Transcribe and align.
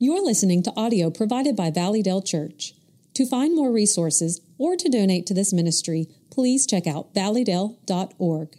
You're 0.00 0.24
listening 0.24 0.62
to 0.62 0.72
audio 0.76 1.10
provided 1.10 1.56
by 1.56 1.72
Valleydale 1.72 2.22
Church. 2.22 2.72
To 3.14 3.26
find 3.26 3.56
more 3.56 3.72
resources 3.72 4.40
or 4.56 4.76
to 4.76 4.88
donate 4.88 5.26
to 5.26 5.34
this 5.34 5.52
ministry, 5.52 6.06
please 6.30 6.68
check 6.68 6.86
out 6.86 7.12
valleydale.org. 7.14 8.56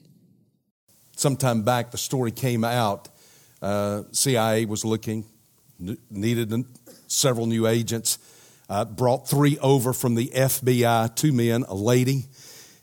Sometime 1.15 1.63
back, 1.63 1.91
the 1.91 1.97
story 1.97 2.31
came 2.31 2.65
out. 2.65 3.07
Uh, 3.61 4.03
CIA 4.11 4.65
was 4.65 4.83
looking, 4.83 5.23
needed 6.09 6.65
several 7.07 7.45
new 7.45 7.67
agents, 7.67 8.19
uh, 8.67 8.83
brought 8.83 9.29
three 9.29 9.57
over 9.59 9.93
from 9.93 10.15
the 10.15 10.27
FBI, 10.27 11.15
two 11.15 11.31
men, 11.31 11.63
a 11.69 11.73
lady, 11.73 12.25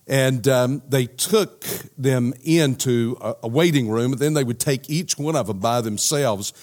and 0.06 0.48
um, 0.48 0.82
they 0.88 1.04
took 1.04 1.66
them 1.98 2.32
into 2.42 3.18
a, 3.20 3.34
a 3.42 3.48
waiting 3.48 3.90
room, 3.90 4.12
and 4.12 4.18
then 4.18 4.32
they 4.32 4.44
would 4.44 4.60
take 4.60 4.88
each 4.88 5.18
one 5.18 5.36
of 5.36 5.48
them 5.48 5.58
by 5.58 5.82
themselves 5.82 6.54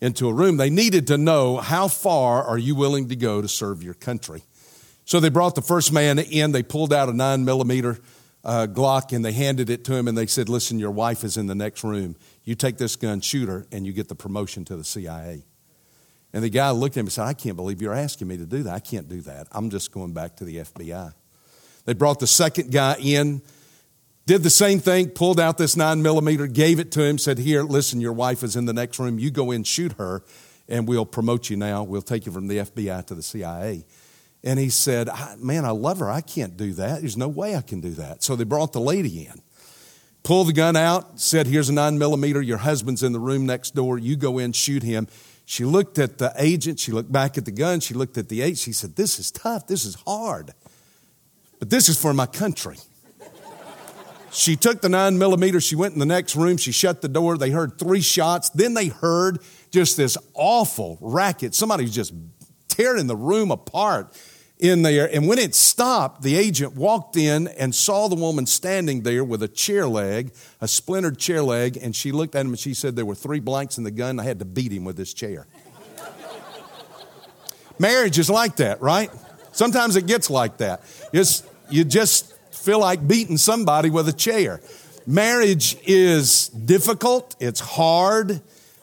into 0.00 0.28
a 0.28 0.32
room, 0.32 0.56
they 0.56 0.70
needed 0.70 1.06
to 1.08 1.18
know 1.18 1.56
how 1.56 1.88
far 1.88 2.44
are 2.44 2.58
you 2.58 2.74
willing 2.74 3.08
to 3.08 3.16
go 3.16 3.40
to 3.40 3.48
serve 3.48 3.82
your 3.82 3.94
country. 3.94 4.42
So 5.04 5.20
they 5.20 5.28
brought 5.28 5.54
the 5.54 5.62
first 5.62 5.92
man 5.92 6.18
in, 6.18 6.52
they 6.52 6.62
pulled 6.62 6.92
out 6.92 7.08
a 7.08 7.12
nine 7.12 7.44
millimeter 7.44 7.98
uh, 8.44 8.66
Glock 8.68 9.12
and 9.14 9.24
they 9.24 9.32
handed 9.32 9.70
it 9.70 9.84
to 9.84 9.94
him 9.94 10.06
and 10.06 10.16
they 10.16 10.26
said, 10.26 10.48
Listen, 10.48 10.78
your 10.78 10.92
wife 10.92 11.24
is 11.24 11.36
in 11.36 11.46
the 11.46 11.54
next 11.54 11.82
room. 11.82 12.16
You 12.44 12.54
take 12.54 12.78
this 12.78 12.94
gun, 12.94 13.20
shoot 13.20 13.48
her, 13.48 13.66
and 13.72 13.84
you 13.84 13.92
get 13.92 14.08
the 14.08 14.14
promotion 14.14 14.64
to 14.66 14.76
the 14.76 14.84
CIA. 14.84 15.44
And 16.32 16.44
the 16.44 16.48
guy 16.48 16.70
looked 16.70 16.96
at 16.96 17.00
him 17.00 17.06
and 17.06 17.12
said, 17.12 17.24
I 17.24 17.34
can't 17.34 17.56
believe 17.56 17.82
you're 17.82 17.94
asking 17.94 18.28
me 18.28 18.36
to 18.36 18.46
do 18.46 18.62
that. 18.64 18.72
I 18.72 18.78
can't 18.78 19.08
do 19.08 19.20
that. 19.22 19.48
I'm 19.50 19.70
just 19.70 19.90
going 19.90 20.12
back 20.12 20.36
to 20.36 20.44
the 20.44 20.58
FBI. 20.58 21.12
They 21.86 21.94
brought 21.94 22.20
the 22.20 22.26
second 22.26 22.70
guy 22.70 22.96
in 23.00 23.42
did 24.26 24.42
the 24.42 24.50
same 24.50 24.80
thing, 24.80 25.10
pulled 25.10 25.38
out 25.38 25.56
this 25.56 25.76
nine 25.76 26.02
millimeter, 26.02 26.48
gave 26.48 26.80
it 26.80 26.90
to 26.92 27.02
him, 27.02 27.16
said, 27.16 27.38
Here, 27.38 27.62
listen, 27.62 28.00
your 28.00 28.12
wife 28.12 28.42
is 28.42 28.56
in 28.56 28.66
the 28.66 28.72
next 28.72 28.98
room. 28.98 29.20
You 29.20 29.30
go 29.30 29.52
in, 29.52 29.62
shoot 29.62 29.92
her, 29.94 30.24
and 30.68 30.88
we'll 30.88 31.06
promote 31.06 31.48
you 31.48 31.56
now. 31.56 31.84
We'll 31.84 32.02
take 32.02 32.26
you 32.26 32.32
from 32.32 32.48
the 32.48 32.58
FBI 32.58 33.06
to 33.06 33.14
the 33.14 33.22
CIA. 33.22 33.84
And 34.42 34.58
he 34.58 34.68
said, 34.68 35.08
Man, 35.38 35.64
I 35.64 35.70
love 35.70 36.00
her. 36.00 36.10
I 36.10 36.20
can't 36.20 36.56
do 36.56 36.72
that. 36.72 37.00
There's 37.00 37.16
no 37.16 37.28
way 37.28 37.54
I 37.54 37.62
can 37.62 37.80
do 37.80 37.90
that. 37.90 38.24
So 38.24 38.34
they 38.34 38.44
brought 38.44 38.72
the 38.72 38.80
lady 38.80 39.26
in, 39.26 39.40
pulled 40.24 40.48
the 40.48 40.52
gun 40.52 40.74
out, 40.74 41.20
said, 41.20 41.46
Here's 41.46 41.68
a 41.68 41.72
nine 41.72 41.96
millimeter. 41.96 42.42
Your 42.42 42.58
husband's 42.58 43.04
in 43.04 43.12
the 43.12 43.20
room 43.20 43.46
next 43.46 43.76
door. 43.76 43.96
You 43.96 44.16
go 44.16 44.38
in, 44.38 44.52
shoot 44.52 44.82
him. 44.82 45.06
She 45.44 45.64
looked 45.64 46.00
at 46.00 46.18
the 46.18 46.32
agent. 46.36 46.80
She 46.80 46.90
looked 46.90 47.12
back 47.12 47.38
at 47.38 47.44
the 47.44 47.52
gun. 47.52 47.78
She 47.78 47.94
looked 47.94 48.18
at 48.18 48.28
the 48.28 48.42
agent. 48.42 48.58
She 48.58 48.72
said, 48.72 48.96
This 48.96 49.20
is 49.20 49.30
tough. 49.30 49.68
This 49.68 49.84
is 49.84 49.94
hard. 50.04 50.52
But 51.60 51.70
this 51.70 51.88
is 51.88 52.00
for 52.00 52.12
my 52.12 52.26
country. 52.26 52.76
She 54.36 54.54
took 54.54 54.82
the 54.82 54.90
nine 54.90 55.16
millimeter, 55.16 55.62
she 55.62 55.76
went 55.76 55.94
in 55.94 55.98
the 55.98 56.04
next 56.04 56.36
room, 56.36 56.58
she 56.58 56.70
shut 56.70 57.00
the 57.00 57.08
door. 57.08 57.38
They 57.38 57.48
heard 57.48 57.78
three 57.78 58.02
shots. 58.02 58.50
Then 58.50 58.74
they 58.74 58.88
heard 58.88 59.38
just 59.70 59.96
this 59.96 60.18
awful 60.34 60.98
racket. 61.00 61.54
Somebody 61.54 61.84
was 61.84 61.94
just 61.94 62.12
tearing 62.68 63.06
the 63.06 63.16
room 63.16 63.50
apart 63.50 64.14
in 64.58 64.82
there. 64.82 65.08
And 65.10 65.26
when 65.26 65.38
it 65.38 65.54
stopped, 65.54 66.20
the 66.20 66.36
agent 66.36 66.76
walked 66.76 67.16
in 67.16 67.48
and 67.48 67.74
saw 67.74 68.08
the 68.08 68.14
woman 68.14 68.44
standing 68.44 69.04
there 69.04 69.24
with 69.24 69.42
a 69.42 69.48
chair 69.48 69.88
leg, 69.88 70.34
a 70.60 70.68
splintered 70.68 71.18
chair 71.18 71.42
leg, 71.42 71.78
and 71.80 71.96
she 71.96 72.12
looked 72.12 72.34
at 72.34 72.42
him 72.42 72.48
and 72.48 72.58
she 72.58 72.74
said 72.74 72.94
there 72.94 73.06
were 73.06 73.14
three 73.14 73.40
blanks 73.40 73.78
in 73.78 73.84
the 73.84 73.90
gun. 73.90 74.20
I 74.20 74.24
had 74.24 74.38
to 74.40 74.44
beat 74.44 74.70
him 74.70 74.84
with 74.84 74.98
this 74.98 75.14
chair. 75.14 75.46
Marriage 77.78 78.18
is 78.18 78.28
like 78.28 78.56
that, 78.56 78.82
right? 78.82 79.10
Sometimes 79.52 79.96
it 79.96 80.06
gets 80.06 80.28
like 80.28 80.58
that. 80.58 80.82
It's, 81.14 81.42
you 81.70 81.84
just 81.84 82.34
feel 82.66 82.80
like 82.80 83.06
beating 83.06 83.36
somebody 83.36 83.90
with 83.90 84.08
a 84.08 84.12
chair. 84.12 84.60
Marriage 85.06 85.76
is 85.86 86.48
difficult, 86.48 87.36
it's 87.38 87.60
hard. 87.60 88.40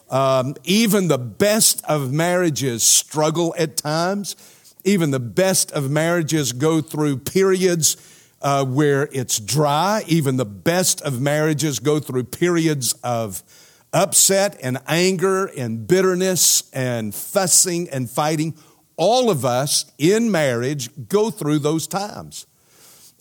Um, 0.10 0.56
even 0.64 1.10
the 1.10 1.18
best 1.18 1.84
of 1.84 2.14
marriages 2.14 2.82
struggle 2.82 3.54
at 3.58 3.76
times. 3.76 4.38
Even 4.86 5.12
the 5.12 5.20
best 5.20 5.74
of 5.74 5.92
marriages 5.92 6.54
go 6.54 6.80
through 6.80 7.18
periods 7.18 7.98
uh, 8.42 8.64
where 8.64 9.10
it's 9.12 9.38
dry. 9.38 10.06
Even 10.08 10.38
the 10.38 10.46
best 10.46 11.02
of 11.02 11.20
marriages 11.20 11.80
go 11.80 12.00
through 12.00 12.24
periods 12.24 12.94
of 13.04 13.44
upset 13.92 14.58
and 14.64 14.78
anger 14.88 15.48
and 15.58 15.86
bitterness 15.90 16.70
and 16.72 17.14
fussing 17.14 17.90
and 17.90 18.10
fighting. 18.10 18.54
All 18.96 19.30
of 19.30 19.44
us 19.44 19.92
in 19.98 20.32
marriage 20.32 20.90
go 21.10 21.30
through 21.30 21.60
those 21.60 21.86
times. 21.86 22.46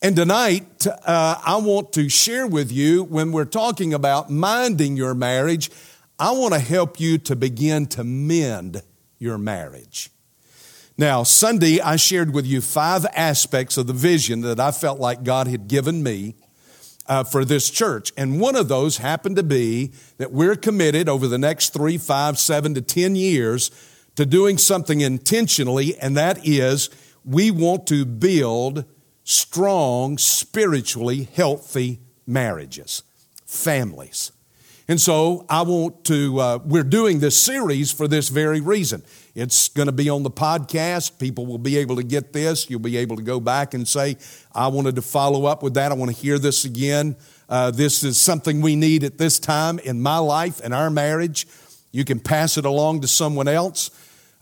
And 0.05 0.17
tonight, 0.17 0.85
uh, 0.85 1.41
I 1.47 1.59
want 1.59 1.93
to 1.93 2.09
share 2.09 2.45
with 2.45 2.73
you 2.73 3.05
when 3.05 3.31
we're 3.31 3.45
talking 3.45 3.95
about 3.95 4.29
minding 4.31 4.97
your 4.97 5.15
marriage, 5.15 5.71
I 6.19 6.33
want 6.33 6.55
to 6.55 6.59
help 6.59 6.99
you 6.99 7.19
to 7.19 7.37
begin 7.37 7.87
to 7.87 8.03
mend 8.03 8.83
your 9.21 9.39
marriage. 9.39 10.11
Now, 10.99 11.23
Sunday, 11.23 11.81
I 11.81 11.95
shared 11.95 12.35
with 12.35 12.45
you 12.47 12.61
five 12.61 13.07
aspects 13.15 13.77
of 13.77 13.87
the 13.87 13.93
vision 13.93 14.41
that 14.41 14.59
I 14.59 14.73
felt 14.73 14.99
like 14.99 15.23
God 15.23 15.47
had 15.47 15.69
given 15.69 16.03
me 16.03 16.35
uh, 17.07 17.23
for 17.23 17.45
this 17.45 17.71
church. 17.71 18.13
And 18.17 18.41
one 18.41 18.57
of 18.57 18.67
those 18.67 18.97
happened 18.97 19.37
to 19.37 19.45
be 19.45 19.93
that 20.19 20.33
we're 20.33 20.57
committed 20.57 21.09
over 21.09 21.29
the 21.29 21.39
next 21.39 21.73
three, 21.73 21.97
five, 21.97 22.41
seven 22.41 22.75
to 22.75 22.81
10 22.81 23.15
years 23.15 23.71
to 24.17 24.27
doing 24.27 24.59
something 24.59 25.01
intentionally, 25.01 25.97
and 25.97 26.17
that 26.17 26.45
is 26.45 26.91
we 27.25 27.53
want 27.53 27.87
to 27.87 28.05
build 28.05 28.85
strong, 29.25 30.19
spiritually 30.19 31.29
healthy 31.35 32.01
marriages, 32.27 33.03
families. 33.47 34.33
And 34.89 35.01
so 35.01 35.47
I 35.49 35.63
want 35.63 36.05
to, 36.07 36.39
uh, 36.41 36.59
we're 36.65 36.83
doing 36.83 37.21
this 37.21 37.41
series 37.41 37.93
for 37.93 38.09
this 38.09 38.29
very 38.29 38.61
reason. 38.61 39.03
It's 39.35 39.69
going 39.69 39.87
to 39.87 39.93
be 39.93 40.11
on 40.11 40.23
the 40.23 40.31
podcast. 40.31 41.19
People 41.19 41.47
will 41.47 41.59
be 41.59 41.79
able 41.79 41.97
to 41.97 42.03
get 42.03 42.33
this. 42.33 42.69
You'll 42.69 42.81
be 42.81 42.97
able 42.99 43.17
to 43.17 43.23
go 43.23 43.41
back 43.41 43.75
and 43.75 43.87
say, 43.87 44.17
I 44.53 44.67
wanted 44.69 44.97
to 44.97 45.03
follow 45.03 45.47
up 45.47 45.63
with 45.63 45.75
that. 45.75 45.93
I 45.93 45.95
want 45.95 46.15
to 46.15 46.17
hear 46.17 46.39
this 46.39 46.65
again. 46.65 47.17
Uh, 47.49 47.71
this 47.71 48.03
is 48.03 48.21
something 48.21 48.61
we 48.61 48.77
need 48.77 49.05
at 49.05 49.19
this 49.19 49.39
time 49.39 49.79
in 49.79 50.03
my 50.03 50.19
life 50.19 50.61
and 50.63 50.75
our 50.75 50.91
marriage. 50.91 51.47
You 51.93 52.05
can 52.05 52.19
pass 52.21 52.59
it 52.59 52.65
along 52.65 53.03
to 53.03 53.09
someone 53.09 53.49
else. 53.49 53.91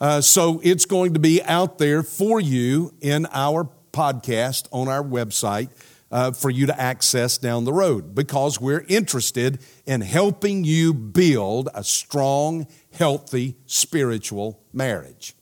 Uh, 0.01 0.21
so 0.21 0.61
it's 0.65 0.87
going 0.87 1.13
to 1.15 1.21
be 1.21 1.43
out 1.43 1.79
there 1.79 2.03
for 2.03 2.41
you 2.41 2.95
in 3.01 3.27
our 3.33 3.69
podcast 4.01 4.67
on 4.73 4.89
our 4.89 5.03
website 5.05 5.69
uh, 6.11 6.33
for 6.33 6.49
you 6.49 6.65
to 6.65 6.81
access 6.81 7.37
down 7.37 7.67
the 7.67 7.73
road 7.73 8.15
because 8.15 8.59
we're 8.59 8.87
interested 8.89 9.61
in 9.85 10.01
helping 10.01 10.65
you 10.65 10.95
build 10.95 11.69
a 11.75 11.85
strong, 11.85 12.67
healthy, 12.95 13.57
spiritual 13.67 14.59
marriage. 14.73 15.35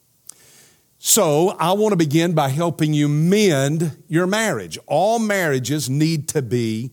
So, 0.98 1.50
I 1.50 1.70
want 1.72 1.92
to 1.92 1.96
begin 1.96 2.34
by 2.34 2.48
helping 2.48 2.92
you 2.92 3.06
mend 3.06 3.96
your 4.08 4.26
marriage. 4.26 4.76
All 4.88 5.20
marriages 5.20 5.88
need 5.88 6.26
to 6.30 6.42
be 6.42 6.90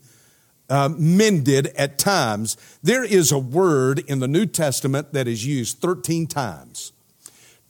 uh, 0.70 0.90
mended 0.96 1.68
at 1.76 1.98
times. 1.98 2.58
There 2.84 3.04
is 3.04 3.32
a 3.32 3.40
word 3.40 4.04
in 4.08 4.20
the 4.20 4.28
New 4.28 4.46
Testament 4.46 5.14
that 5.14 5.28
is 5.28 5.44
used 5.44 5.80
13 5.80 6.28
times. 6.28 6.92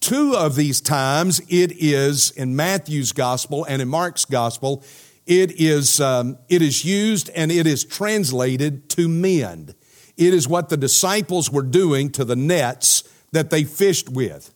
Two 0.05 0.35
of 0.35 0.55
these 0.55 0.81
times, 0.81 1.41
it 1.49 1.71
is 1.81 2.29
in 2.29 2.55
Matthew's 2.55 3.11
gospel 3.11 3.65
and 3.67 3.81
in 3.81 3.87
Mark's 3.87 4.23
gospel, 4.23 4.83
it 5.25 5.59
is, 5.59 5.99
um, 5.99 6.37
it 6.47 6.61
is 6.61 6.85
used 6.85 7.31
and 7.31 7.51
it 7.51 7.65
is 7.65 7.83
translated 7.83 8.87
to 8.89 9.07
mend. 9.07 9.73
It 10.15 10.31
is 10.35 10.47
what 10.47 10.69
the 10.69 10.77
disciples 10.77 11.49
were 11.49 11.63
doing 11.63 12.11
to 12.11 12.23
the 12.23 12.35
nets 12.35 13.03
that 13.31 13.49
they 13.49 13.63
fished 13.63 14.07
with. 14.07 14.53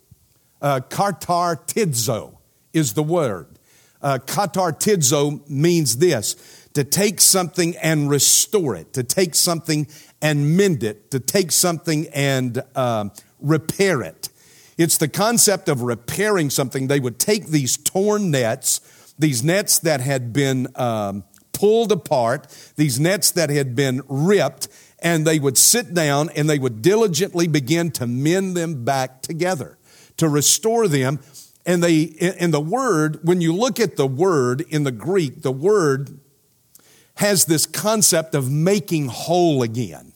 Uh, 0.61 0.81
katartizo 0.87 2.37
is 2.71 2.93
the 2.93 3.01
word. 3.01 3.47
Uh, 4.03 4.19
katartizo 4.23 5.49
means 5.49 5.97
this 5.97 6.67
to 6.75 6.83
take 6.83 7.19
something 7.19 7.75
and 7.77 8.07
restore 8.07 8.75
it, 8.75 8.93
to 8.93 9.01
take 9.01 9.33
something 9.33 9.87
and 10.21 10.55
mend 10.55 10.83
it, 10.83 11.09
to 11.09 11.19
take 11.19 11.51
something 11.51 12.07
and 12.09 12.61
uh, 12.75 13.09
repair 13.41 14.03
it. 14.03 14.29
It's 14.79 14.97
the 14.97 15.09
concept 15.09 15.67
of 15.67 15.81
repairing 15.81 16.49
something. 16.49 16.87
They 16.87 17.01
would 17.01 17.19
take 17.19 17.47
these 17.47 17.75
torn 17.75 18.31
nets, 18.31 18.79
these 19.19 19.43
nets 19.43 19.77
that 19.79 19.99
had 19.99 20.31
been 20.31 20.69
um, 20.75 21.25
pulled 21.51 21.91
apart, 21.91 22.47
these 22.77 22.97
nets 22.97 23.31
that 23.31 23.49
had 23.49 23.75
been 23.75 24.01
ripped, 24.07 24.69
and 24.99 25.27
they 25.27 25.37
would 25.37 25.57
sit 25.57 25.93
down 25.93 26.29
and 26.29 26.49
they 26.49 26.57
would 26.57 26.81
diligently 26.81 27.45
begin 27.45 27.91
to 27.91 28.07
mend 28.07 28.55
them 28.55 28.85
back 28.85 29.21
together, 29.21 29.77
to 30.15 30.29
restore 30.29 30.87
them. 30.87 31.19
And 31.65 31.83
they, 31.83 32.03
in 32.03 32.51
the 32.51 32.61
word, 32.61 33.19
when 33.21 33.41
you 33.41 33.53
look 33.53 33.81
at 33.81 33.97
the 33.97 34.07
word 34.07 34.61
in 34.69 34.85
the 34.85 34.93
Greek, 34.93 35.41
the 35.41 35.51
word 35.51 36.21
has 37.15 37.43
this 37.43 37.65
concept 37.65 38.33
of 38.33 38.49
making 38.49 39.09
whole 39.09 39.61
again. 39.61 40.08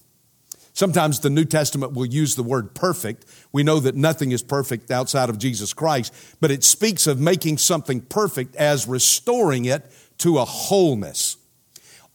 Sometimes 0.73 1.19
the 1.19 1.29
New 1.29 1.45
Testament 1.45 1.93
will 1.93 2.05
use 2.05 2.35
the 2.35 2.43
word 2.43 2.73
perfect. 2.73 3.25
We 3.51 3.61
know 3.61 3.79
that 3.79 3.95
nothing 3.95 4.31
is 4.31 4.41
perfect 4.41 4.89
outside 4.89 5.29
of 5.29 5.37
Jesus 5.37 5.71
Christ, 5.71 6.13
but 6.41 6.49
it 6.49 6.63
speaks 6.63 7.05
of 7.05 7.19
making 7.19 7.59
something 7.59 8.01
perfect 8.01 8.55
as 8.55 8.87
restoring 8.87 9.65
it 9.65 9.85
to 10.19 10.39
a 10.39 10.45
wholeness. 10.45 11.37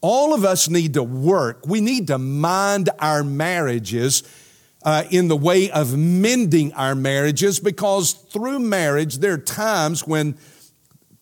All 0.00 0.34
of 0.34 0.44
us 0.44 0.69
need 0.69 0.94
to 0.94 1.02
work. 1.02 1.66
We 1.66 1.81
need 1.81 2.08
to 2.08 2.19
mind 2.19 2.90
our 2.99 3.22
marriages 3.22 4.25
uh, 4.82 5.04
in 5.11 5.28
the 5.28 5.37
way 5.37 5.70
of 5.70 5.96
mending 5.96 6.72
our 6.72 6.94
marriages 6.94 7.61
because 7.61 8.12
through 8.12 8.61
marriage, 8.61 9.19
there 9.19 9.34
are 9.34 9.38
times 9.38 10.06
when 10.06 10.37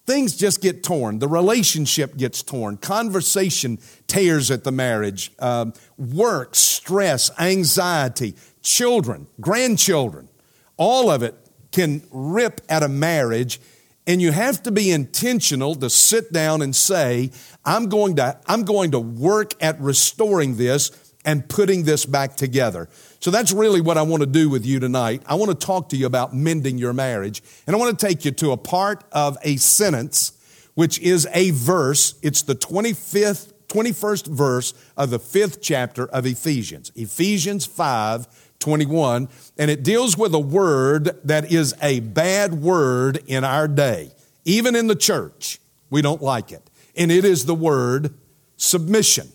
things 0.06 0.36
just 0.36 0.62
get 0.62 0.82
torn. 0.82 1.18
The 1.18 1.28
relationship 1.28 2.16
gets 2.16 2.42
torn. 2.42 2.76
Conversation 2.76 3.78
tears 4.06 4.50
at 4.50 4.64
the 4.64 4.72
marriage. 4.72 5.32
Um, 5.38 5.72
work, 5.98 6.54
stress, 6.54 7.30
anxiety, 7.38 8.36
children, 8.62 9.26
grandchildren, 9.40 10.28
all 10.76 11.10
of 11.10 11.22
it 11.22 11.34
can 11.72 12.02
rip 12.10 12.60
at 12.68 12.82
a 12.82 12.88
marriage. 12.88 13.60
And 14.06 14.22
you 14.22 14.30
have 14.30 14.62
to 14.62 14.70
be 14.70 14.92
intentional 14.92 15.74
to 15.74 15.90
sit 15.90 16.32
down 16.32 16.62
and 16.62 16.74
say, 16.74 17.32
I'm 17.64 17.88
going 17.88 18.16
to, 18.16 18.38
I'm 18.46 18.62
going 18.62 18.92
to 18.92 19.00
work 19.00 19.52
at 19.60 19.80
restoring 19.80 20.56
this 20.56 20.92
and 21.24 21.48
putting 21.48 21.82
this 21.82 22.06
back 22.06 22.36
together. 22.36 22.88
So 23.20 23.30
that's 23.30 23.52
really 23.52 23.80
what 23.80 23.96
I 23.98 24.02
want 24.02 24.20
to 24.20 24.26
do 24.26 24.48
with 24.48 24.64
you 24.64 24.78
tonight. 24.78 25.22
I 25.26 25.34
want 25.34 25.50
to 25.50 25.66
talk 25.66 25.88
to 25.90 25.96
you 25.96 26.06
about 26.06 26.34
mending 26.34 26.78
your 26.78 26.92
marriage. 26.92 27.42
And 27.66 27.74
I 27.74 27.78
want 27.78 27.98
to 27.98 28.06
take 28.06 28.24
you 28.24 28.30
to 28.32 28.52
a 28.52 28.56
part 28.56 29.04
of 29.12 29.36
a 29.42 29.56
sentence, 29.56 30.32
which 30.74 30.98
is 31.00 31.26
a 31.32 31.50
verse. 31.50 32.14
It's 32.22 32.42
the 32.42 32.54
25th, 32.54 33.52
21st 33.68 34.28
verse 34.28 34.74
of 34.96 35.10
the 35.10 35.18
fifth 35.18 35.60
chapter 35.60 36.06
of 36.06 36.26
Ephesians. 36.26 36.92
Ephesians 36.94 37.66
5, 37.66 38.26
21. 38.58 39.28
And 39.58 39.70
it 39.70 39.82
deals 39.82 40.16
with 40.16 40.34
a 40.34 40.40
word 40.40 41.18
that 41.24 41.50
is 41.50 41.74
a 41.82 42.00
bad 42.00 42.54
word 42.54 43.22
in 43.26 43.44
our 43.44 43.66
day. 43.66 44.12
Even 44.44 44.76
in 44.76 44.86
the 44.86 44.94
church, 44.94 45.58
we 45.90 46.02
don't 46.02 46.22
like 46.22 46.52
it. 46.52 46.62
And 46.96 47.10
it 47.10 47.24
is 47.24 47.46
the 47.46 47.54
word 47.54 48.14
submission 48.56 49.28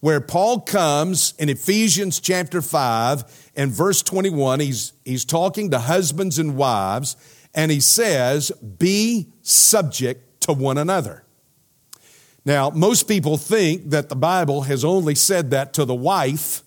where 0.00 0.20
Paul 0.20 0.60
comes 0.60 1.34
in 1.38 1.48
Ephesians 1.48 2.20
chapter 2.20 2.62
5 2.62 3.50
and 3.54 3.70
verse 3.70 4.02
21. 4.02 4.60
He's, 4.60 4.92
he's 5.04 5.24
talking 5.24 5.70
to 5.70 5.78
husbands 5.78 6.38
and 6.38 6.56
wives, 6.56 7.16
and 7.54 7.70
he 7.70 7.80
says, 7.80 8.50
Be 8.50 9.28
subject 9.42 10.40
to 10.42 10.52
one 10.52 10.78
another. 10.78 11.24
Now, 12.46 12.70
most 12.70 13.06
people 13.06 13.36
think 13.36 13.90
that 13.90 14.08
the 14.08 14.16
Bible 14.16 14.62
has 14.62 14.84
only 14.84 15.14
said 15.14 15.50
that 15.50 15.74
to 15.74 15.84
the 15.84 15.94
wife, 15.94 16.62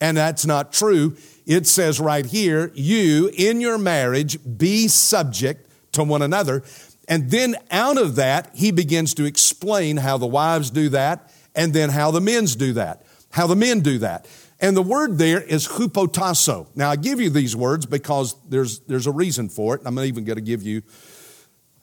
and 0.00 0.16
that's 0.16 0.46
not 0.46 0.72
true. 0.72 1.16
It 1.44 1.66
says 1.66 1.98
right 1.98 2.24
here, 2.24 2.70
You 2.74 3.32
in 3.36 3.60
your 3.60 3.78
marriage 3.78 4.38
be 4.56 4.86
subject 4.86 5.68
to 5.92 6.04
one 6.04 6.22
another. 6.22 6.62
And 7.08 7.32
then 7.32 7.56
out 7.72 8.00
of 8.00 8.14
that, 8.14 8.52
he 8.54 8.70
begins 8.70 9.14
to 9.14 9.24
explain 9.24 9.96
how 9.96 10.18
the 10.18 10.26
wives 10.26 10.70
do 10.70 10.88
that 10.90 11.31
and 11.54 11.72
then 11.72 11.90
how 11.90 12.10
the 12.10 12.20
men's 12.20 12.56
do 12.56 12.72
that. 12.74 13.04
How 13.30 13.46
the 13.46 13.56
men 13.56 13.80
do 13.80 13.98
that. 13.98 14.26
And 14.60 14.76
the 14.76 14.82
word 14.82 15.18
there 15.18 15.40
is 15.40 15.66
hupotasso. 15.66 16.68
Now 16.76 16.90
I 16.90 16.96
give 16.96 17.20
you 17.20 17.30
these 17.30 17.56
words 17.56 17.86
because 17.86 18.36
there's 18.48 18.80
there's 18.80 19.06
a 19.06 19.12
reason 19.12 19.48
for 19.48 19.74
it. 19.74 19.82
I'm 19.84 19.98
even 19.98 20.24
going 20.24 20.36
to 20.36 20.42
give 20.42 20.62
you 20.62 20.82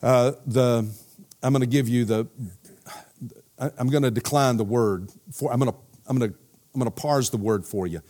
uh, 0.02 0.32
the 0.46 0.88
I'm 1.42 1.52
going 1.52 1.60
to 1.60 1.66
give 1.66 1.88
you 1.88 2.04
the 2.04 2.26
I'm 3.58 3.88
going 3.88 4.02
to 4.02 4.10
decline 4.10 4.56
the 4.56 4.64
word 4.64 5.10
for 5.32 5.52
I'm 5.52 5.58
going 5.60 5.70
to 5.70 5.78
I'm 6.06 6.18
going 6.18 6.32
to 6.32 6.38
I'm 6.74 6.80
going 6.80 6.90
to 6.90 7.02
parse 7.02 7.30
the 7.30 7.36
word 7.36 7.66
for 7.66 7.86
you. 7.86 8.00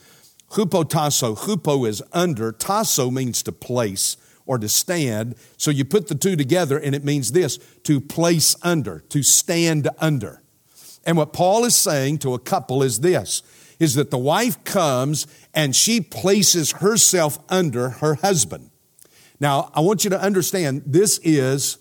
Hupotasso. 0.51 1.37
Hupo 1.37 1.89
is 1.89 2.03
under. 2.13 2.53
Tasso 2.53 3.11
means 3.11 3.43
to 3.45 3.53
place 3.53 4.17
or 4.47 4.59
to 4.59 4.69
stand. 4.69 5.37
So 5.57 5.71
you 5.71 5.85
put 5.85 6.09
the 6.09 6.15
two 6.15 6.37
together 6.37 6.79
and 6.79 6.95
it 6.95 7.05
means 7.05 7.33
this 7.33 7.59
to 7.85 8.01
place 8.01 8.57
under, 8.63 9.01
to 9.11 9.23
stand 9.23 9.89
under. 9.99 10.43
And 11.05 11.17
what 11.17 11.33
Paul 11.33 11.65
is 11.65 11.75
saying 11.75 12.19
to 12.19 12.35
a 12.35 12.39
couple 12.39 12.83
is 12.83 13.01
this 13.01 13.43
is 13.79 13.95
that 13.95 14.11
the 14.11 14.19
wife 14.19 14.63
comes 14.63 15.27
and 15.55 15.75
she 15.75 16.03
places 16.03 16.73
herself 16.73 17.39
under 17.49 17.89
her 17.89 18.17
husband. 18.17 18.71
Now, 19.41 19.71
I 19.75 19.81
want 19.81 20.05
you 20.05 20.11
to 20.11 20.21
understand 20.21 20.83
this 20.85 21.19
is 21.25 21.79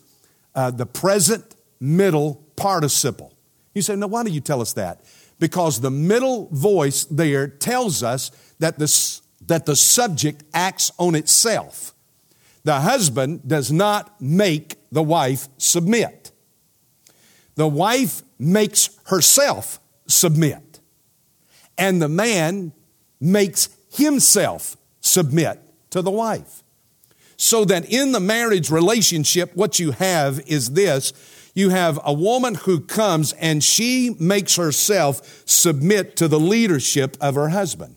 uh, 0.56 0.72
the 0.72 0.86
present 0.86 1.56
middle 1.80 2.42
participle. 2.56 3.34
You 3.76 3.82
say, 3.82 3.98
no, 3.98 4.08
why 4.08 4.24
do 4.24 4.32
you 4.32 4.40
tell 4.40 4.62
us 4.62 4.74
that? 4.74 5.02
Because 5.40 5.82
the 5.82 5.92
middle 5.92 6.48
voice 6.52 7.04
there 7.06 7.48
tells 7.48 8.02
us 8.02 8.32
that 8.60 8.80
the, 8.80 9.22
that 9.48 9.66
the 9.66 9.76
subject 9.76 10.44
acts 10.54 10.92
on 10.98 11.16
itself. 11.16 11.94
The 12.64 12.80
husband 12.80 13.48
does 13.48 13.72
not 13.72 14.22
make 14.22 14.76
the 14.92 15.04
wife 15.04 15.48
submit. 15.58 16.32
The 17.56 17.68
wife 17.68 18.22
makes 18.40 18.98
herself 19.06 19.80
submit, 20.08 20.80
and 21.78 22.02
the 22.02 22.10
man 22.10 22.72
makes 23.20 23.70
himself 23.92 24.78
submit 25.02 25.60
to 25.90 26.02
the 26.02 26.12
wife. 26.12 26.64
So 27.38 27.64
that 27.66 27.92
in 27.92 28.12
the 28.12 28.20
marriage 28.20 28.70
relationship, 28.70 29.56
what 29.56 29.80
you 29.80 29.92
have 29.92 30.42
is 30.48 30.72
this 30.72 31.14
you 31.54 31.70
have 31.70 32.00
a 32.04 32.14
woman 32.14 32.56
who 32.56 32.80
comes 32.80 33.34
and 33.34 33.64
she 33.64 34.16
makes 34.20 34.56
herself 34.56 35.44
submit 35.46 36.16
to 36.18 36.28
the 36.28 36.40
leadership 36.40 37.18
of 37.20 37.36
her 37.36 37.50
husband. 37.50 37.96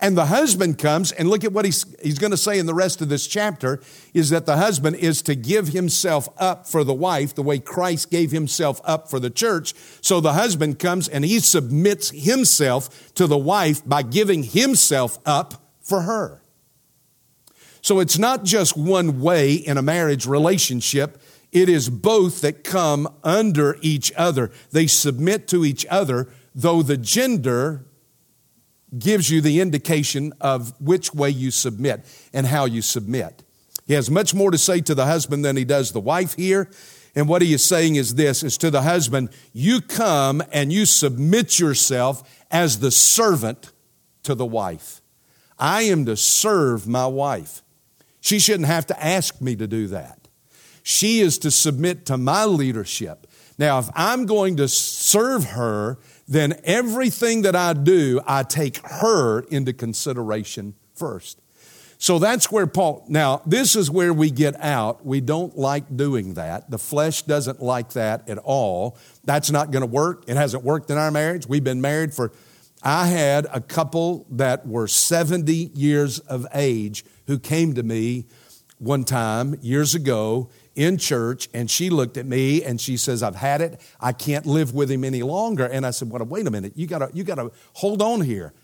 And 0.00 0.16
the 0.16 0.26
husband 0.26 0.78
comes, 0.78 1.10
and 1.10 1.28
look 1.28 1.42
at 1.42 1.52
what 1.52 1.64
he's, 1.64 1.84
he's 2.00 2.20
going 2.20 2.30
to 2.30 2.36
say 2.36 2.60
in 2.60 2.66
the 2.66 2.74
rest 2.74 3.02
of 3.02 3.08
this 3.08 3.26
chapter 3.26 3.80
is 4.14 4.30
that 4.30 4.46
the 4.46 4.56
husband 4.56 4.94
is 4.96 5.22
to 5.22 5.34
give 5.34 5.68
himself 5.68 6.28
up 6.38 6.68
for 6.68 6.84
the 6.84 6.94
wife 6.94 7.34
the 7.34 7.42
way 7.42 7.58
Christ 7.58 8.08
gave 8.08 8.30
himself 8.30 8.80
up 8.84 9.10
for 9.10 9.18
the 9.18 9.30
church. 9.30 9.74
So 10.00 10.20
the 10.20 10.34
husband 10.34 10.78
comes 10.78 11.08
and 11.08 11.24
he 11.24 11.40
submits 11.40 12.10
himself 12.10 13.12
to 13.14 13.26
the 13.26 13.36
wife 13.36 13.82
by 13.84 14.02
giving 14.02 14.44
himself 14.44 15.18
up 15.26 15.68
for 15.80 16.02
her. 16.02 16.42
So 17.80 17.98
it's 17.98 18.18
not 18.18 18.44
just 18.44 18.76
one 18.76 19.20
way 19.20 19.54
in 19.54 19.78
a 19.78 19.82
marriage 19.82 20.26
relationship. 20.26 21.20
It 21.50 21.68
is 21.68 21.88
both 21.88 22.42
that 22.42 22.62
come 22.62 23.12
under 23.24 23.78
each 23.80 24.12
other. 24.16 24.52
They 24.70 24.86
submit 24.86 25.48
to 25.48 25.64
each 25.64 25.86
other, 25.86 26.28
though 26.54 26.82
the 26.82 26.96
gender 26.96 27.87
gives 28.96 29.30
you 29.30 29.40
the 29.40 29.60
indication 29.60 30.32
of 30.40 30.78
which 30.80 31.12
way 31.12 31.30
you 31.30 31.50
submit 31.50 32.04
and 32.32 32.46
how 32.46 32.64
you 32.64 32.80
submit. 32.80 33.42
He 33.86 33.94
has 33.94 34.10
much 34.10 34.34
more 34.34 34.50
to 34.50 34.58
say 34.58 34.80
to 34.82 34.94
the 34.94 35.06
husband 35.06 35.44
than 35.44 35.56
he 35.56 35.64
does 35.64 35.92
the 35.92 36.00
wife 36.00 36.34
here. 36.34 36.70
And 37.14 37.28
what 37.28 37.42
he 37.42 37.52
is 37.52 37.64
saying 37.64 37.96
is 37.96 38.14
this 38.14 38.42
is 38.42 38.58
to 38.58 38.70
the 38.70 38.82
husband, 38.82 39.30
you 39.52 39.80
come 39.80 40.42
and 40.52 40.72
you 40.72 40.86
submit 40.86 41.58
yourself 41.58 42.46
as 42.50 42.78
the 42.78 42.90
servant 42.90 43.72
to 44.22 44.34
the 44.34 44.46
wife. 44.46 45.00
I 45.58 45.82
am 45.82 46.04
to 46.06 46.16
serve 46.16 46.86
my 46.86 47.06
wife. 47.06 47.62
She 48.20 48.38
shouldn't 48.38 48.68
have 48.68 48.86
to 48.86 49.04
ask 49.04 49.40
me 49.40 49.56
to 49.56 49.66
do 49.66 49.88
that. 49.88 50.28
She 50.82 51.20
is 51.20 51.38
to 51.38 51.50
submit 51.50 52.06
to 52.06 52.16
my 52.16 52.44
leadership. 52.44 53.26
Now, 53.58 53.78
if 53.78 53.88
I'm 53.94 54.26
going 54.26 54.56
to 54.58 54.68
serve 54.68 55.44
her, 55.46 55.98
then 56.28 56.60
everything 56.62 57.42
that 57.42 57.56
I 57.56 57.72
do, 57.72 58.20
I 58.26 58.42
take 58.42 58.86
her 58.86 59.40
into 59.40 59.72
consideration 59.72 60.74
first. 60.94 61.40
So 62.00 62.20
that's 62.20 62.52
where 62.52 62.68
Paul, 62.68 63.04
now 63.08 63.42
this 63.44 63.74
is 63.74 63.90
where 63.90 64.12
we 64.12 64.30
get 64.30 64.54
out. 64.60 65.04
We 65.04 65.20
don't 65.20 65.58
like 65.58 65.96
doing 65.96 66.34
that. 66.34 66.70
The 66.70 66.78
flesh 66.78 67.22
doesn't 67.22 67.60
like 67.60 67.94
that 67.94 68.28
at 68.28 68.38
all. 68.38 68.96
That's 69.24 69.50
not 69.50 69.72
going 69.72 69.80
to 69.80 69.88
work. 69.88 70.22
It 70.28 70.36
hasn't 70.36 70.62
worked 70.62 70.90
in 70.90 70.98
our 70.98 71.10
marriage. 71.10 71.48
We've 71.48 71.64
been 71.64 71.80
married 71.80 72.14
for, 72.14 72.32
I 72.84 73.08
had 73.08 73.48
a 73.52 73.60
couple 73.60 74.26
that 74.30 74.64
were 74.64 74.86
70 74.86 75.52
years 75.74 76.20
of 76.20 76.46
age 76.54 77.04
who 77.26 77.38
came 77.38 77.74
to 77.74 77.82
me 77.82 78.26
one 78.78 79.02
time 79.02 79.56
years 79.60 79.96
ago 79.96 80.50
in 80.78 80.96
church 80.96 81.48
and 81.52 81.68
she 81.68 81.90
looked 81.90 82.16
at 82.16 82.24
me 82.24 82.62
and 82.62 82.80
she 82.80 82.96
says, 82.96 83.20
I've 83.20 83.34
had 83.34 83.60
it. 83.60 83.80
I 84.00 84.12
can't 84.12 84.46
live 84.46 84.72
with 84.72 84.88
him 84.88 85.02
any 85.02 85.24
longer. 85.24 85.66
And 85.66 85.84
I 85.84 85.90
said, 85.90 86.08
well, 86.08 86.24
wait 86.24 86.46
a 86.46 86.52
minute. 86.52 86.74
You 86.76 86.86
gotta, 86.86 87.10
you 87.12 87.24
gotta 87.24 87.50
hold 87.74 88.00
on 88.00 88.20
here. 88.20 88.54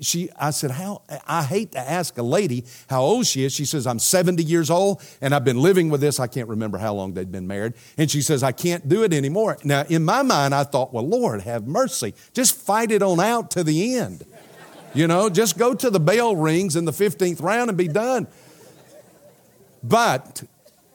She, 0.00 0.28
I 0.36 0.50
said, 0.50 0.72
how, 0.72 1.02
I 1.28 1.44
hate 1.44 1.72
to 1.72 1.78
ask 1.78 2.18
a 2.18 2.24
lady 2.24 2.64
how 2.90 3.02
old 3.02 3.26
she 3.26 3.44
is. 3.44 3.52
She 3.52 3.64
says, 3.64 3.86
I'm 3.86 4.00
70 4.00 4.42
years 4.42 4.68
old 4.68 5.00
and 5.20 5.32
I've 5.32 5.44
been 5.44 5.62
living 5.62 5.90
with 5.90 6.00
this. 6.00 6.18
I 6.18 6.26
can't 6.26 6.48
remember 6.48 6.76
how 6.76 6.92
long 6.92 7.14
they'd 7.14 7.30
been 7.30 7.46
married. 7.46 7.74
And 7.96 8.10
she 8.10 8.20
says, 8.20 8.42
I 8.42 8.50
can't 8.50 8.88
do 8.88 9.04
it 9.04 9.12
anymore. 9.12 9.56
Now, 9.62 9.84
in 9.88 10.04
my 10.04 10.22
mind, 10.22 10.56
I 10.56 10.64
thought, 10.64 10.92
well, 10.92 11.06
Lord, 11.06 11.42
have 11.42 11.68
mercy. 11.68 12.14
Just 12.32 12.56
fight 12.56 12.90
it 12.90 13.00
on 13.00 13.20
out 13.20 13.52
to 13.52 13.62
the 13.62 13.94
end. 13.94 14.26
You 14.92 15.06
know, 15.06 15.30
just 15.30 15.56
go 15.56 15.72
to 15.72 15.88
the 15.88 16.00
bell 16.00 16.34
rings 16.34 16.74
in 16.74 16.84
the 16.84 16.92
15th 16.92 17.40
round 17.40 17.68
and 17.68 17.78
be 17.78 17.88
done. 17.88 18.26
But 19.84 20.42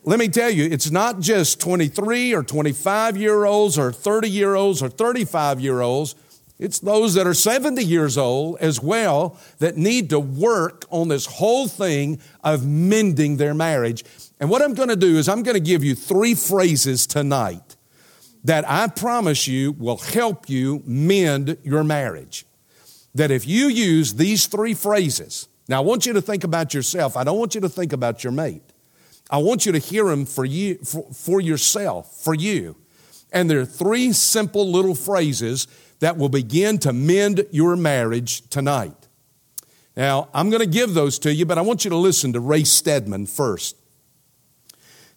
let 0.03 0.19
me 0.19 0.27
tell 0.27 0.49
you, 0.49 0.65
it's 0.65 0.91
not 0.91 1.19
just 1.19 1.59
23 1.59 2.33
or 2.33 2.43
25 2.43 3.17
year 3.17 3.45
olds 3.45 3.77
or 3.77 3.91
30 3.91 4.29
year 4.29 4.55
olds 4.55 4.81
or 4.81 4.89
35 4.89 5.59
year 5.59 5.81
olds. 5.81 6.15
It's 6.57 6.79
those 6.79 7.13
that 7.13 7.25
are 7.25 7.33
70 7.33 7.83
years 7.83 8.17
old 8.17 8.57
as 8.59 8.81
well 8.81 9.37
that 9.59 9.77
need 9.77 10.09
to 10.09 10.19
work 10.19 10.85
on 10.89 11.07
this 11.07 11.25
whole 11.25 11.67
thing 11.67 12.19
of 12.43 12.67
mending 12.67 13.37
their 13.37 13.53
marriage. 13.53 14.03
And 14.39 14.49
what 14.49 14.61
I'm 14.61 14.73
going 14.73 14.89
to 14.89 14.97
do 14.97 15.17
is 15.17 15.29
I'm 15.29 15.43
going 15.43 15.55
to 15.55 15.61
give 15.61 15.83
you 15.83 15.95
three 15.95 16.33
phrases 16.33 17.07
tonight 17.07 17.77
that 18.43 18.69
I 18.69 18.87
promise 18.87 19.47
you 19.47 19.73
will 19.73 19.97
help 19.97 20.49
you 20.49 20.81
mend 20.85 21.57
your 21.63 21.83
marriage. 21.83 22.45
that 23.15 23.31
if 23.31 23.47
you 23.47 23.67
use 23.67 24.13
these 24.13 24.45
three 24.45 24.73
phrases, 24.73 25.47
now 25.67 25.77
I 25.77 25.83
want 25.83 26.05
you 26.05 26.13
to 26.13 26.21
think 26.21 26.43
about 26.43 26.73
yourself. 26.73 27.17
I 27.17 27.23
don't 27.23 27.39
want 27.39 27.55
you 27.55 27.61
to 27.61 27.69
think 27.69 27.91
about 27.91 28.23
your 28.23 28.31
mate. 28.31 28.68
I 29.29 29.37
want 29.37 29.65
you 29.65 29.71
to 29.71 29.79
hear 29.79 30.05
them 30.05 30.25
for 30.25 30.45
you, 30.45 30.75
for, 30.77 31.03
for 31.13 31.39
yourself, 31.39 32.21
for 32.23 32.33
you. 32.33 32.75
And 33.31 33.49
there 33.49 33.59
are 33.59 33.65
three 33.65 34.11
simple 34.11 34.71
little 34.71 34.95
phrases 34.95 35.67
that 35.99 36.17
will 36.17 36.29
begin 36.29 36.79
to 36.79 36.93
mend 36.93 37.45
your 37.51 37.75
marriage 37.75 38.47
tonight. 38.49 39.07
Now, 39.95 40.29
I'm 40.33 40.49
going 40.49 40.61
to 40.61 40.67
give 40.67 40.93
those 40.93 41.19
to 41.19 41.33
you, 41.33 41.45
but 41.45 41.57
I 41.57 41.61
want 41.61 41.83
you 41.83 41.89
to 41.89 41.97
listen 41.97 42.33
to 42.33 42.39
Ray 42.39 42.63
Stedman 42.63 43.27
first. 43.27 43.75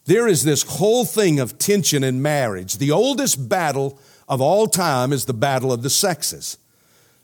There 0.04 0.26
is 0.26 0.42
this 0.42 0.64
whole 0.64 1.04
thing 1.04 1.38
of 1.38 1.58
tension 1.58 2.02
in 2.02 2.20
marriage. 2.20 2.78
The 2.78 2.90
oldest 2.90 3.48
battle 3.48 3.98
of 4.28 4.40
all 4.40 4.66
time 4.66 5.12
is 5.12 5.24
the 5.24 5.34
battle 5.34 5.72
of 5.72 5.82
the 5.82 5.90
sexes. 5.90 6.58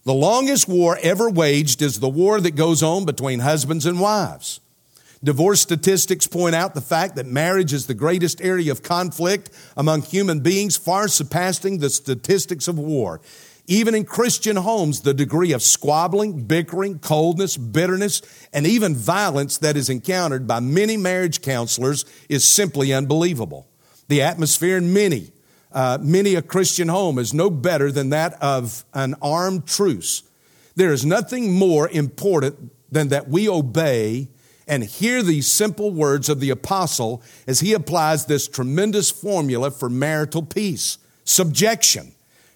The 0.05 0.15
longest 0.15 0.69
war 0.69 0.99
ever 1.03 1.29
waged 1.29 1.83
is 1.83 1.99
the 1.99 2.09
war 2.09 2.41
that 2.41 2.53
goes 2.53 2.83
on 2.83 3.05
between 3.05 3.41
husbands 3.41 3.85
and 3.85 4.01
wives. 4.01 4.61
Divorce 5.23 5.61
statistics 5.61 6.27
point 6.27 6.55
out 6.55 6.75
the 6.75 6.81
fact 6.81 7.17
that 7.17 7.27
marriage 7.27 7.73
is 7.73 7.87
the 7.87 7.95
greatest 7.95 8.41
area 8.41 8.71
of 8.71 8.83
conflict 8.83 9.51
among 9.77 10.03
human 10.03 10.41
beings, 10.41 10.77
far 10.77 11.09
surpassing 11.09 11.79
the 11.79 11.91
statistics 11.91 12.69
of 12.69 12.79
war. 12.79 13.21
Even 13.67 13.95
in 13.95 14.05
Christian 14.05 14.57
homes, 14.57 15.03
the 15.03 15.13
degree 15.13 15.53
of 15.53 15.63
squabbling, 15.63 16.45
bickering, 16.45 17.01
coldness, 17.01 17.57
bitterness, 17.57 18.23
and 18.53 18.67
even 18.67 18.95
violence 18.95 19.59
that 19.59 19.77
is 19.77 19.91
encountered 19.91 20.47
by 20.47 20.61
many 20.61 20.97
marriage 20.97 21.43
counselors 21.43 22.07
is 22.31 22.49
simply 22.49 22.95
unbelievable. 22.95 23.69
The 24.07 24.23
atmosphere 24.23 24.79
in 24.79 24.95
many, 24.95 25.33
uh, 25.71 25.99
many 26.01 26.35
a 26.35 26.41
Christian 26.41 26.89
home 26.89 27.19
is 27.19 27.35
no 27.35 27.51
better 27.51 27.93
than 27.93 28.09
that 28.11 28.43
of 28.43 28.85
an 28.95 29.17
armed 29.21 29.67
truce. 29.67 30.23
There 30.77 30.93
is 30.93 31.05
nothing 31.05 31.53
more 31.53 31.91
important 31.91 32.73
than 32.91 33.09
that 33.09 33.29
we 33.29 33.51
obey 33.51 34.29
and 34.69 34.85
hear 34.85 35.23
these 35.23 35.47
simple 35.47 35.91
words 35.91 36.29
of 36.29 36.41
the 36.41 36.51
apostle 36.51 37.23
as 37.47 37.61
he 37.61 37.73
applies 37.73 38.27
this 38.27 38.47
tremendous 38.47 39.11
formula 39.11 39.71
for 39.71 39.89
marital 39.89 40.43
peace 40.43 40.99
subjection. 41.25 42.13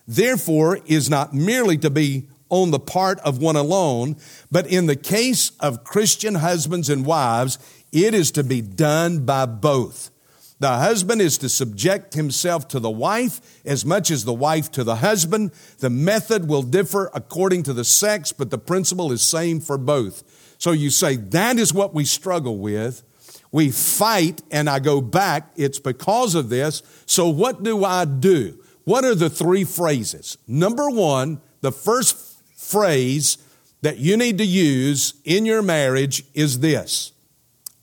Therefore, 0.07 0.79
is 0.87 1.09
not 1.09 1.35
merely 1.35 1.77
to 1.79 1.91
be 1.91 2.29
on 2.49 2.71
the 2.71 2.81
part 2.81 3.19
of 3.21 3.39
one 3.39 3.57
alone, 3.57 4.17
but 4.51 4.67
in 4.67 4.87
the 4.87 4.97
case 4.97 5.53
of 5.61 5.85
Christian 5.85 6.37
husbands 6.37 6.91
and 6.91 7.07
wives, 7.07 7.59
it 7.93 8.15
is 8.15 8.31
to 8.33 8.45
be 8.45 8.61
done 8.61 9.25
by 9.25 9.47
both. 9.47 10.11
The 10.59 10.79
husband 10.79 11.21
is 11.21 11.39
to 11.39 11.49
subject 11.49 12.15
himself 12.15 12.69
to 12.69 12.79
the 12.79 12.91
wife 12.91 13.41
as 13.65 13.85
much 13.85 14.11
as 14.11 14.25
the 14.25 14.33
wife 14.33 14.71
to 14.73 14.85
the 14.85 14.97
husband. 14.97 15.51
The 15.79 15.91
method 15.91 16.49
will 16.49 16.63
differ 16.63 17.11
according 17.15 17.65
to 17.65 17.73
the 17.73 17.85
sex, 17.85 18.33
but 18.33 18.51
the 18.51 18.59
principle 18.59 19.11
is 19.11 19.23
same 19.23 19.59
for 19.59 19.77
both. 19.77 20.23
So 20.63 20.71
you 20.71 20.91
say, 20.91 21.17
that 21.17 21.59
is 21.59 21.75
what 21.75 21.93
we 21.93 22.05
struggle 22.05 22.57
with. 22.57 23.03
We 23.51 23.73
fight, 23.73 24.43
and 24.53 24.71
I 24.71 24.79
go 24.79 25.01
back. 25.01 25.51
It's 25.57 25.81
because 25.81 26.37
of 26.37 26.51
this. 26.51 26.85
So 27.05 27.29
what 27.29 27.65
do 27.65 27.85
I 27.85 28.05
do? 28.05 28.63
What 28.85 29.05
are 29.05 29.17
the 29.17 29.29
three 29.29 29.65
phrases? 29.65 30.39
Number 30.47 30.89
one, 30.89 31.41
the 31.63 31.73
first 31.73 32.17
phrase 32.55 33.39
that 33.81 33.99
you 33.99 34.17
need 34.17 34.39
to 34.39 34.45
use 34.45 35.15
in 35.25 35.47
your 35.47 35.63
marriage 35.63 36.23
is 36.33 36.61
this 36.61 37.11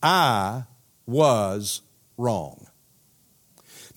I 0.01 0.63
was 1.05 1.81
wrong. 2.15 2.65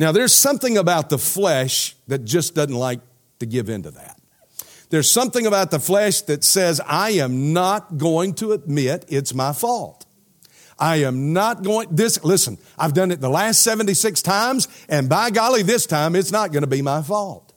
Now, 0.01 0.11
there's 0.11 0.35
something 0.35 0.77
about 0.77 1.09
the 1.09 1.19
flesh 1.19 1.95
that 2.09 2.25
just 2.25 2.57
doesn't 2.57 2.75
like 2.75 2.99
to 3.39 3.47
give 3.47 3.69
into 3.69 3.93
that. 3.93 4.19
There's 4.93 5.11
something 5.11 5.47
about 5.47 5.71
the 5.71 5.81
flesh 5.81 6.21
that 6.23 6.45
says, 6.45 6.79
I 6.87 7.13
am 7.13 7.55
not 7.55 7.97
going 7.97 8.35
to 8.35 8.53
admit 8.53 9.07
it's 9.09 9.33
my 9.33 9.55
fault. 9.55 10.05
I 10.79 10.97
am 10.97 11.33
not 11.33 11.63
going, 11.63 11.89
this, 11.91 12.23
listen, 12.23 12.59
I've 12.77 12.93
done 12.93 13.11
it 13.11 13.19
the 13.19 13.31
last 13.31 13.63
76 13.63 14.21
times, 14.21 14.69
and 14.91 15.09
by 15.09 15.31
golly, 15.31 15.63
this 15.63 15.87
time 15.87 16.15
it's 16.15 16.31
not 16.31 16.53
going 16.53 16.61
to 16.61 16.67
be 16.67 16.83
my 16.83 17.01
fault. 17.01 17.55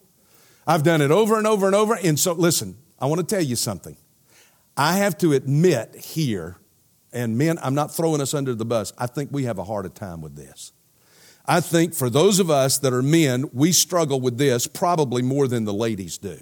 I've 0.65 0.83
done 0.83 1.01
it 1.01 1.11
over 1.11 1.37
and 1.37 1.45
over 1.45 1.65
and 1.65 1.75
over. 1.75 1.95
And 1.95 2.17
so, 2.17 2.31
listen, 2.31 2.77
I 2.99 3.07
want 3.07 3.19
to 3.19 3.27
tell 3.27 3.43
you 3.43 3.57
something. 3.57 3.97
I 4.77 4.93
have 4.99 5.17
to 5.17 5.33
admit 5.33 5.93
here, 5.93 6.55
and 7.11 7.37
men, 7.37 7.59
I'm 7.61 7.75
not 7.75 7.93
throwing 7.93 8.21
us 8.21 8.33
under 8.33 8.55
the 8.55 8.63
bus, 8.63 8.93
I 8.97 9.07
think 9.07 9.29
we 9.33 9.43
have 9.43 9.57
a 9.57 9.65
harder 9.65 9.89
time 9.89 10.21
with 10.21 10.37
this. 10.37 10.71
I 11.45 11.59
think 11.59 11.95
for 11.95 12.09
those 12.09 12.39
of 12.39 12.49
us 12.49 12.77
that 12.77 12.93
are 12.93 13.03
men, 13.03 13.49
we 13.51 13.73
struggle 13.73 14.21
with 14.21 14.37
this 14.37 14.67
probably 14.67 15.21
more 15.21 15.49
than 15.49 15.65
the 15.65 15.73
ladies 15.73 16.17
do 16.17 16.39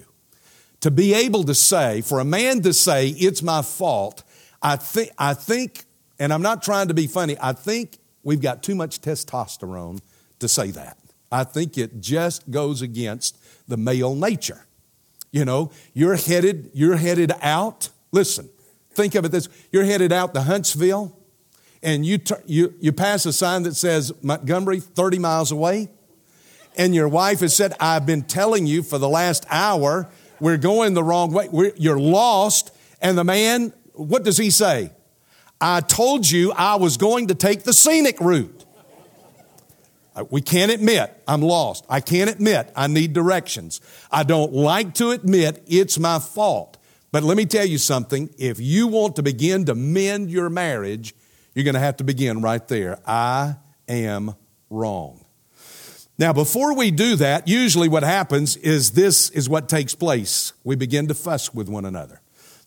to 0.84 0.90
be 0.90 1.14
able 1.14 1.44
to 1.44 1.54
say, 1.54 2.02
for 2.02 2.20
a 2.20 2.26
man 2.26 2.60
to 2.60 2.70
say, 2.70 3.08
it's 3.08 3.42
my 3.42 3.62
fault, 3.62 4.22
I 4.60 4.76
think, 4.76 5.12
I 5.16 5.32
think, 5.32 5.86
and 6.18 6.30
I'm 6.30 6.42
not 6.42 6.62
trying 6.62 6.88
to 6.88 6.94
be 6.94 7.06
funny, 7.06 7.38
I 7.40 7.54
think 7.54 7.96
we've 8.22 8.42
got 8.42 8.62
too 8.62 8.74
much 8.74 9.00
testosterone 9.00 10.02
to 10.40 10.46
say 10.46 10.72
that. 10.72 10.98
I 11.32 11.44
think 11.44 11.78
it 11.78 12.02
just 12.02 12.50
goes 12.50 12.82
against 12.82 13.38
the 13.66 13.78
male 13.78 14.14
nature. 14.14 14.66
You 15.30 15.46
know, 15.46 15.70
you're 15.94 16.16
headed, 16.16 16.70
you're 16.74 16.96
headed 16.96 17.32
out. 17.40 17.88
Listen, 18.12 18.50
think 18.92 19.14
of 19.14 19.24
it 19.24 19.32
this 19.32 19.48
you're 19.72 19.86
headed 19.86 20.12
out 20.12 20.34
to 20.34 20.42
Huntsville, 20.42 21.18
and 21.82 22.04
you, 22.04 22.18
you, 22.44 22.74
you 22.78 22.92
pass 22.92 23.24
a 23.24 23.32
sign 23.32 23.62
that 23.62 23.74
says 23.74 24.12
Montgomery 24.22 24.80
30 24.80 25.18
miles 25.18 25.50
away, 25.50 25.88
and 26.76 26.94
your 26.94 27.08
wife 27.08 27.40
has 27.40 27.56
said, 27.56 27.72
I've 27.80 28.04
been 28.04 28.24
telling 28.24 28.66
you 28.66 28.82
for 28.82 28.98
the 28.98 29.08
last 29.08 29.46
hour 29.48 30.10
we're 30.44 30.58
going 30.58 30.92
the 30.92 31.02
wrong 31.02 31.32
way. 31.32 31.48
We're, 31.50 31.72
you're 31.76 31.98
lost. 31.98 32.70
And 33.00 33.16
the 33.16 33.24
man, 33.24 33.72
what 33.94 34.24
does 34.24 34.36
he 34.36 34.50
say? 34.50 34.90
I 35.58 35.80
told 35.80 36.30
you 36.30 36.52
I 36.52 36.76
was 36.76 36.98
going 36.98 37.28
to 37.28 37.34
take 37.34 37.62
the 37.62 37.72
scenic 37.72 38.20
route. 38.20 38.64
Uh, 40.14 40.24
we 40.30 40.42
can't 40.42 40.70
admit 40.70 41.18
I'm 41.26 41.40
lost. 41.40 41.86
I 41.88 42.00
can't 42.00 42.30
admit 42.30 42.70
I 42.76 42.88
need 42.88 43.14
directions. 43.14 43.80
I 44.10 44.22
don't 44.22 44.52
like 44.52 44.94
to 44.96 45.10
admit 45.10 45.62
it's 45.66 45.98
my 45.98 46.18
fault. 46.18 46.76
But 47.10 47.22
let 47.22 47.38
me 47.38 47.46
tell 47.46 47.64
you 47.64 47.78
something. 47.78 48.28
If 48.36 48.60
you 48.60 48.86
want 48.88 49.16
to 49.16 49.22
begin 49.22 49.64
to 49.64 49.74
mend 49.74 50.30
your 50.30 50.50
marriage, 50.50 51.14
you're 51.54 51.64
going 51.64 51.74
to 51.74 51.80
have 51.80 51.96
to 51.96 52.04
begin 52.04 52.42
right 52.42 52.66
there. 52.68 52.98
I 53.06 53.56
am 53.88 54.34
wrong. 54.68 55.23
Now, 56.16 56.32
before 56.32 56.76
we 56.76 56.92
do 56.92 57.16
that, 57.16 57.48
usually 57.48 57.88
what 57.88 58.04
happens 58.04 58.56
is 58.56 58.92
this 58.92 59.30
is 59.30 59.48
what 59.48 59.68
takes 59.68 59.94
place. 59.94 60.52
We 60.62 60.76
begin 60.76 61.08
to 61.08 61.14
fuss 61.14 61.52
with 61.52 61.68
one 61.68 61.84
another. 61.84 62.20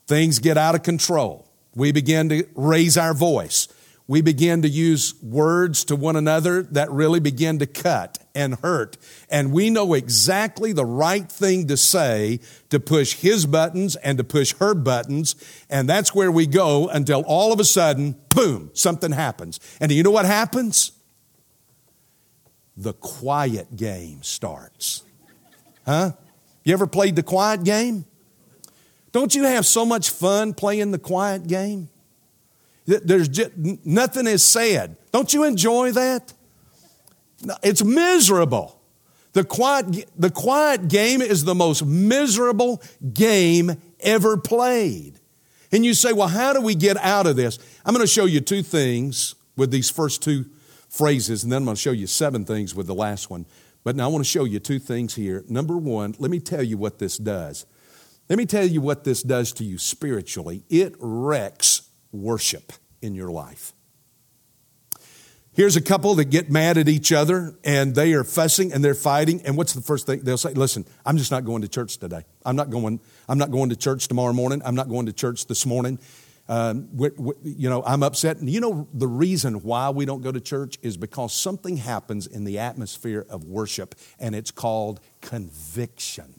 Things 0.05 0.39
get 0.39 0.57
out 0.57 0.75
of 0.75 0.83
control. 0.83 1.47
We 1.73 1.91
begin 1.91 2.29
to 2.29 2.47
raise 2.55 2.97
our 2.97 3.13
voice. 3.13 3.69
We 4.07 4.21
begin 4.21 4.61
to 4.61 4.69
use 4.69 5.13
words 5.21 5.83
to 5.85 5.95
one 5.95 6.15
another 6.15 6.63
that 6.63 6.89
really 6.91 7.19
begin 7.19 7.59
to 7.59 7.65
cut 7.65 8.17
and 8.33 8.55
hurt. 8.55 8.97
And 9.29 9.51
we 9.51 9.69
know 9.69 9.93
exactly 9.93 10.71
the 10.71 10.85
right 10.85 11.29
thing 11.29 11.67
to 11.67 11.75
say 11.75 12.39
to 12.69 12.79
push 12.79 13.15
his 13.15 13.45
buttons 13.45 13.97
and 13.97 14.17
to 14.17 14.23
push 14.23 14.55
her 14.55 14.73
buttons. 14.73 15.35
And 15.69 15.89
that's 15.89 16.15
where 16.15 16.31
we 16.31 16.47
go 16.47 16.87
until 16.87 17.23
all 17.27 17.51
of 17.51 17.59
a 17.59 17.65
sudden, 17.65 18.15
boom, 18.29 18.71
something 18.73 19.11
happens. 19.11 19.59
And 19.81 19.89
do 19.89 19.95
you 19.95 20.03
know 20.03 20.11
what 20.11 20.25
happens? 20.25 20.93
The 22.77 22.93
quiet 22.93 23.75
game 23.75 24.22
starts. 24.22 25.03
Huh? 25.86 26.12
You 26.63 26.74
ever 26.74 26.86
played 26.88 27.15
the 27.15 27.24
quiet 27.24 27.63
game? 27.63 28.05
Don't 29.12 29.34
you 29.34 29.43
have 29.43 29.65
so 29.65 29.86
much 29.86 30.12
fun 30.12 30.53
playing 30.53 30.91
the 30.91 31.00
quiet 31.00 31.48
game? 31.48 31.89
There's 32.86 33.27
just, 33.27 33.51
nothing 33.57 34.27
is 34.27 34.43
said. 34.43 34.96
Don't 35.12 35.34
you 35.34 35.43
enjoy 35.43 35.91
that? 35.91 36.34
It's 37.63 37.84
miserable. 37.84 38.79
The 39.34 39.43
quiet, 39.43 40.10
the 40.17 40.29
quiet 40.29 40.88
game 40.88 41.22
is 41.22 41.43
the 41.43 41.55
most 41.55 41.86
miserable 41.86 42.81
game 43.13 43.81
ever 44.00 44.38
played. 44.38 45.19
And 45.72 45.86
you 45.86 45.93
say, 45.93 46.13
well, 46.13 46.29
how 46.29 46.53
do 46.53 46.62
we 46.62 46.75
get 46.75 46.98
out 46.98 47.27
of 47.27 47.36
this? 47.36 47.60
I'm 47.86 47.93
going 47.93 48.05
to 48.05 48.12
show 48.12 48.25
you 48.25 48.39
two 48.39 48.63
things 48.63 49.36
with 49.55 49.69
these 49.69 49.89
first 49.89 50.24
two 50.24 50.46
phrases, 50.97 51.43
and 51.43 51.51
then 51.51 51.57
I'm 51.57 51.65
going 51.65 51.75
to 51.75 51.81
show 51.81 51.91
you 51.91 52.07
seven 52.07 52.43
things 52.45 52.73
with 52.73 52.87
the 52.87 52.95
last 52.95 53.29
one. 53.29 53.45
But 53.83 53.95
now 53.95 54.05
I 54.05 54.07
want 54.07 54.25
to 54.25 54.29
show 54.29 54.43
you 54.43 54.59
two 54.59 54.79
things 54.79 55.15
here. 55.15 55.45
Number 55.47 55.77
one, 55.77 56.15
let 56.19 56.31
me 56.31 56.39
tell 56.39 56.63
you 56.63 56.77
what 56.77 56.99
this 56.99 57.17
does. 57.17 57.65
Let 58.29 58.37
me 58.37 58.45
tell 58.45 58.65
you 58.65 58.81
what 58.81 59.03
this 59.03 59.23
does 59.23 59.53
to 59.53 59.63
you 59.63 59.77
spiritually. 59.77 60.63
It 60.69 60.95
wrecks 60.99 61.89
worship 62.11 62.73
in 63.01 63.15
your 63.15 63.29
life. 63.29 63.73
Here's 65.53 65.75
a 65.75 65.81
couple 65.81 66.13
that 66.15 66.25
get 66.25 66.51
mad 66.51 66.77
at 66.77 66.87
each 66.87 67.11
other 67.11 67.57
and 67.63 67.95
they 67.95 68.13
are 68.13 68.23
fussing 68.23 68.73
and 68.73 68.85
they're 68.85 68.93
fighting. 68.93 69.41
And 69.43 69.57
what's 69.57 69.73
the 69.73 69.81
first 69.81 70.05
thing 70.05 70.19
they'll 70.21 70.37
say? 70.37 70.53
Listen, 70.53 70.85
I'm 71.03 71.17
just 71.17 71.31
not 71.31 71.45
going 71.45 71.63
to 71.63 71.67
church 71.67 71.97
today. 71.97 72.25
I'm 72.45 72.55
not 72.55 72.69
going, 72.69 72.99
I'm 73.27 73.39
not 73.39 73.49
going 73.49 73.69
to 73.69 73.75
church 73.75 74.07
tomorrow 74.07 74.33
morning. 74.33 74.61
I'm 74.63 74.75
not 74.75 74.87
going 74.87 75.07
to 75.07 75.13
church 75.13 75.47
this 75.47 75.65
morning. 75.65 75.97
Um, 76.49 76.89
we, 76.93 77.09
we, 77.17 77.33
you 77.43 77.69
know, 77.69 77.83
I'm 77.85 78.03
upset. 78.03 78.37
And 78.37 78.49
you 78.49 78.61
know, 78.61 78.87
the 78.93 79.07
reason 79.07 79.55
why 79.63 79.89
we 79.89 80.05
don't 80.05 80.21
go 80.21 80.31
to 80.31 80.39
church 80.39 80.77
is 80.81 80.97
because 80.97 81.33
something 81.33 81.77
happens 81.77 82.25
in 82.27 82.45
the 82.45 82.59
atmosphere 82.59 83.25
of 83.29 83.45
worship, 83.45 83.95
and 84.19 84.35
it's 84.35 84.51
called 84.51 84.99
conviction. 85.21 86.33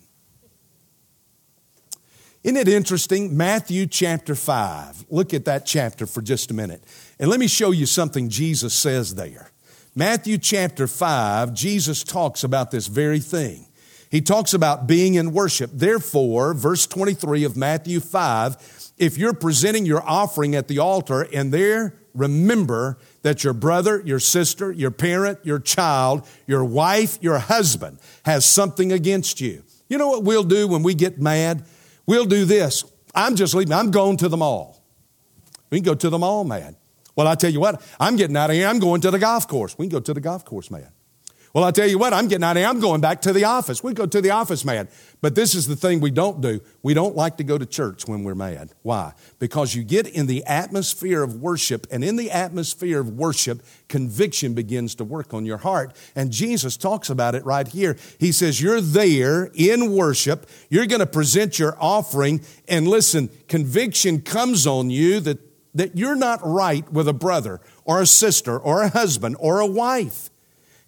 Isn't 2.45 2.57
it 2.57 2.69
interesting? 2.69 3.37
Matthew 3.37 3.87
chapter 3.87 4.35
5. 4.35 5.07
Look 5.11 5.35
at 5.35 5.45
that 5.47 5.67
chapter 5.67 6.07
for 6.07 6.23
just 6.23 6.51
a 6.51 6.55
minute. 6.55 6.83
And 7.19 7.29
let 7.29 7.41
me 7.41 7.49
show 7.49 7.73
you 7.73 7.85
something 7.85 8.29
Jesus 8.29 8.73
says 8.73 9.17
there. 9.17 9.51
Matthew 9.95 10.39
chapter 10.39 10.87
5, 10.87 11.53
Jesus 11.53 12.05
talks 12.05 12.45
about 12.45 12.71
this 12.71 12.87
very 12.87 13.19
thing. 13.19 13.67
He 14.11 14.21
talks 14.21 14.55
about 14.55 14.87
being 14.87 15.15
in 15.15 15.33
worship. 15.33 15.71
Therefore, 15.75 16.55
verse 16.55 16.87
23 16.87 17.45
of 17.45 17.57
Matthew 17.57 18.01
5, 18.01 18.78
if 18.99 19.17
you're 19.19 19.35
presenting 19.35 19.87
your 19.87 20.03
offering 20.03 20.55
at 20.55 20.69
the 20.69 20.79
altar 20.79 21.23
and 21.33 21.53
there 21.53 21.95
remember 22.15 22.99
that 23.23 23.45
your 23.45 23.53
brother, 23.53 24.03
your 24.05 24.19
sister, 24.19 24.73
your 24.73 24.91
parent, 24.91 25.39
your 25.45 25.59
child, 25.59 26.27
your 26.47 26.65
wife, 26.65 27.19
your 27.21 27.39
husband 27.39 27.99
has 28.25 28.45
something 28.45 28.93
against 28.93 29.41
you. 29.41 29.63
You 29.89 29.99
know 29.99 30.09
what 30.09 30.25
we'll 30.25 30.45
do 30.45 30.69
when 30.69 30.83
we 30.83 30.95
get 30.95 31.21
mad? 31.21 31.65
We'll 32.07 32.27
do 32.27 32.45
this. 32.45 32.85
I'm 33.15 33.37
just 33.37 33.55
leaving. 33.55 33.73
I'm 33.73 33.91
going 33.91 34.17
to 34.19 34.29
the 34.29 34.37
mall. 34.37 34.83
We 35.71 35.79
can 35.79 35.85
go 35.85 35.95
to 35.95 36.11
the 36.11 36.19
mall 36.19 36.45
mad. 36.45 36.77
Well, 37.17 37.27
I 37.27 37.35
tell 37.35 37.51
you 37.51 37.61
what, 37.61 37.83
I'm 37.99 38.17
getting 38.17 38.37
out 38.37 38.51
of 38.51 38.57
here. 38.57 38.69
I'm 38.69 38.79
going 38.79 39.01
to 39.01 39.11
the 39.11 39.19
golf 39.19 39.49
course. 39.49 39.77
We 39.77 39.87
can 39.87 39.99
go 39.99 40.01
to 40.01 40.15
the 40.15 40.21
golf 40.21 40.45
course 40.45 40.71
mad. 40.71 40.93
Well, 41.55 41.65
I 41.65 41.71
tell 41.71 41.89
you 41.89 41.99
what, 41.99 42.13
I'm 42.13 42.29
getting 42.29 42.45
out 42.45 42.57
of 42.57 42.61
here. 42.61 42.69
I'm 42.69 42.81
going 42.81 43.01
back 43.01 43.23
to 43.23 43.33
the 43.33 43.45
office. 43.45 43.83
We 43.83 43.95
go 43.95 44.05
to 44.05 44.21
the 44.21 44.31
office 44.31 44.65
mad. 44.67 44.89
But 45.23 45.35
this 45.35 45.55
is 45.55 45.67
the 45.67 45.77
thing 45.77 46.01
we 46.01 46.11
don't 46.11 46.41
do. 46.43 46.61
We 46.83 46.93
don't 46.93 47.17
like 47.17 47.39
to 47.39 47.45
go 47.45 47.57
to 47.57 47.65
church 47.65 48.07
when 48.07 48.23
we're 48.23 48.35
mad. 48.35 48.75
Why? 48.83 49.15
Because 49.39 49.75
you 49.75 49.83
get 49.83 50.07
in 50.07 50.27
the 50.27 50.45
atmosphere 50.45 51.23
of 51.23 51.37
worship, 51.37 51.87
and 51.91 52.05
in 52.05 52.17
the 52.17 52.31
atmosphere 52.31 53.01
of 53.01 53.11
worship, 53.11 53.63
conviction 53.89 54.53
begins 54.53 54.95
to 54.97 55.05
work 55.05 55.33
on 55.33 55.47
your 55.47 55.57
heart. 55.57 55.97
And 56.15 56.31
Jesus 56.31 56.77
talks 56.77 57.09
about 57.09 57.35
it 57.35 57.45
right 57.47 57.67
here. 57.67 57.97
He 58.19 58.31
says, 58.31 58.61
You're 58.61 58.83
there 58.83 59.51
in 59.55 59.93
worship. 59.93 60.49
You're 60.69 60.87
going 60.87 61.01
to 61.01 61.07
present 61.07 61.59
your 61.59 61.77
offering. 61.81 62.43
And 62.69 62.87
listen, 62.87 63.31
conviction 63.49 64.21
comes 64.21 64.67
on 64.67 64.91
you 64.91 65.19
that, 65.21 65.39
that 65.75 65.97
you're 65.97 66.15
not 66.15 66.41
right 66.43 66.91
with 66.93 67.09
a 67.09 67.15
brother 67.15 67.61
or 67.85 68.03
a 68.03 68.07
sister 68.07 68.59
or 68.59 68.83
a 68.83 68.91
husband 68.91 69.37
or 69.41 69.61
a 69.61 69.67
wife. 69.67 70.31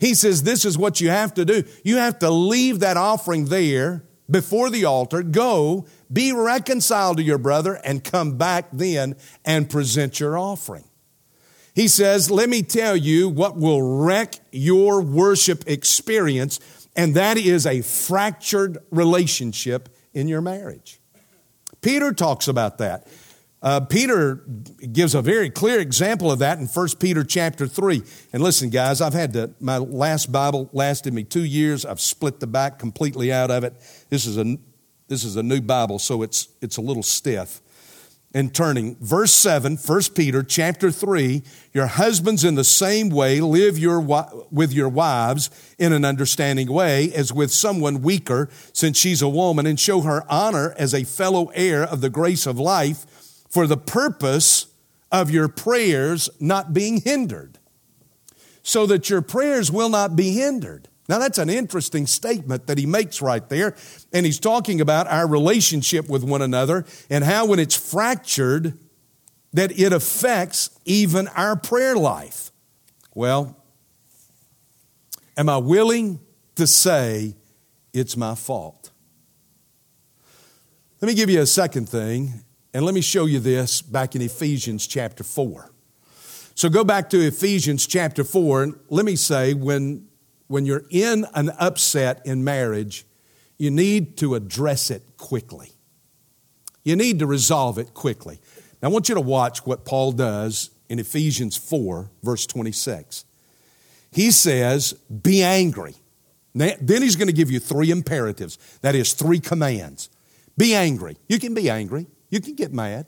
He 0.00 0.14
says, 0.14 0.42
This 0.42 0.64
is 0.64 0.76
what 0.76 1.00
you 1.00 1.10
have 1.10 1.34
to 1.34 1.44
do. 1.44 1.62
You 1.84 1.98
have 1.98 2.18
to 2.20 2.30
leave 2.30 2.80
that 2.80 2.96
offering 2.96 3.44
there 3.44 4.02
before 4.30 4.70
the 4.70 4.84
altar, 4.84 5.22
go, 5.22 5.86
be 6.12 6.32
reconciled 6.32 7.16
to 7.16 7.22
your 7.22 7.38
brother, 7.38 7.74
and 7.74 8.02
come 8.04 8.36
back 8.36 8.68
then 8.72 9.16
and 9.44 9.68
present 9.68 10.20
your 10.20 10.38
offering. 10.38 10.84
He 11.74 11.88
says, 11.88 12.30
Let 12.30 12.48
me 12.48 12.62
tell 12.62 12.96
you 12.96 13.28
what 13.28 13.56
will 13.56 13.82
wreck 13.82 14.36
your 14.50 15.02
worship 15.02 15.64
experience, 15.66 16.60
and 16.96 17.14
that 17.14 17.36
is 17.36 17.66
a 17.66 17.82
fractured 17.82 18.78
relationship 18.90 19.88
in 20.14 20.28
your 20.28 20.40
marriage. 20.40 21.00
Peter 21.80 22.12
talks 22.12 22.48
about 22.48 22.78
that. 22.78 23.06
Uh, 23.62 23.80
Peter 23.80 24.36
gives 24.92 25.14
a 25.14 25.20
very 25.20 25.50
clear 25.50 25.80
example 25.80 26.32
of 26.32 26.38
that 26.38 26.58
in 26.58 26.66
1 26.66 26.88
Peter 26.98 27.22
chapter 27.22 27.66
3. 27.66 28.02
And 28.32 28.42
listen, 28.42 28.70
guys, 28.70 29.02
I've 29.02 29.12
had 29.12 29.34
to, 29.34 29.50
my 29.60 29.76
last 29.76 30.32
Bible 30.32 30.70
lasted 30.72 31.12
me 31.12 31.24
two 31.24 31.44
years. 31.44 31.84
I've 31.84 32.00
split 32.00 32.40
the 32.40 32.46
back 32.46 32.78
completely 32.78 33.30
out 33.30 33.50
of 33.50 33.64
it. 33.64 33.74
This 34.08 34.24
is 34.24 34.38
a, 34.38 34.56
this 35.08 35.24
is 35.24 35.36
a 35.36 35.42
new 35.42 35.60
Bible, 35.60 35.98
so 35.98 36.22
it's, 36.22 36.48
it's 36.62 36.78
a 36.78 36.80
little 36.80 37.02
stiff. 37.02 37.60
And 38.32 38.54
turning, 38.54 38.96
verse 39.00 39.32
7, 39.32 39.76
1 39.76 40.02
Peter 40.14 40.44
chapter 40.44 40.92
3, 40.92 41.42
your 41.74 41.88
husbands 41.88 42.44
in 42.44 42.54
the 42.54 42.62
same 42.62 43.10
way 43.10 43.40
live 43.40 43.76
your, 43.76 44.00
with 44.52 44.72
your 44.72 44.88
wives 44.88 45.50
in 45.80 45.92
an 45.92 46.04
understanding 46.04 46.70
way 46.70 47.12
as 47.12 47.32
with 47.32 47.50
someone 47.50 48.02
weaker, 48.02 48.48
since 48.72 48.96
she's 48.96 49.20
a 49.20 49.28
woman, 49.28 49.66
and 49.66 49.80
show 49.80 50.02
her 50.02 50.24
honor 50.30 50.74
as 50.78 50.94
a 50.94 51.02
fellow 51.02 51.50
heir 51.56 51.82
of 51.82 52.00
the 52.02 52.08
grace 52.08 52.46
of 52.46 52.58
life 52.58 53.04
for 53.50 53.66
the 53.66 53.76
purpose 53.76 54.66
of 55.12 55.30
your 55.30 55.48
prayers 55.48 56.30
not 56.38 56.72
being 56.72 57.00
hindered. 57.00 57.58
So 58.62 58.86
that 58.86 59.10
your 59.10 59.22
prayers 59.22 59.70
will 59.70 59.88
not 59.88 60.16
be 60.16 60.32
hindered. 60.32 60.88
Now, 61.08 61.18
that's 61.18 61.38
an 61.38 61.50
interesting 61.50 62.06
statement 62.06 62.68
that 62.68 62.78
he 62.78 62.86
makes 62.86 63.20
right 63.20 63.46
there. 63.48 63.74
And 64.12 64.24
he's 64.24 64.38
talking 64.38 64.80
about 64.80 65.08
our 65.08 65.26
relationship 65.26 66.08
with 66.08 66.22
one 66.22 66.40
another 66.40 66.84
and 67.08 67.24
how, 67.24 67.46
when 67.46 67.58
it's 67.58 67.74
fractured, 67.74 68.78
that 69.52 69.76
it 69.76 69.92
affects 69.92 70.70
even 70.84 71.26
our 71.28 71.56
prayer 71.56 71.96
life. 71.96 72.52
Well, 73.12 73.56
am 75.36 75.48
I 75.48 75.56
willing 75.56 76.20
to 76.54 76.66
say 76.66 77.34
it's 77.92 78.16
my 78.16 78.36
fault? 78.36 78.92
Let 81.00 81.08
me 81.08 81.14
give 81.14 81.30
you 81.30 81.40
a 81.40 81.46
second 81.46 81.88
thing 81.88 82.44
and 82.72 82.84
let 82.84 82.94
me 82.94 83.00
show 83.00 83.26
you 83.26 83.40
this 83.40 83.82
back 83.82 84.14
in 84.14 84.22
Ephesians 84.22 84.86
chapter 84.86 85.24
4. 85.24 85.70
So 86.54 86.68
go 86.68 86.84
back 86.84 87.10
to 87.10 87.18
Ephesians 87.18 87.86
chapter 87.86 88.22
4, 88.22 88.62
and 88.62 88.74
let 88.88 89.04
me 89.04 89.16
say 89.16 89.54
when, 89.54 90.06
when 90.46 90.66
you're 90.66 90.84
in 90.90 91.26
an 91.34 91.50
upset 91.58 92.20
in 92.24 92.44
marriage, 92.44 93.04
you 93.58 93.70
need 93.70 94.16
to 94.18 94.34
address 94.34 94.90
it 94.90 95.02
quickly. 95.16 95.72
You 96.84 96.96
need 96.96 97.18
to 97.18 97.26
resolve 97.26 97.78
it 97.78 97.92
quickly. 97.92 98.40
Now, 98.82 98.88
I 98.88 98.92
want 98.92 99.08
you 99.08 99.14
to 99.14 99.20
watch 99.20 99.66
what 99.66 99.84
Paul 99.84 100.12
does 100.12 100.70
in 100.88 100.98
Ephesians 100.98 101.56
4, 101.56 102.10
verse 102.22 102.46
26. 102.46 103.24
He 104.12 104.30
says, 104.30 104.92
Be 104.92 105.42
angry. 105.42 105.94
Now, 106.54 106.70
Then 106.80 107.02
he's 107.02 107.16
going 107.16 107.28
to 107.28 107.34
give 107.34 107.50
you 107.50 107.60
three 107.60 107.90
imperatives 107.90 108.58
that 108.82 108.94
is, 108.94 109.12
three 109.12 109.40
commands. 109.40 110.08
Be 110.56 110.74
angry. 110.74 111.16
You 111.28 111.38
can 111.38 111.54
be 111.54 111.70
angry. 111.70 112.06
You 112.30 112.40
can 112.40 112.54
get 112.54 112.72
mad. 112.72 113.06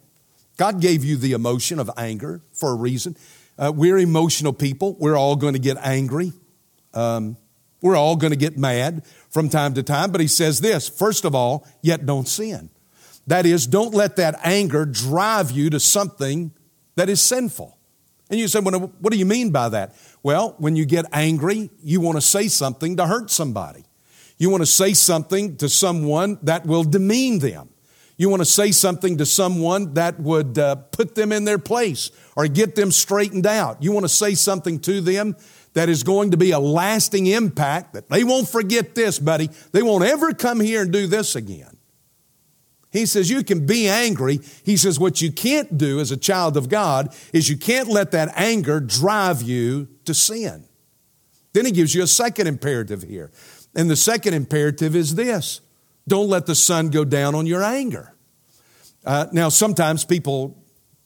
God 0.56 0.80
gave 0.80 1.04
you 1.04 1.16
the 1.16 1.32
emotion 1.32 1.78
of 1.78 1.90
anger 1.96 2.42
for 2.52 2.70
a 2.70 2.74
reason. 2.74 3.16
Uh, 3.58 3.72
we're 3.74 3.98
emotional 3.98 4.52
people. 4.52 4.96
We're 4.98 5.16
all 5.16 5.36
going 5.36 5.54
to 5.54 5.58
get 5.58 5.78
angry. 5.78 6.32
Um, 6.92 7.36
we're 7.80 7.96
all 7.96 8.16
going 8.16 8.32
to 8.32 8.38
get 8.38 8.58
mad 8.58 9.04
from 9.30 9.48
time 9.48 9.74
to 9.74 9.82
time. 9.82 10.12
But 10.12 10.20
he 10.20 10.26
says 10.26 10.60
this 10.60 10.88
first 10.88 11.24
of 11.24 11.34
all, 11.34 11.66
yet 11.80 12.04
don't 12.04 12.28
sin. 12.28 12.70
That 13.26 13.46
is, 13.46 13.66
don't 13.66 13.94
let 13.94 14.16
that 14.16 14.38
anger 14.42 14.84
drive 14.84 15.50
you 15.50 15.70
to 15.70 15.80
something 15.80 16.52
that 16.96 17.08
is 17.08 17.20
sinful. 17.20 17.78
And 18.30 18.40
you 18.40 18.48
say, 18.48 18.60
well, 18.60 18.92
what 18.98 19.12
do 19.12 19.18
you 19.18 19.26
mean 19.26 19.50
by 19.50 19.68
that? 19.68 19.94
Well, 20.22 20.54
when 20.58 20.74
you 20.74 20.86
get 20.86 21.04
angry, 21.12 21.70
you 21.82 22.00
want 22.00 22.16
to 22.16 22.22
say 22.22 22.48
something 22.48 22.96
to 22.96 23.06
hurt 23.06 23.30
somebody. 23.30 23.84
You 24.38 24.50
want 24.50 24.62
to 24.62 24.66
say 24.66 24.94
something 24.94 25.56
to 25.58 25.68
someone 25.68 26.38
that 26.42 26.66
will 26.66 26.82
demean 26.82 27.38
them. 27.38 27.68
You 28.16 28.28
want 28.28 28.40
to 28.40 28.46
say 28.46 28.72
something 28.72 29.18
to 29.18 29.26
someone 29.26 29.94
that 29.94 30.20
would 30.20 30.58
uh, 30.58 30.76
put 30.76 31.14
them 31.14 31.32
in 31.32 31.44
their 31.44 31.58
place 31.58 32.10
or 32.36 32.46
get 32.46 32.74
them 32.74 32.90
straightened 32.90 33.46
out. 33.46 33.82
You 33.82 33.92
want 33.92 34.04
to 34.04 34.08
say 34.08 34.34
something 34.34 34.78
to 34.80 35.00
them 35.00 35.36
that 35.74 35.88
is 35.88 36.02
going 36.02 36.32
to 36.32 36.36
be 36.36 36.50
a 36.50 36.58
lasting 36.58 37.26
impact 37.26 37.94
that 37.94 38.08
they 38.08 38.24
won't 38.24 38.48
forget 38.48 38.94
this, 38.94 39.18
buddy. 39.18 39.48
They 39.72 39.82
won't 39.82 40.04
ever 40.04 40.32
come 40.32 40.60
here 40.60 40.82
and 40.82 40.92
do 40.92 41.06
this 41.06 41.34
again. 41.34 41.78
He 42.90 43.06
says 43.06 43.30
you 43.30 43.42
can 43.42 43.64
be 43.64 43.88
angry. 43.88 44.40
He 44.64 44.76
says 44.76 45.00
what 45.00 45.22
you 45.22 45.32
can't 45.32 45.78
do 45.78 45.98
as 45.98 46.10
a 46.10 46.16
child 46.16 46.58
of 46.58 46.68
God 46.68 47.14
is 47.32 47.48
you 47.48 47.56
can't 47.56 47.88
let 47.88 48.10
that 48.10 48.30
anger 48.36 48.80
drive 48.80 49.40
you 49.40 49.88
to 50.04 50.12
sin. 50.12 50.66
Then 51.54 51.64
he 51.64 51.72
gives 51.72 51.94
you 51.94 52.02
a 52.02 52.06
second 52.06 52.48
imperative 52.48 53.02
here. 53.02 53.32
And 53.74 53.88
the 53.88 53.96
second 53.96 54.34
imperative 54.34 54.94
is 54.94 55.14
this 55.14 55.62
don't 56.08 56.28
let 56.28 56.46
the 56.46 56.54
sun 56.54 56.90
go 56.90 57.04
down 57.04 57.34
on 57.34 57.46
your 57.46 57.62
anger. 57.62 58.14
Uh, 59.04 59.26
now, 59.32 59.48
sometimes 59.48 60.04
people 60.04 60.62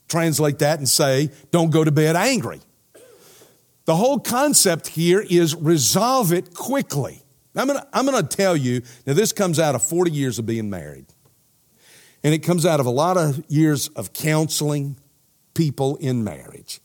translate 0.09 0.61
that 0.61 0.79
and 0.79 0.89
say, 0.89 1.31
don't 1.51 1.71
go 1.71 1.85
to 1.85 1.91
bed 1.91 2.17
angry. 2.17 2.61
The 3.87 3.97
whole 3.97 4.19
concept 4.19 4.89
here 4.89 5.21
is 5.21 5.55
resolve 5.55 6.33
it 6.33 6.55
quickly. 6.55 7.23
I'm 7.55 7.69
to 7.69 7.87
I'm 7.93 8.05
going 8.05 8.23
to 8.27 8.37
tell 8.37 8.57
you, 8.57 8.83
now 9.07 9.15
this 9.15 9.33
comes 9.33 9.59
out 9.59 9.75
of 9.75 9.83
40 9.83 10.11
years 10.11 10.39
of 10.39 10.45
being 10.45 10.69
married. 10.69 11.07
And 12.23 12.35
it 12.35 12.41
comes 12.41 12.67
out 12.67 12.81
of 12.81 12.87
a 12.87 12.91
lot 12.91 13.17
of 13.17 13.43
years 13.49 13.89
of 13.89 14.13
counseling 14.13 14.99
people 15.55 15.97
in 15.97 16.25
marriage. 16.25 16.81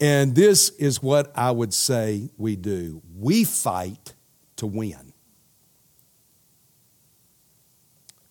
And 0.00 0.34
this 0.34 0.70
is 0.70 1.02
what 1.02 1.32
I 1.36 1.50
would 1.50 1.72
say 1.72 2.30
we 2.36 2.56
do 2.56 3.00
we 3.16 3.44
fight 3.44 4.14
to 4.56 4.66
win. 4.66 5.05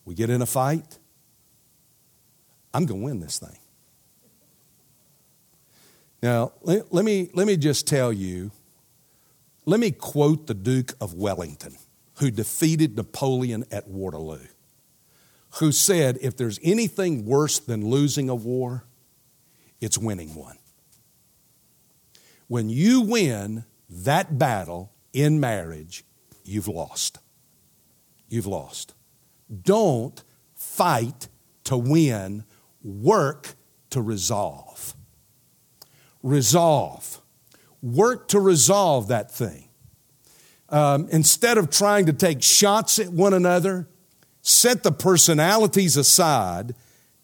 We 0.06 0.14
get 0.14 0.30
in 0.30 0.42
a 0.42 0.46
fight, 0.46 1.00
I'm 2.74 2.86
going 2.86 3.02
to 3.02 3.06
win 3.06 3.20
this 3.20 3.40
thing. 3.40 3.58
Now, 6.22 6.54
let, 6.62 6.92
let, 6.94 7.06
me, 7.06 7.30
let 7.34 7.48
me 7.48 7.56
just 7.56 7.88
tell 7.88 8.12
you, 8.12 8.52
let 9.66 9.80
me 9.80 9.92
quote 9.92 10.48
the 10.48 10.54
Duke 10.54 10.94
of 11.00 11.14
Wellington, 11.14 11.78
who 12.16 12.32
defeated 12.32 12.96
Napoleon 12.96 13.64
at 13.72 13.88
Waterloo, 13.88 14.48
who 15.60 15.72
said, 15.72 16.18
if 16.22 16.36
there's 16.36 16.60
anything 16.64 17.26
worse 17.26 17.60
than 17.60 17.88
losing 17.88 18.28
a 18.28 18.36
war, 18.36 18.86
it's 19.80 19.98
winning 19.98 20.34
one. 20.34 20.58
When 22.48 22.70
you 22.70 23.02
win 23.02 23.66
that 23.90 24.40
battle 24.40 24.92
in 25.14 25.40
marriage, 25.40 26.04
you've 26.44 26.68
lost. 26.68 27.20
You've 28.30 28.48
lost. 28.48 28.95
Don't 29.62 30.24
fight 30.54 31.28
to 31.66 31.78
win, 31.78 32.44
work 32.84 33.56
to 33.92 34.02
resolve. 34.02 34.96
Resolve. 36.24 37.22
Work 37.82 38.28
to 38.30 38.40
resolve 38.40 39.08
that 39.10 39.32
thing. 39.32 39.70
Um, 40.70 41.08
instead 41.12 41.58
of 41.58 41.70
trying 41.70 42.08
to 42.08 42.14
take 42.14 42.42
shots 42.42 42.98
at 42.98 43.10
one 43.10 43.34
another, 43.34 43.88
set 44.42 44.84
the 44.84 44.92
personalities 44.92 45.96
aside, 45.96 46.74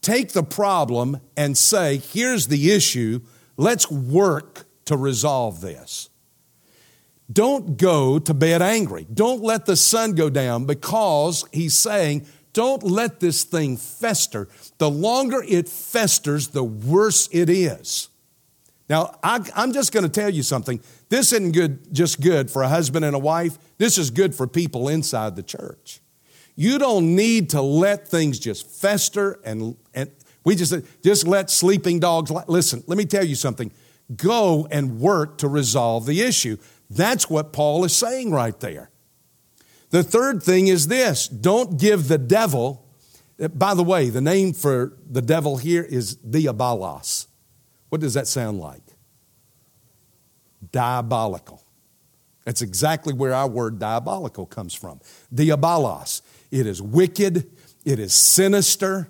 take 0.01 0.33
the 0.33 0.43
problem 0.43 1.19
and 1.35 1.57
say, 1.57 1.97
here's 1.97 2.47
the 2.47 2.71
issue, 2.71 3.21
let's 3.57 3.89
work 3.89 4.65
to 4.85 4.95
resolve 4.95 5.61
this. 5.61 6.10
Don't 7.31 7.77
go 7.77 8.19
to 8.19 8.33
bed 8.33 8.61
angry. 8.61 9.05
Don't 9.13 9.41
let 9.41 9.65
the 9.65 9.75
sun 9.75 10.13
go 10.13 10.29
down 10.29 10.65
because 10.65 11.45
he's 11.51 11.75
saying, 11.75 12.25
don't 12.53 12.83
let 12.83 13.19
this 13.19 13.43
thing 13.43 13.77
fester. 13.77 14.47
The 14.77 14.89
longer 14.89 15.43
it 15.47 15.69
festers, 15.69 16.49
the 16.49 16.63
worse 16.63 17.29
it 17.31 17.49
is. 17.49 18.09
Now, 18.89 19.17
I, 19.23 19.39
am 19.55 19.71
just 19.71 19.93
going 19.93 20.03
to 20.03 20.09
tell 20.09 20.29
you 20.29 20.43
something. 20.43 20.81
This 21.07 21.31
isn't 21.31 21.53
good, 21.53 21.93
just 21.93 22.19
good 22.19 22.51
for 22.51 22.63
a 22.63 22.67
husband 22.67 23.05
and 23.05 23.15
a 23.15 23.19
wife. 23.19 23.57
This 23.77 23.97
is 23.97 24.11
good 24.11 24.35
for 24.35 24.47
people 24.47 24.89
inside 24.89 25.35
the 25.35 25.43
church. 25.43 26.01
You 26.55 26.77
don't 26.77 27.15
need 27.15 27.51
to 27.51 27.61
let 27.61 28.07
things 28.07 28.37
just 28.37 28.69
fester 28.69 29.39
and, 29.45 29.77
and 29.93 30.11
we 30.43 30.55
just, 30.55 30.73
just 31.03 31.25
let 31.25 31.49
sleeping 31.49 31.99
dogs. 31.99 32.31
Listen, 32.47 32.83
let 32.87 32.97
me 32.97 33.05
tell 33.05 33.23
you 33.23 33.35
something. 33.35 33.71
Go 34.13 34.67
and 34.69 34.99
work 34.99 35.37
to 35.37 35.47
resolve 35.47 36.05
the 36.05 36.21
issue. 36.21 36.57
That's 36.91 37.29
what 37.29 37.53
Paul 37.53 37.85
is 37.85 37.95
saying 37.95 38.31
right 38.31 38.59
there. 38.59 38.89
The 39.91 40.03
third 40.03 40.43
thing 40.43 40.67
is 40.67 40.87
this 40.87 41.27
don't 41.27 41.79
give 41.79 42.07
the 42.09 42.17
devil, 42.17 42.85
eh, 43.39 43.47
by 43.47 43.73
the 43.73 43.83
way, 43.83 44.09
the 44.09 44.21
name 44.21 44.53
for 44.53 44.97
the 45.09 45.21
devil 45.21 45.57
here 45.57 45.83
is 45.83 46.17
diabolos. 46.17 47.27
What 47.89 48.01
does 48.01 48.13
that 48.15 48.27
sound 48.27 48.59
like? 48.59 48.83
Diabolical. 50.71 51.63
That's 52.43 52.61
exactly 52.61 53.13
where 53.13 53.33
our 53.33 53.47
word 53.47 53.79
diabolical 53.79 54.45
comes 54.45 54.73
from. 54.73 54.99
Diabolos. 55.33 56.21
It 56.49 56.67
is 56.67 56.81
wicked, 56.81 57.49
it 57.85 57.99
is 57.99 58.13
sinister, 58.13 59.09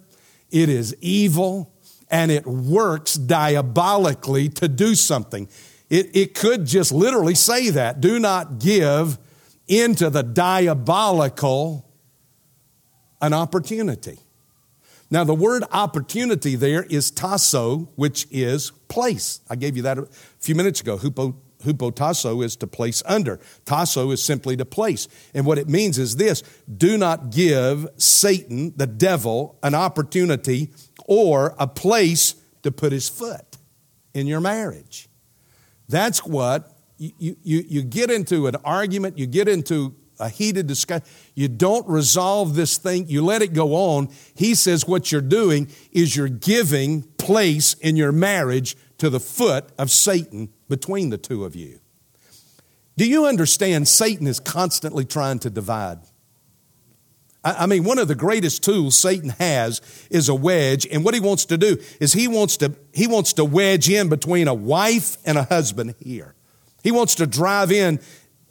it 0.51 0.69
is 0.69 0.95
evil, 1.01 1.73
and 2.11 2.29
it 2.29 2.45
works 2.45 3.15
diabolically 3.15 4.49
to 4.49 4.67
do 4.67 4.93
something. 4.93 5.47
It, 5.91 6.15
it 6.15 6.33
could 6.35 6.65
just 6.65 6.93
literally 6.93 7.35
say 7.35 7.69
that. 7.71 7.99
Do 7.99 8.17
not 8.17 8.59
give 8.59 9.19
into 9.67 10.09
the 10.09 10.23
diabolical 10.23 11.85
an 13.21 13.33
opportunity. 13.33 14.17
Now, 15.11 15.25
the 15.25 15.33
word 15.33 15.65
opportunity 15.69 16.55
there 16.55 16.83
is 16.83 17.11
tasso, 17.11 17.89
which 17.95 18.25
is 18.31 18.71
place. 18.87 19.41
I 19.49 19.57
gave 19.57 19.75
you 19.75 19.83
that 19.83 19.97
a 19.97 20.07
few 20.39 20.55
minutes 20.55 20.79
ago. 20.79 20.97
Hupo, 20.97 21.35
hupotasso 21.65 22.41
is 22.41 22.55
to 22.55 22.67
place 22.67 23.03
under. 23.05 23.41
Tasso 23.65 24.11
is 24.11 24.23
simply 24.23 24.55
to 24.55 24.63
place. 24.63 25.09
And 25.33 25.45
what 25.45 25.57
it 25.57 25.67
means 25.67 25.99
is 25.99 26.15
this 26.15 26.41
do 26.73 26.97
not 26.97 27.31
give 27.31 27.85
Satan, 27.97 28.71
the 28.77 28.87
devil, 28.87 29.59
an 29.61 29.75
opportunity 29.75 30.71
or 31.05 31.53
a 31.59 31.67
place 31.67 32.35
to 32.63 32.71
put 32.71 32.93
his 32.93 33.09
foot 33.09 33.57
in 34.13 34.25
your 34.25 34.39
marriage. 34.39 35.09
That's 35.91 36.25
what 36.25 36.71
you, 36.97 37.35
you, 37.43 37.63
you 37.67 37.81
get 37.83 38.09
into 38.09 38.47
an 38.47 38.55
argument, 38.63 39.17
you 39.17 39.27
get 39.27 39.47
into 39.47 39.95
a 40.19 40.29
heated 40.29 40.67
discussion, 40.67 41.05
you 41.35 41.47
don't 41.47 41.87
resolve 41.89 42.55
this 42.55 42.77
thing, 42.77 43.07
you 43.07 43.25
let 43.25 43.41
it 43.41 43.53
go 43.53 43.73
on. 43.73 44.09
He 44.35 44.55
says 44.55 44.87
what 44.87 45.11
you're 45.11 45.19
doing 45.19 45.69
is 45.91 46.15
you're 46.15 46.29
giving 46.29 47.03
place 47.17 47.73
in 47.73 47.95
your 47.97 48.11
marriage 48.11 48.77
to 48.99 49.09
the 49.09 49.19
foot 49.19 49.69
of 49.77 49.91
Satan 49.91 50.49
between 50.69 51.09
the 51.09 51.17
two 51.17 51.43
of 51.43 51.55
you. 51.55 51.79
Do 52.95 53.07
you 53.07 53.25
understand 53.25 53.87
Satan 53.87 54.27
is 54.27 54.39
constantly 54.39 55.05
trying 55.05 55.39
to 55.39 55.49
divide? 55.49 55.99
I 57.43 57.65
mean, 57.65 57.83
one 57.83 57.97
of 57.97 58.07
the 58.07 58.15
greatest 58.15 58.63
tools 58.63 58.97
Satan 58.99 59.29
has 59.39 59.81
is 60.11 60.29
a 60.29 60.35
wedge, 60.35 60.85
and 60.91 61.03
what 61.03 61.15
he 61.15 61.19
wants 61.19 61.45
to 61.45 61.57
do 61.57 61.77
is 61.99 62.13
he 62.13 62.27
wants 62.27 62.57
to 62.57 62.73
he 62.93 63.07
wants 63.07 63.33
to 63.33 63.45
wedge 63.45 63.89
in 63.89 64.09
between 64.09 64.47
a 64.47 64.53
wife 64.53 65.17
and 65.25 65.37
a 65.37 65.43
husband 65.43 65.95
here. 65.99 66.35
He 66.83 66.91
wants 66.91 67.15
to 67.15 67.25
drive 67.25 67.71
in 67.71 67.99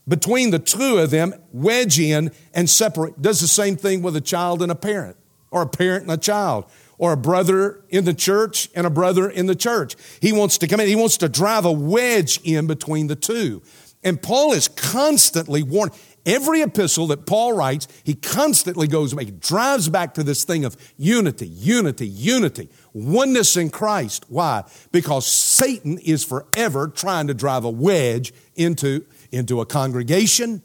between 0.09 0.51
the 0.51 0.59
two 0.59 0.99
of 0.99 1.11
them, 1.11 1.35
wedge 1.53 2.01
in 2.01 2.33
and 2.53 2.69
separate. 2.69 3.23
Does 3.23 3.41
the 3.41 3.49
same 3.49 3.77
thing 3.77 4.03
with 4.03 4.17
a 4.17 4.21
child 4.21 4.61
and 4.61 4.73
a 4.73 4.77
parent, 4.77 5.17
or 5.53 5.63
a 5.63 5.69
parent 5.69 6.03
and 6.03 6.13
a 6.13 6.17
child, 6.17 6.65
or 6.99 7.13
a 7.13 7.17
brother 7.17 7.83
in 7.89 8.05
the 8.05 8.15
church 8.15 8.69
and 8.75 8.87
a 8.87 8.91
brother 8.91 9.31
in 9.31 9.47
the 9.47 9.55
church. 9.55 9.97
He 10.21 10.33
wants 10.33 10.59
to 10.59 10.67
come 10.67 10.81
in. 10.81 10.89
He 10.89 10.97
wants 10.97 11.17
to 11.19 11.29
drive 11.29 11.65
a 11.65 11.73
wedge 11.73 12.41
in 12.43 12.67
between 12.67 13.07
the 13.07 13.17
two. 13.17 13.63
And 14.03 14.21
Paul 14.21 14.53
is 14.53 14.69
constantly 14.69 15.63
warning. 15.63 15.95
Every 16.27 16.61
epistle 16.61 17.07
that 17.09 17.27
Paul 17.27 17.55
writes, 17.55 17.89
he 18.05 18.15
constantly 18.15 18.87
goes 18.87 19.13
he 19.13 19.31
drives 19.31 19.89
back 19.89 20.15
to 20.15 20.23
this 20.23 20.45
thing 20.45 20.65
of 20.65 20.77
unity, 20.97 21.49
unity, 21.49 22.07
unity, 22.07 22.69
oneness 22.93 23.57
in 23.57 23.71
Christ. 23.71 24.27
Why? 24.29 24.65
Because 24.93 25.27
Satan 25.27 25.99
is 25.99 26.25
forever 26.25 26.89
trying 26.89 27.29
to 27.29 27.35
drive 27.35 27.65
a 27.65 27.71
wedge 27.71 28.35
into, 28.55 29.07
into 29.33 29.61
a 29.61 29.67
congregation, 29.67 30.63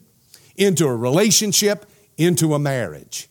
into 0.56 0.86
a 0.86 0.94
relationship, 0.94 1.86
into 2.18 2.54
a 2.54 2.58
marriage. 2.58 3.28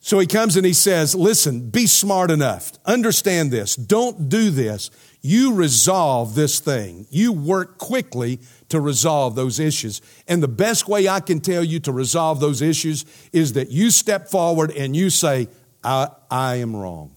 So 0.00 0.18
he 0.18 0.26
comes 0.26 0.56
and 0.56 0.64
he 0.64 0.72
says, 0.72 1.14
Listen, 1.14 1.68
be 1.68 1.86
smart 1.86 2.30
enough. 2.30 2.72
Understand 2.86 3.50
this. 3.50 3.76
Don't 3.76 4.28
do 4.28 4.50
this. 4.50 4.90
You 5.20 5.54
resolve 5.54 6.34
this 6.34 6.60
thing. 6.60 7.06
You 7.10 7.32
work 7.32 7.78
quickly 7.78 8.40
to 8.68 8.80
resolve 8.80 9.34
those 9.34 9.58
issues. 9.58 10.00
And 10.28 10.42
the 10.42 10.48
best 10.48 10.88
way 10.88 11.08
I 11.08 11.20
can 11.20 11.40
tell 11.40 11.64
you 11.64 11.80
to 11.80 11.92
resolve 11.92 12.40
those 12.40 12.62
issues 12.62 13.04
is 13.32 13.54
that 13.54 13.70
you 13.70 13.90
step 13.90 14.28
forward 14.28 14.70
and 14.70 14.94
you 14.94 15.10
say, 15.10 15.48
I, 15.82 16.08
I 16.30 16.56
am 16.56 16.76
wrong. 16.76 17.16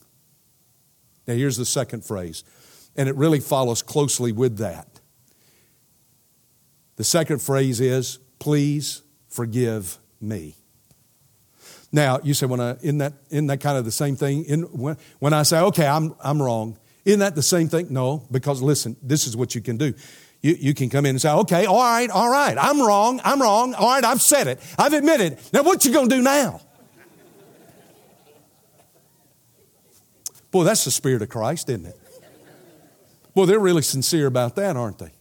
Now, 1.27 1.35
here's 1.35 1.57
the 1.57 1.65
second 1.65 2.03
phrase, 2.03 2.43
and 2.95 3.07
it 3.07 3.15
really 3.15 3.39
follows 3.39 3.81
closely 3.81 4.31
with 4.31 4.57
that. 4.57 4.99
The 6.95 7.03
second 7.03 7.41
phrase 7.41 7.79
is, 7.79 8.17
please 8.39 9.03
forgive 9.27 9.97
me. 10.19 10.55
Now, 11.91 12.19
you 12.23 12.33
say, 12.33 12.45
when 12.45 12.59
I, 12.59 12.71
isn't, 12.81 12.97
that, 12.99 13.13
isn't 13.29 13.47
that 13.47 13.59
kind 13.59 13.77
of 13.77 13.85
the 13.85 13.91
same 13.91 14.15
thing? 14.15 14.45
In, 14.45 14.61
when, 14.63 14.97
when 15.19 15.33
I 15.33 15.43
say, 15.43 15.59
okay, 15.59 15.85
I'm, 15.85 16.15
I'm 16.23 16.41
wrong, 16.41 16.77
isn't 17.05 17.19
that 17.19 17.35
the 17.35 17.43
same 17.43 17.67
thing? 17.67 17.87
No, 17.89 18.27
because 18.31 18.61
listen, 18.61 18.95
this 19.01 19.27
is 19.27 19.35
what 19.35 19.55
you 19.55 19.61
can 19.61 19.77
do. 19.77 19.93
You, 20.41 20.55
you 20.59 20.73
can 20.73 20.89
come 20.89 21.05
in 21.05 21.11
and 21.11 21.21
say, 21.21 21.31
okay, 21.31 21.65
all 21.65 21.79
right, 21.79 22.09
all 22.09 22.29
right, 22.29 22.57
I'm 22.59 22.81
wrong, 22.81 23.21
I'm 23.23 23.41
wrong, 23.41 23.73
all 23.73 23.87
right, 23.87 24.03
I've 24.03 24.21
said 24.21 24.47
it, 24.47 24.59
I've 24.77 24.93
admitted. 24.93 25.37
Now 25.53 25.63
what 25.63 25.85
you 25.85 25.93
gonna 25.93 26.09
do 26.09 26.21
now? 26.21 26.61
Boy, 30.51 30.65
that's 30.65 30.83
the 30.83 30.91
Spirit 30.91 31.21
of 31.21 31.29
Christ, 31.29 31.69
isn't 31.69 31.85
it? 31.85 31.97
Boy, 33.33 33.45
they're 33.45 33.59
really 33.59 33.81
sincere 33.81 34.27
about 34.27 34.55
that, 34.57 34.75
aren't 34.75 34.99
they? 34.99 35.13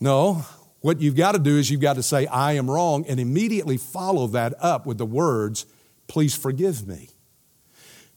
No, 0.00 0.44
what 0.80 1.00
you've 1.00 1.16
got 1.16 1.32
to 1.32 1.38
do 1.38 1.56
is 1.56 1.70
you've 1.70 1.80
got 1.80 1.94
to 1.94 2.02
say, 2.02 2.26
I 2.26 2.52
am 2.54 2.68
wrong, 2.70 3.06
and 3.08 3.20
immediately 3.20 3.76
follow 3.76 4.26
that 4.28 4.54
up 4.60 4.86
with 4.86 4.98
the 4.98 5.06
words, 5.06 5.66
please 6.08 6.34
forgive 6.34 6.86
me. 6.86 7.10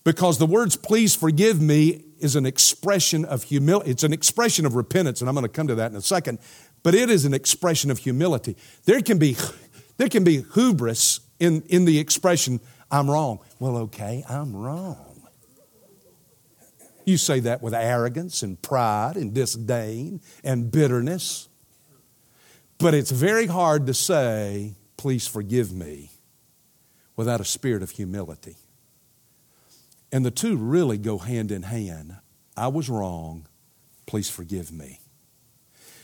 Because 0.03 0.39
the 0.39 0.45
words, 0.45 0.75
please 0.75 1.15
forgive 1.15 1.61
me, 1.61 2.03
is 2.19 2.35
an 2.35 2.45
expression 2.45 3.25
of 3.25 3.43
humility. 3.43 3.91
It's 3.91 4.03
an 4.03 4.13
expression 4.13 4.65
of 4.65 4.75
repentance, 4.75 5.21
and 5.21 5.29
I'm 5.29 5.35
going 5.35 5.43
to 5.43 5.49
come 5.49 5.67
to 5.67 5.75
that 5.75 5.91
in 5.91 5.97
a 5.97 6.01
second. 6.01 6.39
But 6.83 6.95
it 6.95 7.09
is 7.09 7.25
an 7.25 7.33
expression 7.33 7.91
of 7.91 7.99
humility. 7.99 8.55
There 8.85 9.01
can 9.01 9.17
be, 9.17 9.35
there 9.97 10.09
can 10.09 10.23
be 10.23 10.43
hubris 10.53 11.19
in, 11.39 11.63
in 11.63 11.85
the 11.85 11.99
expression, 11.99 12.59
I'm 12.91 13.09
wrong. 13.09 13.39
Well, 13.59 13.77
okay, 13.77 14.23
I'm 14.29 14.55
wrong. 14.55 15.05
You 17.05 17.17
say 17.17 17.39
that 17.41 17.61
with 17.61 17.73
arrogance 17.73 18.43
and 18.43 18.61
pride 18.61 19.15
and 19.15 19.33
disdain 19.33 20.21
and 20.43 20.71
bitterness. 20.71 21.47
But 22.77 22.93
it's 22.93 23.11
very 23.11 23.47
hard 23.47 23.87
to 23.87 23.93
say, 23.93 24.75
please 24.95 25.27
forgive 25.27 25.73
me, 25.73 26.11
without 27.15 27.41
a 27.41 27.45
spirit 27.45 27.83
of 27.83 27.91
humility. 27.91 28.55
And 30.11 30.25
the 30.25 30.31
two 30.31 30.57
really 30.57 30.97
go 30.97 31.17
hand 31.17 31.51
in 31.51 31.63
hand. 31.63 32.17
I 32.57 32.67
was 32.67 32.89
wrong. 32.89 33.47
Please 34.05 34.29
forgive 34.29 34.71
me. 34.71 34.99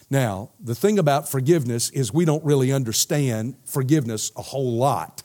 Now, 0.09 0.51
the 0.59 0.75
thing 0.75 0.99
about 0.99 1.27
forgiveness 1.27 1.89
is 1.89 2.13
we 2.13 2.25
don't 2.25 2.43
really 2.43 2.71
understand 2.71 3.55
forgiveness 3.65 4.31
a 4.35 4.41
whole 4.41 4.77
lot. 4.77 5.23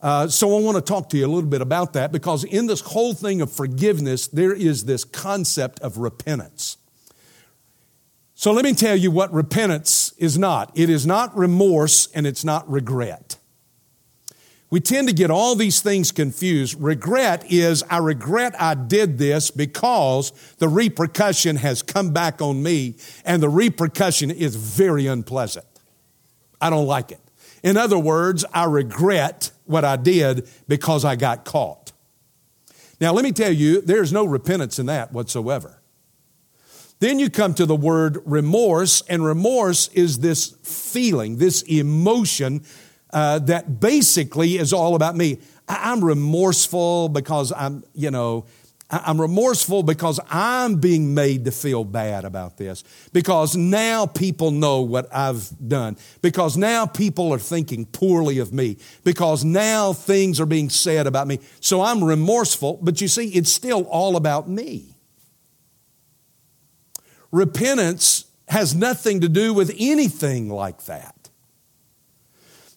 Uh, 0.00 0.28
so 0.28 0.56
I 0.56 0.60
want 0.60 0.76
to 0.76 0.82
talk 0.82 1.08
to 1.10 1.16
you 1.16 1.26
a 1.26 1.32
little 1.32 1.48
bit 1.48 1.62
about 1.62 1.94
that 1.94 2.12
because 2.12 2.44
in 2.44 2.66
this 2.66 2.80
whole 2.80 3.14
thing 3.14 3.40
of 3.40 3.50
forgiveness, 3.50 4.28
there 4.28 4.52
is 4.52 4.84
this 4.84 5.02
concept 5.02 5.80
of 5.80 5.98
repentance. 5.98 6.76
So 8.34 8.52
let 8.52 8.64
me 8.64 8.74
tell 8.74 8.96
you 8.96 9.10
what 9.10 9.32
repentance 9.32 10.12
is 10.18 10.36
not. 10.36 10.70
It 10.74 10.90
is 10.90 11.06
not 11.06 11.36
remorse 11.36 12.08
and 12.14 12.26
it's 12.26 12.44
not 12.44 12.70
regret. 12.70 13.36
We 14.74 14.80
tend 14.80 15.06
to 15.06 15.14
get 15.14 15.30
all 15.30 15.54
these 15.54 15.80
things 15.80 16.10
confused. 16.10 16.82
Regret 16.82 17.44
is, 17.48 17.84
I 17.88 17.98
regret 17.98 18.60
I 18.60 18.74
did 18.74 19.18
this 19.18 19.52
because 19.52 20.32
the 20.58 20.66
repercussion 20.66 21.54
has 21.54 21.80
come 21.80 22.12
back 22.12 22.42
on 22.42 22.60
me, 22.60 22.96
and 23.24 23.40
the 23.40 23.48
repercussion 23.48 24.32
is 24.32 24.56
very 24.56 25.06
unpleasant. 25.06 25.64
I 26.60 26.70
don't 26.70 26.88
like 26.88 27.12
it. 27.12 27.20
In 27.62 27.76
other 27.76 28.00
words, 28.00 28.44
I 28.52 28.64
regret 28.64 29.52
what 29.64 29.84
I 29.84 29.94
did 29.94 30.48
because 30.66 31.04
I 31.04 31.14
got 31.14 31.44
caught. 31.44 31.92
Now, 33.00 33.12
let 33.12 33.22
me 33.22 33.30
tell 33.30 33.52
you, 33.52 33.80
there's 33.80 34.12
no 34.12 34.24
repentance 34.24 34.80
in 34.80 34.86
that 34.86 35.12
whatsoever. 35.12 35.80
Then 36.98 37.20
you 37.20 37.30
come 37.30 37.54
to 37.54 37.66
the 37.66 37.76
word 37.76 38.18
remorse, 38.24 39.02
and 39.02 39.24
remorse 39.24 39.86
is 39.88 40.18
this 40.18 40.56
feeling, 40.64 41.36
this 41.36 41.62
emotion 41.62 42.64
uh, 43.14 43.38
that 43.38 43.80
basically 43.80 44.58
is 44.58 44.72
all 44.72 44.94
about 44.96 45.16
me. 45.16 45.38
I'm 45.68 46.04
remorseful 46.04 47.08
because 47.08 47.52
I'm, 47.56 47.84
you 47.94 48.10
know, 48.10 48.44
I'm 48.90 49.20
remorseful 49.20 49.82
because 49.82 50.20
I'm 50.28 50.76
being 50.76 51.14
made 51.14 51.46
to 51.46 51.50
feel 51.50 51.84
bad 51.84 52.24
about 52.24 52.58
this. 52.58 52.84
Because 53.12 53.56
now 53.56 54.04
people 54.04 54.50
know 54.50 54.82
what 54.82 55.08
I've 55.14 55.48
done. 55.66 55.96
Because 56.20 56.56
now 56.56 56.86
people 56.86 57.32
are 57.32 57.38
thinking 57.38 57.86
poorly 57.86 58.38
of 58.38 58.52
me. 58.52 58.76
Because 59.04 59.44
now 59.44 59.92
things 59.92 60.40
are 60.40 60.46
being 60.46 60.68
said 60.68 61.06
about 61.06 61.26
me. 61.26 61.38
So 61.60 61.80
I'm 61.80 62.04
remorseful, 62.04 62.78
but 62.82 63.00
you 63.00 63.08
see, 63.08 63.28
it's 63.28 63.50
still 63.50 63.84
all 63.84 64.16
about 64.16 64.48
me. 64.48 64.96
Repentance 67.30 68.26
has 68.48 68.74
nothing 68.74 69.22
to 69.22 69.28
do 69.28 69.54
with 69.54 69.74
anything 69.78 70.50
like 70.50 70.84
that. 70.84 71.13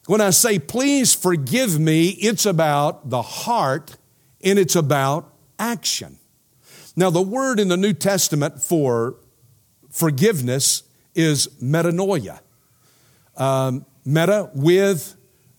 When 0.08 0.22
I 0.22 0.32
say, 0.32 0.58
please 0.58 1.14
forgive 1.14 1.78
me, 1.78 2.10
it's 2.10 2.46
about 2.46 3.10
the 3.10 3.22
heart 3.22 3.98
and 4.42 4.58
it's 4.58 4.76
about 4.76 5.34
action. 5.60 6.18
Now, 6.96 7.10
the 7.10 7.22
word 7.22 7.60
in 7.60 7.68
the 7.68 7.78
New 7.78 7.94
Testament 7.94 8.62
for 8.62 9.18
forgiveness 9.92 10.84
is 11.14 11.48
metanoia. 11.62 12.40
Um, 13.36 13.86
meta 14.06 14.50
with 14.54 15.16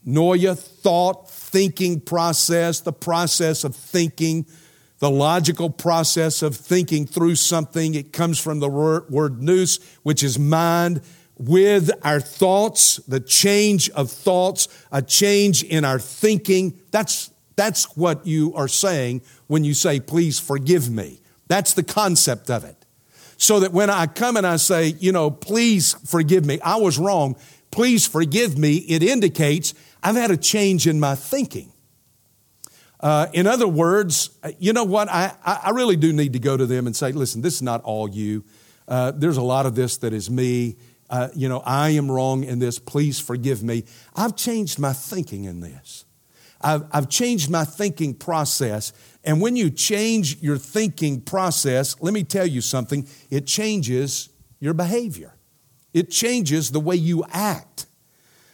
noia, 0.06 0.58
thought, 0.58 1.30
thinking 1.30 2.00
process, 2.00 2.80
the 2.80 2.92
process 2.92 3.64
of 3.64 3.76
thinking 3.76 4.46
the 4.98 5.10
logical 5.10 5.70
process 5.70 6.42
of 6.42 6.56
thinking 6.56 7.06
through 7.06 7.36
something. 7.36 7.94
It 7.94 8.12
comes 8.12 8.38
from 8.38 8.58
the 8.60 8.68
word 8.68 9.42
nous, 9.42 9.78
which 10.02 10.22
is 10.22 10.38
mind. 10.38 11.02
With 11.38 11.90
our 12.02 12.20
thoughts, 12.20 12.96
the 13.08 13.20
change 13.20 13.90
of 13.90 14.10
thoughts, 14.10 14.68
a 14.90 15.02
change 15.02 15.62
in 15.62 15.84
our 15.84 15.98
thinking. 15.98 16.78
That's, 16.90 17.30
that's 17.56 17.96
what 17.96 18.26
you 18.26 18.54
are 18.54 18.68
saying 18.68 19.22
when 19.46 19.64
you 19.64 19.74
say, 19.74 20.00
please 20.00 20.40
forgive 20.40 20.90
me. 20.90 21.20
That's 21.46 21.74
the 21.74 21.82
concept 21.82 22.50
of 22.50 22.64
it. 22.64 22.76
So 23.36 23.60
that 23.60 23.72
when 23.72 23.88
I 23.88 24.06
come 24.06 24.36
and 24.36 24.46
I 24.46 24.56
say, 24.56 24.94
you 24.98 25.12
know, 25.12 25.30
please 25.30 25.94
forgive 26.06 26.44
me, 26.44 26.58
I 26.60 26.76
was 26.76 26.98
wrong, 26.98 27.36
please 27.70 28.06
forgive 28.06 28.58
me, 28.58 28.76
it 28.76 29.02
indicates 29.02 29.74
I've 30.02 30.16
had 30.16 30.30
a 30.30 30.36
change 30.36 30.86
in 30.86 30.98
my 30.98 31.14
thinking. 31.14 31.72
Uh, 33.00 33.28
in 33.32 33.46
other 33.46 33.68
words, 33.68 34.30
uh, 34.42 34.50
you 34.58 34.72
know 34.72 34.84
what? 34.84 35.08
I, 35.08 35.32
I 35.44 35.70
really 35.70 35.96
do 35.96 36.12
need 36.12 36.32
to 36.32 36.40
go 36.40 36.56
to 36.56 36.66
them 36.66 36.86
and 36.86 36.96
say, 36.96 37.12
listen, 37.12 37.42
this 37.42 37.54
is 37.54 37.62
not 37.62 37.82
all 37.84 38.10
you. 38.10 38.44
Uh, 38.88 39.12
there's 39.12 39.36
a 39.36 39.42
lot 39.42 39.66
of 39.66 39.74
this 39.74 39.98
that 39.98 40.12
is 40.12 40.28
me. 40.28 40.76
Uh, 41.10 41.28
you 41.34 41.48
know, 41.48 41.60
I 41.64 41.90
am 41.90 42.10
wrong 42.10 42.44
in 42.44 42.58
this. 42.58 42.78
Please 42.78 43.18
forgive 43.18 43.62
me. 43.62 43.84
I've 44.14 44.36
changed 44.36 44.78
my 44.78 44.92
thinking 44.92 45.44
in 45.44 45.60
this. 45.60 46.04
I've, 46.60 46.84
I've 46.92 47.08
changed 47.08 47.50
my 47.50 47.64
thinking 47.64 48.14
process. 48.14 48.92
And 49.24 49.40
when 49.40 49.56
you 49.56 49.70
change 49.70 50.42
your 50.42 50.58
thinking 50.58 51.20
process, 51.20 51.96
let 52.00 52.12
me 52.12 52.24
tell 52.24 52.46
you 52.46 52.60
something, 52.60 53.06
it 53.30 53.46
changes 53.46 54.28
your 54.60 54.74
behavior, 54.74 55.34
it 55.94 56.10
changes 56.10 56.70
the 56.70 56.80
way 56.80 56.96
you 56.96 57.24
act. 57.30 57.86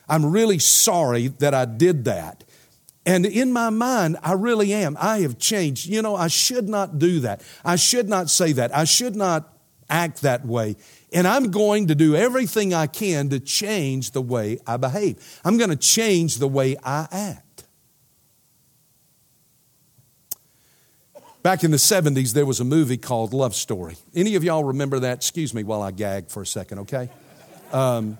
I'm 0.08 0.26
really 0.26 0.58
sorry 0.58 1.28
that 1.28 1.54
I 1.54 1.64
did 1.64 2.04
that. 2.04 2.44
And 3.06 3.26
in 3.26 3.52
my 3.52 3.70
mind, 3.70 4.18
I 4.22 4.32
really 4.32 4.72
am. 4.72 4.96
I 4.98 5.20
have 5.20 5.38
changed. 5.38 5.86
You 5.86 6.02
know, 6.02 6.14
I 6.14 6.28
should 6.28 6.68
not 6.68 6.98
do 6.98 7.20
that. 7.20 7.42
I 7.64 7.76
should 7.76 8.08
not 8.08 8.30
say 8.30 8.52
that. 8.52 8.74
I 8.74 8.84
should 8.84 9.14
not 9.16 9.50
act 9.90 10.22
that 10.22 10.46
way. 10.46 10.76
And 11.14 11.28
I'm 11.28 11.52
going 11.52 11.86
to 11.86 11.94
do 11.94 12.16
everything 12.16 12.74
I 12.74 12.88
can 12.88 13.28
to 13.28 13.38
change 13.38 14.10
the 14.10 14.20
way 14.20 14.58
I 14.66 14.76
behave. 14.76 15.40
I'm 15.44 15.56
going 15.56 15.70
to 15.70 15.76
change 15.76 16.38
the 16.38 16.48
way 16.48 16.76
I 16.84 17.06
act. 17.12 17.64
Back 21.44 21.62
in 21.62 21.70
the 21.70 21.76
70s, 21.76 22.32
there 22.32 22.46
was 22.46 22.58
a 22.58 22.64
movie 22.64 22.96
called 22.96 23.32
Love 23.32 23.54
Story. 23.54 23.96
Any 24.14 24.34
of 24.34 24.42
y'all 24.42 24.64
remember 24.64 24.98
that? 25.00 25.18
Excuse 25.18 25.54
me 25.54 25.62
while 25.62 25.82
I 25.82 25.92
gag 25.92 26.30
for 26.30 26.42
a 26.42 26.46
second, 26.46 26.80
okay? 26.80 27.10
Um, 27.70 28.18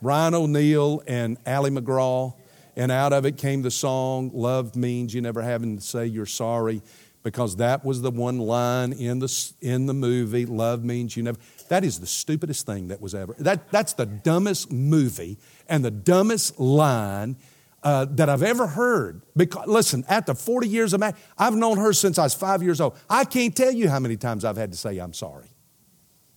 Ryan 0.00 0.34
O'Neal 0.34 1.02
and 1.06 1.36
Ali 1.46 1.70
MacGraw. 1.70 2.32
and 2.76 2.90
out 2.90 3.12
of 3.12 3.26
it 3.26 3.36
came 3.36 3.60
the 3.62 3.70
song, 3.70 4.30
Love 4.32 4.76
Means 4.76 5.12
You 5.12 5.20
Never 5.20 5.42
Having 5.42 5.76
to 5.76 5.82
Say 5.82 6.06
You're 6.06 6.26
Sorry, 6.26 6.80
because 7.22 7.56
that 7.56 7.84
was 7.84 8.00
the 8.02 8.10
one 8.10 8.38
line 8.38 8.92
in 8.92 9.18
the, 9.18 9.52
in 9.60 9.86
the 9.86 9.94
movie, 9.94 10.46
Love 10.46 10.84
Means 10.84 11.16
You 11.16 11.22
Never. 11.22 11.38
That 11.68 11.84
is 11.84 12.00
the 12.00 12.06
stupidest 12.06 12.66
thing 12.66 12.88
that 12.88 13.00
was 13.00 13.14
ever. 13.14 13.34
That, 13.38 13.70
that's 13.70 13.92
the 13.92 14.06
dumbest 14.06 14.72
movie 14.72 15.38
and 15.68 15.84
the 15.84 15.90
dumbest 15.90 16.58
line 16.58 17.36
uh, 17.82 18.06
that 18.10 18.28
I've 18.28 18.42
ever 18.42 18.66
heard. 18.66 19.22
Because, 19.36 19.66
listen, 19.66 20.04
after 20.08 20.34
40 20.34 20.68
years 20.68 20.92
of 20.92 21.00
marriage, 21.00 21.16
I've 21.38 21.54
known 21.54 21.78
her 21.78 21.92
since 21.92 22.18
I 22.18 22.24
was 22.24 22.34
five 22.34 22.62
years 22.62 22.80
old. 22.80 22.96
I 23.08 23.24
can't 23.24 23.56
tell 23.56 23.72
you 23.72 23.88
how 23.88 24.00
many 24.00 24.16
times 24.16 24.44
I've 24.44 24.56
had 24.56 24.72
to 24.72 24.78
say, 24.78 24.98
I'm 24.98 25.12
sorry. 25.12 25.48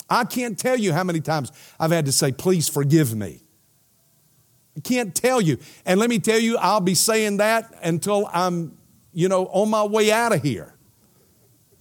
I 0.10 0.26
can't 0.26 0.58
tell 0.58 0.78
you 0.78 0.94
how 0.94 1.04
many 1.04 1.22
times 1.22 1.52
I've 1.80 1.92
had 1.92 2.06
to 2.06 2.12
say, 2.12 2.32
please 2.32 2.68
forgive 2.70 3.16
me. 3.16 3.42
I 4.76 4.80
can't 4.82 5.14
tell 5.14 5.42
you. 5.42 5.58
And 5.86 6.00
let 6.00 6.10
me 6.10 6.20
tell 6.20 6.40
you, 6.40 6.58
I'll 6.58 6.82
be 6.82 6.96
saying 6.96 7.38
that 7.38 7.74
until 7.84 8.30
I'm, 8.34 8.78
you 9.12 9.30
know, 9.30 9.46
on 9.48 9.70
my 9.70 9.84
way 9.84 10.12
out 10.12 10.34
of 10.34 10.42
here. 10.42 10.73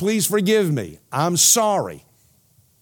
Please 0.03 0.27
forgive 0.27 0.73
me. 0.73 0.99
I'm 1.13 1.37
sorry. 1.37 2.05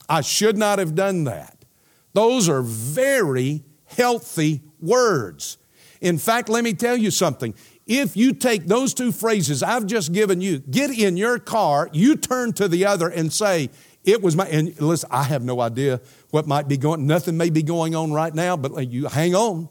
I 0.08 0.22
should 0.22 0.56
not 0.56 0.78
have 0.78 0.94
done 0.94 1.24
that. 1.24 1.66
Those 2.14 2.48
are 2.48 2.62
very 2.62 3.62
healthy 3.84 4.62
words. 4.80 5.58
In 6.00 6.16
fact, 6.16 6.48
let 6.48 6.64
me 6.64 6.72
tell 6.72 6.96
you 6.96 7.10
something. 7.10 7.54
If 7.86 8.16
you 8.16 8.32
take 8.32 8.68
those 8.68 8.94
two 8.94 9.12
phrases 9.12 9.62
I've 9.62 9.84
just 9.84 10.14
given 10.14 10.40
you, 10.40 10.60
get 10.60 10.90
in 10.98 11.18
your 11.18 11.38
car, 11.38 11.90
you 11.92 12.16
turn 12.16 12.54
to 12.54 12.68
the 12.68 12.86
other 12.86 13.10
and 13.10 13.30
say, 13.30 13.68
It 14.02 14.22
was 14.22 14.34
my, 14.34 14.46
and 14.46 14.80
listen, 14.80 15.10
I 15.12 15.24
have 15.24 15.42
no 15.42 15.60
idea 15.60 16.00
what 16.30 16.46
might 16.46 16.68
be 16.68 16.78
going, 16.78 17.06
nothing 17.06 17.36
may 17.36 17.50
be 17.50 17.62
going 17.62 17.94
on 17.94 18.14
right 18.14 18.34
now, 18.34 18.56
but 18.56 18.88
you 18.88 19.08
hang 19.08 19.34
on 19.34 19.68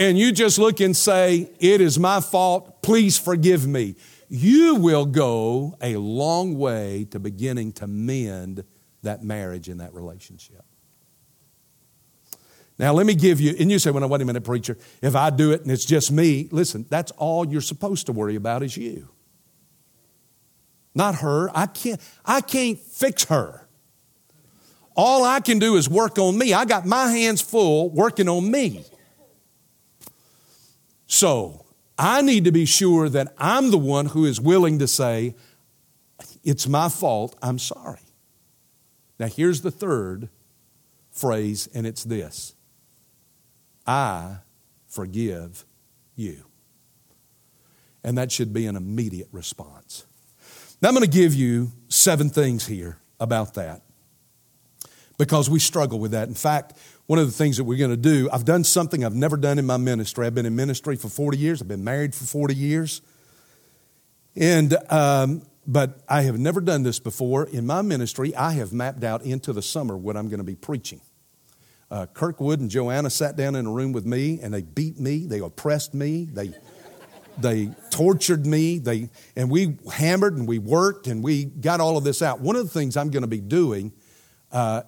and 0.00 0.18
you 0.18 0.32
just 0.32 0.58
look 0.58 0.80
and 0.80 0.96
say, 0.96 1.50
It 1.60 1.80
is 1.82 1.98
my 1.98 2.20
fault, 2.20 2.82
please 2.82 3.18
forgive 3.18 3.66
me, 3.66 3.96
you 4.30 4.76
will 4.76 5.06
go 5.06 5.76
a 5.82 5.96
long 5.96 6.56
way 6.56 7.04
to 7.10 7.18
beginning 7.18 7.72
to 7.72 7.88
mend 7.88 8.64
that 9.02 9.24
marriage 9.24 9.68
and 9.68 9.80
that 9.80 9.92
relationship. 9.92 10.64
Now, 12.78 12.92
let 12.92 13.06
me 13.06 13.14
give 13.14 13.40
you, 13.40 13.54
and 13.58 13.70
you 13.70 13.80
say, 13.80 13.90
well, 13.90 14.08
wait 14.08 14.22
a 14.22 14.24
minute, 14.24 14.44
preacher, 14.44 14.78
if 15.02 15.16
I 15.16 15.30
do 15.30 15.50
it 15.50 15.62
and 15.62 15.70
it's 15.70 15.84
just 15.84 16.12
me, 16.12 16.48
listen, 16.52 16.86
that's 16.88 17.10
all 17.12 17.44
you're 17.44 17.60
supposed 17.60 18.06
to 18.06 18.12
worry 18.12 18.36
about 18.36 18.62
is 18.62 18.76
you. 18.76 19.08
Not 20.94 21.16
her. 21.16 21.50
I 21.52 21.66
can't, 21.66 22.00
I 22.24 22.40
can't 22.40 22.78
fix 22.78 23.24
her. 23.24 23.68
All 24.94 25.24
I 25.24 25.40
can 25.40 25.58
do 25.58 25.76
is 25.76 25.88
work 25.88 26.18
on 26.18 26.38
me. 26.38 26.54
I 26.54 26.64
got 26.64 26.86
my 26.86 27.10
hands 27.10 27.40
full 27.40 27.90
working 27.90 28.28
on 28.28 28.48
me. 28.48 28.84
So 31.06 31.66
I 32.02 32.22
need 32.22 32.44
to 32.44 32.50
be 32.50 32.64
sure 32.64 33.10
that 33.10 33.34
I'm 33.36 33.70
the 33.70 33.76
one 33.76 34.06
who 34.06 34.24
is 34.24 34.40
willing 34.40 34.78
to 34.78 34.88
say, 34.88 35.34
It's 36.42 36.66
my 36.66 36.88
fault, 36.88 37.36
I'm 37.42 37.58
sorry. 37.58 38.00
Now, 39.18 39.26
here's 39.26 39.60
the 39.60 39.70
third 39.70 40.30
phrase, 41.12 41.68
and 41.74 41.86
it's 41.86 42.02
this 42.02 42.54
I 43.86 44.38
forgive 44.88 45.66
you. 46.16 46.46
And 48.02 48.16
that 48.16 48.32
should 48.32 48.54
be 48.54 48.64
an 48.64 48.76
immediate 48.76 49.28
response. 49.30 50.06
Now, 50.80 50.88
I'm 50.88 50.94
going 50.94 51.04
to 51.04 51.10
give 51.10 51.34
you 51.34 51.70
seven 51.88 52.30
things 52.30 52.66
here 52.66 52.96
about 53.20 53.52
that 53.54 53.82
because 55.18 55.50
we 55.50 55.58
struggle 55.58 55.98
with 55.98 56.12
that. 56.12 56.28
In 56.28 56.34
fact, 56.34 56.78
one 57.10 57.18
of 57.18 57.26
the 57.26 57.32
things 57.32 57.56
that 57.56 57.64
we're 57.64 57.76
going 57.76 57.90
to 57.90 57.96
do, 57.96 58.30
I've 58.32 58.44
done 58.44 58.62
something 58.62 59.04
I've 59.04 59.16
never 59.16 59.36
done 59.36 59.58
in 59.58 59.66
my 59.66 59.78
ministry. 59.78 60.28
I've 60.28 60.34
been 60.36 60.46
in 60.46 60.54
ministry 60.54 60.94
for 60.94 61.08
40 61.08 61.36
years, 61.36 61.60
I've 61.60 61.66
been 61.66 61.82
married 61.82 62.14
for 62.14 62.22
40 62.22 62.54
years. 62.54 63.02
And, 64.36 64.76
um, 64.92 65.42
but 65.66 66.02
I 66.08 66.22
have 66.22 66.38
never 66.38 66.60
done 66.60 66.84
this 66.84 67.00
before. 67.00 67.46
In 67.46 67.66
my 67.66 67.82
ministry, 67.82 68.32
I 68.36 68.52
have 68.52 68.72
mapped 68.72 69.02
out 69.02 69.22
into 69.22 69.52
the 69.52 69.60
summer 69.60 69.96
what 69.96 70.16
I'm 70.16 70.28
going 70.28 70.38
to 70.38 70.44
be 70.44 70.54
preaching. 70.54 71.00
uh, 71.90 72.06
Kirkwood 72.06 72.60
and 72.60 72.70
Joanna 72.70 73.10
sat 73.10 73.34
down 73.34 73.56
in 73.56 73.66
a 73.66 73.72
room 73.72 73.90
with 73.90 74.06
me 74.06 74.38
and 74.40 74.54
they 74.54 74.62
beat 74.62 75.00
me, 75.00 75.26
they 75.26 75.40
oppressed 75.40 75.94
me, 75.94 76.26
they, 76.26 76.54
they 77.38 77.70
tortured 77.90 78.46
me, 78.46 78.78
they, 78.78 79.08
and 79.34 79.50
we 79.50 79.78
hammered 79.92 80.36
and 80.36 80.46
we 80.46 80.60
worked 80.60 81.08
and 81.08 81.24
we 81.24 81.46
got 81.46 81.80
all 81.80 81.96
of 81.96 82.04
this 82.04 82.22
out. 82.22 82.38
One 82.38 82.54
of 82.54 82.62
the 82.62 82.70
things 82.70 82.96
I'm 82.96 83.10
going 83.10 83.22
to 83.22 83.26
be 83.26 83.40
doing 83.40 83.94
uh, 84.52 84.82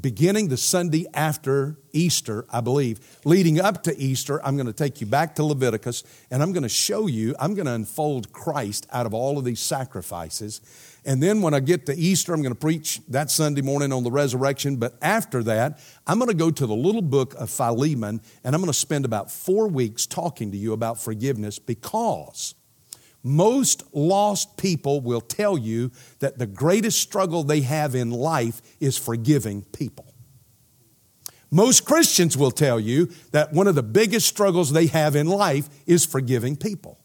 beginning 0.00 0.48
the 0.48 0.56
Sunday 0.56 1.06
after 1.14 1.78
Easter, 1.92 2.44
I 2.50 2.60
believe, 2.60 3.00
leading 3.24 3.60
up 3.60 3.82
to 3.84 3.96
Easter, 3.96 4.44
I'm 4.44 4.56
going 4.56 4.66
to 4.66 4.72
take 4.72 5.00
you 5.00 5.06
back 5.06 5.34
to 5.36 5.44
Leviticus 5.44 6.04
and 6.30 6.42
I'm 6.42 6.52
going 6.52 6.64
to 6.64 6.68
show 6.68 7.06
you, 7.06 7.34
I'm 7.38 7.54
going 7.54 7.66
to 7.66 7.72
unfold 7.72 8.32
Christ 8.32 8.86
out 8.92 9.06
of 9.06 9.14
all 9.14 9.38
of 9.38 9.44
these 9.44 9.60
sacrifices. 9.60 10.60
And 11.04 11.22
then 11.22 11.40
when 11.40 11.54
I 11.54 11.60
get 11.60 11.86
to 11.86 11.96
Easter, 11.96 12.34
I'm 12.34 12.42
going 12.42 12.54
to 12.54 12.60
preach 12.60 13.00
that 13.08 13.30
Sunday 13.30 13.62
morning 13.62 13.92
on 13.92 14.04
the 14.04 14.10
resurrection. 14.10 14.76
But 14.76 14.96
after 15.00 15.42
that, 15.44 15.80
I'm 16.06 16.18
going 16.18 16.30
to 16.30 16.36
go 16.36 16.50
to 16.50 16.66
the 16.66 16.76
little 16.76 17.02
book 17.02 17.34
of 17.34 17.50
Philemon 17.50 18.20
and 18.44 18.54
I'm 18.54 18.60
going 18.60 18.72
to 18.72 18.78
spend 18.78 19.04
about 19.04 19.30
four 19.30 19.66
weeks 19.66 20.06
talking 20.06 20.52
to 20.52 20.58
you 20.58 20.74
about 20.74 21.00
forgiveness 21.00 21.58
because 21.58 22.54
most 23.22 23.84
lost 23.92 24.56
people 24.56 25.00
will 25.00 25.20
tell 25.20 25.56
you 25.56 25.90
that 26.18 26.38
the 26.38 26.46
greatest 26.46 27.00
struggle 27.00 27.44
they 27.44 27.60
have 27.60 27.94
in 27.94 28.10
life 28.10 28.60
is 28.80 28.98
forgiving 28.98 29.62
people. 29.62 30.12
Most 31.50 31.84
Christians 31.84 32.36
will 32.36 32.50
tell 32.50 32.80
you 32.80 33.10
that 33.32 33.52
one 33.52 33.68
of 33.68 33.74
the 33.74 33.82
biggest 33.82 34.26
struggles 34.26 34.72
they 34.72 34.86
have 34.86 35.14
in 35.14 35.26
life 35.26 35.68
is 35.86 36.04
forgiving 36.04 36.56
people. 36.56 36.98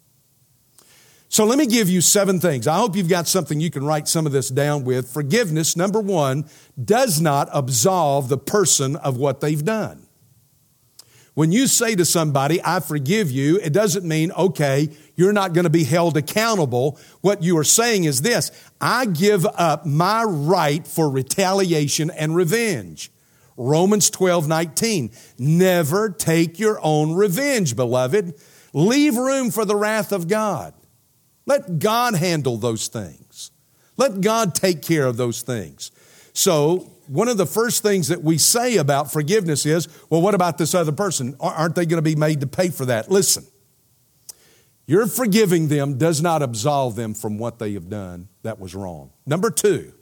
So 1.30 1.44
let 1.44 1.58
me 1.58 1.68
give 1.68 1.90
you 1.90 2.00
seven 2.00 2.40
things. 2.40 2.68
I 2.68 2.78
hope 2.78 2.96
you've 2.96 3.10
got 3.10 3.28
something 3.28 3.60
you 3.60 3.70
can 3.70 3.86
write 3.86 4.08
some 4.08 4.26
of 4.26 4.32
this 4.32 4.48
down 4.48 4.86
with. 4.86 5.12
Forgiveness, 5.12 5.76
number 5.76 6.00
one, 6.00 6.46
does 6.82 7.20
not 7.20 7.50
absolve 7.52 8.30
the 8.30 8.38
person 8.38 8.96
of 8.96 9.18
what 9.18 9.42
they've 9.42 9.64
done. 9.64 10.07
When 11.38 11.52
you 11.52 11.67
say 11.67 11.93
to 11.93 12.04
somebody, 12.04 12.60
I 12.63 12.80
forgive 12.80 13.30
you, 13.30 13.60
it 13.60 13.71
doesn't 13.71 14.04
mean, 14.04 14.32
okay, 14.32 14.89
you're 15.15 15.34
not 15.34 15.54
going 15.54 15.65
to 15.65 15.69
be 15.69 15.84
held 15.84 16.17
accountable. 16.17 17.00
What 17.21 17.43
you 17.43 17.56
are 17.60 17.63
saying 17.63 18.06
is 18.06 18.23
this 18.23 18.50
I 18.82 19.06
give 19.06 19.45
up 19.45 19.86
my 19.86 20.23
right 20.23 20.88
for 20.88 21.12
retaliation 21.12 22.10
and 22.10 22.36
revenge. 22.36 23.12
Romans 23.56 24.10
12, 24.10 24.47
19. 24.47 25.12
Never 25.38 26.10
take 26.10 26.58
your 26.58 26.80
own 26.82 27.13
revenge, 27.13 27.76
beloved. 27.76 28.34
Leave 28.73 29.15
room 29.15 29.52
for 29.52 29.63
the 29.63 29.76
wrath 29.76 30.12
of 30.12 30.28
God. 30.28 30.73
Let 31.45 31.78
God 31.78 32.15
handle 32.15 32.58
those 32.58 32.88
things. 32.88 33.52
Let 33.95 34.21
God 34.21 34.56
take 34.56 34.82
care 34.82 35.06
of 35.06 35.17
those 35.17 35.43
things. 35.43 35.91
So 36.34 36.89
one 37.08 37.28
of 37.28 37.38
the 37.38 37.46
first 37.46 37.84
things 37.84 38.08
that 38.10 38.24
we 38.24 38.38
say 38.38 38.78
about 38.78 39.12
forgiveness 39.12 39.65
is, 39.65 39.88
well, 40.10 40.22
what 40.22 40.36
about 40.36 40.58
this 40.58 40.74
other 40.74 40.91
person? 40.91 41.36
Aren't 41.39 41.76
they 41.76 41.86
going 41.86 41.98
to 41.98 42.02
be 42.02 42.15
made 42.15 42.41
to 42.41 42.48
pay 42.48 42.70
for 42.70 42.86
that? 42.86 43.10
Listen, 43.10 43.46
your 44.86 45.08
forgiving 45.08 45.67
them 45.67 45.98
does 45.98 46.22
not 46.22 46.41
absolve 46.41 46.96
them 46.96 47.13
from 47.13 47.38
what 47.38 47.60
they 47.60 47.74
have 47.74 47.89
done 47.89 48.30
that 48.43 48.60
was 48.60 48.74
wrong. 48.74 49.12
Number 49.26 49.50
two, 49.50 49.93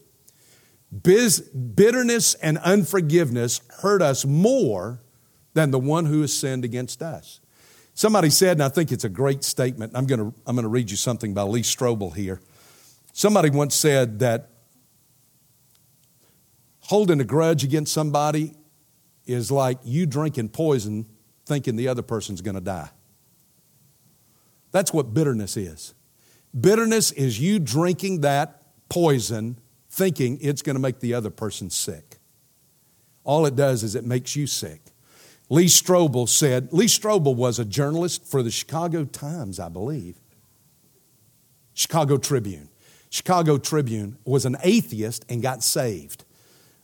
bitterness 1.01 2.35
and 2.35 2.57
unforgiveness 2.59 3.61
hurt 3.81 4.01
us 4.01 4.25
more 4.25 5.01
than 5.53 5.71
the 5.71 5.79
one 5.79 6.05
who 6.05 6.21
has 6.21 6.33
sinned 6.33 6.63
against 6.63 7.01
us. 7.01 7.39
Somebody 7.93 8.29
said, 8.29 8.57
and 8.57 8.63
I 8.63 8.69
think 8.69 8.91
it's 8.91 9.05
a 9.05 9.09
great 9.09 9.43
statement, 9.43 9.93
I'm 9.95 10.05
going 10.05 10.19
to, 10.19 10.33
I'm 10.45 10.55
going 10.55 10.63
to 10.63 10.69
read 10.69 10.91
you 10.91 10.97
something 10.97 11.33
by 11.33 11.43
Lee 11.43 11.61
Strobel 11.61 12.13
here. 12.13 12.41
Somebody 13.13 13.49
once 13.49 13.73
said 13.73 14.19
that 14.19 14.49
holding 16.85 17.19
a 17.19 17.23
grudge 17.23 17.63
against 17.63 17.93
somebody 17.93 18.53
is 19.25 19.51
like 19.51 19.79
you 19.83 20.05
drinking 20.05 20.49
poison 20.49 21.05
thinking 21.45 21.75
the 21.75 21.87
other 21.87 22.01
person's 22.01 22.41
going 22.41 22.55
to 22.55 22.61
die. 22.61 22.89
That's 24.71 24.91
what 24.93 25.13
bitterness 25.13 25.57
is. 25.57 25.93
Bitterness 26.59 27.11
is 27.11 27.39
you 27.39 27.59
drinking 27.59 28.21
that 28.21 28.61
poison 28.89 29.57
thinking 29.89 30.37
it's 30.41 30.61
going 30.61 30.75
to 30.75 30.81
make 30.81 30.99
the 30.99 31.13
other 31.13 31.29
person 31.29 31.69
sick. 31.69 32.17
All 33.23 33.45
it 33.45 33.55
does 33.55 33.83
is 33.83 33.95
it 33.95 34.03
makes 34.03 34.35
you 34.35 34.45
sick. 34.45 34.81
Lee 35.49 35.65
Strobel 35.65 36.27
said, 36.27 36.71
Lee 36.71 36.87
Strobel 36.87 37.35
was 37.35 37.57
a 37.59 37.65
journalist 37.65 38.25
for 38.25 38.43
the 38.43 38.51
Chicago 38.51 39.05
Times, 39.05 39.59
I 39.59 39.69
believe. 39.69 40.19
Chicago 41.73 42.17
Tribune. 42.17 42.69
Chicago 43.09 43.57
Tribune 43.57 44.17
was 44.25 44.45
an 44.45 44.57
atheist 44.63 45.25
and 45.29 45.41
got 45.41 45.63
saved. 45.63 46.24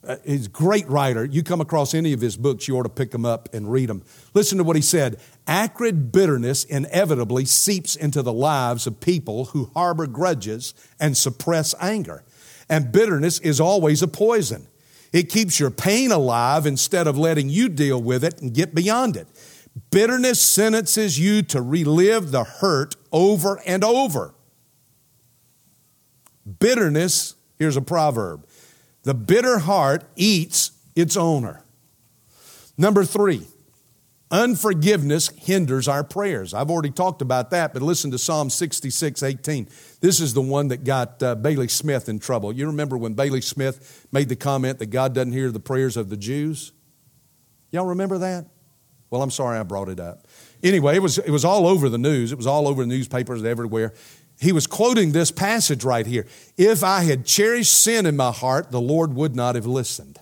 Uh, 0.08 0.16
he's 0.26 0.48
a 0.48 0.50
great 0.50 0.88
writer. 0.90 1.24
You 1.24 1.44
come 1.44 1.62
across 1.62 1.94
any 1.94 2.12
of 2.14 2.22
his 2.22 2.36
books, 2.36 2.68
you 2.68 2.78
ought 2.78 2.84
to 2.84 2.90
pick 2.90 3.12
them 3.12 3.26
up 3.26 3.54
and 3.54 3.72
read 3.72 3.90
them. 3.90 4.04
Listen 4.34 4.58
to 4.58 4.64
what 4.64 4.76
he 4.76 4.82
said. 4.82 5.20
Acrid 5.48 6.12
bitterness 6.12 6.64
inevitably 6.64 7.46
seeps 7.46 7.96
into 7.96 8.24
the 8.24 8.34
lives 8.34 8.88
of 8.88 9.00
people 9.00 9.46
who 9.46 9.70
harbor 9.76 10.08
grudges 10.08 10.74
and 11.00 11.16
suppress 11.16 11.76
anger. 11.80 12.24
And 12.68 12.92
bitterness 12.92 13.40
is 13.40 13.60
always 13.60 14.02
a 14.02 14.08
poison. 14.08 14.68
It 15.14 15.30
keeps 15.30 15.60
your 15.60 15.72
pain 15.72 16.12
alive 16.12 16.66
instead 16.66 17.06
of 17.06 17.18
letting 17.18 17.50
you 17.50 17.70
deal 17.70 18.02
with 18.02 18.24
it 18.24 18.42
and 18.42 18.54
get 18.54 18.74
beyond 18.74 19.18
it. 19.18 19.28
Bitterness 19.92 20.42
sentences 20.42 21.20
you 21.20 21.44
to 21.44 21.62
relive 21.62 22.32
the 22.32 22.44
hurt 22.44 22.96
over 23.12 23.62
and 23.66 23.84
over. 23.84 24.34
Bitterness, 26.60 27.36
here's 27.60 27.78
a 27.78 27.82
proverb 27.82 28.46
the 29.04 29.14
bitter 29.14 29.60
heart 29.60 30.04
eats 30.16 30.72
its 30.96 31.18
owner. 31.18 31.64
Number 32.78 33.04
three, 33.04 33.48
unforgiveness 34.30 35.30
hinders 35.38 35.88
our 35.88 36.04
prayers. 36.04 36.54
I've 36.54 36.72
already 36.72 36.92
talked 36.92 37.22
about 37.22 37.52
that, 37.52 37.74
but 37.74 37.82
listen 37.82 38.12
to 38.12 38.18
Psalm 38.18 38.50
66 38.50 39.24
18. 39.24 39.68
This 40.00 40.20
is 40.20 40.34
the 40.34 40.42
one 40.42 40.70
that 40.70 40.84
got 40.84 41.22
uh, 41.22 41.36
Bailey 41.36 41.68
Smith 41.68 42.10
in 42.10 42.20
trouble. 42.20 42.54
You 42.54 42.68
remember 42.68 42.98
when 42.98 43.14
Bailey 43.14 43.42
Smith 43.42 44.08
made 44.12 44.30
the 44.30 44.36
comment 44.36 44.80
that 44.80 44.88
God 44.88 45.14
doesn't 45.14 45.34
hear 45.34 45.52
the 45.52 45.60
prayers 45.60 45.98
of 45.98 46.10
the 46.10 46.18
Jews? 46.18 46.72
Y'all 47.72 47.88
remember 47.88 48.18
that? 48.20 48.46
Well, 49.10 49.22
I'm 49.22 49.32
sorry 49.32 49.60
I 49.60 49.64
brought 49.64 49.90
it 49.90 50.00
up. 50.00 50.26
Anyway, 50.64 50.96
it 50.96 51.00
was, 51.00 51.18
it 51.18 51.30
was 51.30 51.44
all 51.44 51.68
over 51.68 51.90
the 51.90 51.98
news. 51.98 52.32
It 52.32 52.38
was 52.38 52.48
all 52.48 52.68
over 52.68 52.84
the 52.84 52.88
newspapers 52.88 53.44
everywhere 53.44 53.94
he 54.42 54.52
was 54.52 54.66
quoting 54.66 55.12
this 55.12 55.30
passage 55.30 55.84
right 55.84 56.06
here. 56.06 56.26
If 56.58 56.84
I 56.84 57.04
had 57.04 57.26
cherished 57.26 57.74
sin 57.74 58.08
in 58.08 58.18
my 58.18 58.32
heart, 58.32 58.72
the 58.72 58.82
Lord 58.82 59.14
would 59.14 59.36
not 59.36 59.54
have 59.54 59.68
listened. 59.68 60.20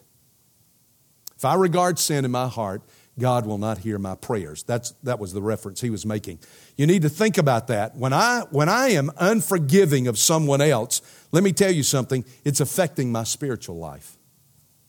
If 1.38 1.46
I 1.46 1.56
regard 1.56 1.98
sin 1.98 2.26
in 2.26 2.32
my 2.32 2.50
heart, 2.50 2.82
God 3.18 3.46
will 3.46 3.58
not 3.58 3.78
hear 3.80 3.98
my 3.98 4.16
prayers. 4.16 4.64
That's, 4.64 4.92
that 5.04 5.20
was 5.20 5.32
the 5.32 5.42
reference 5.42 5.80
he 5.80 5.90
was 5.90 6.06
making. 6.06 6.40
You 6.76 6.86
need 6.86 7.04
to 7.04 7.10
think 7.10 7.38
about 7.38 7.68
that. 7.68 7.96
When 7.96 8.12
I, 8.12 8.44
when 8.52 8.68
I 8.68 8.90
am 8.90 9.10
unforgiving 9.18 10.08
of 10.08 10.20
someone 10.20 10.60
else, 10.60 11.02
let 11.32 11.42
me 11.42 11.54
tell 11.54 11.72
you 11.72 11.84
something, 11.84 12.26
it's 12.44 12.60
affecting 12.60 13.14
my 13.14 13.24
spiritual 13.24 13.78
life. 13.78 14.18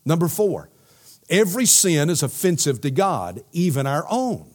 Number 0.04 0.26
four, 0.26 0.70
every 1.28 1.66
sin 1.66 2.10
is 2.10 2.24
offensive 2.24 2.80
to 2.80 2.90
God, 2.90 3.44
even 3.52 3.86
our 3.86 4.06
own. 4.10 4.50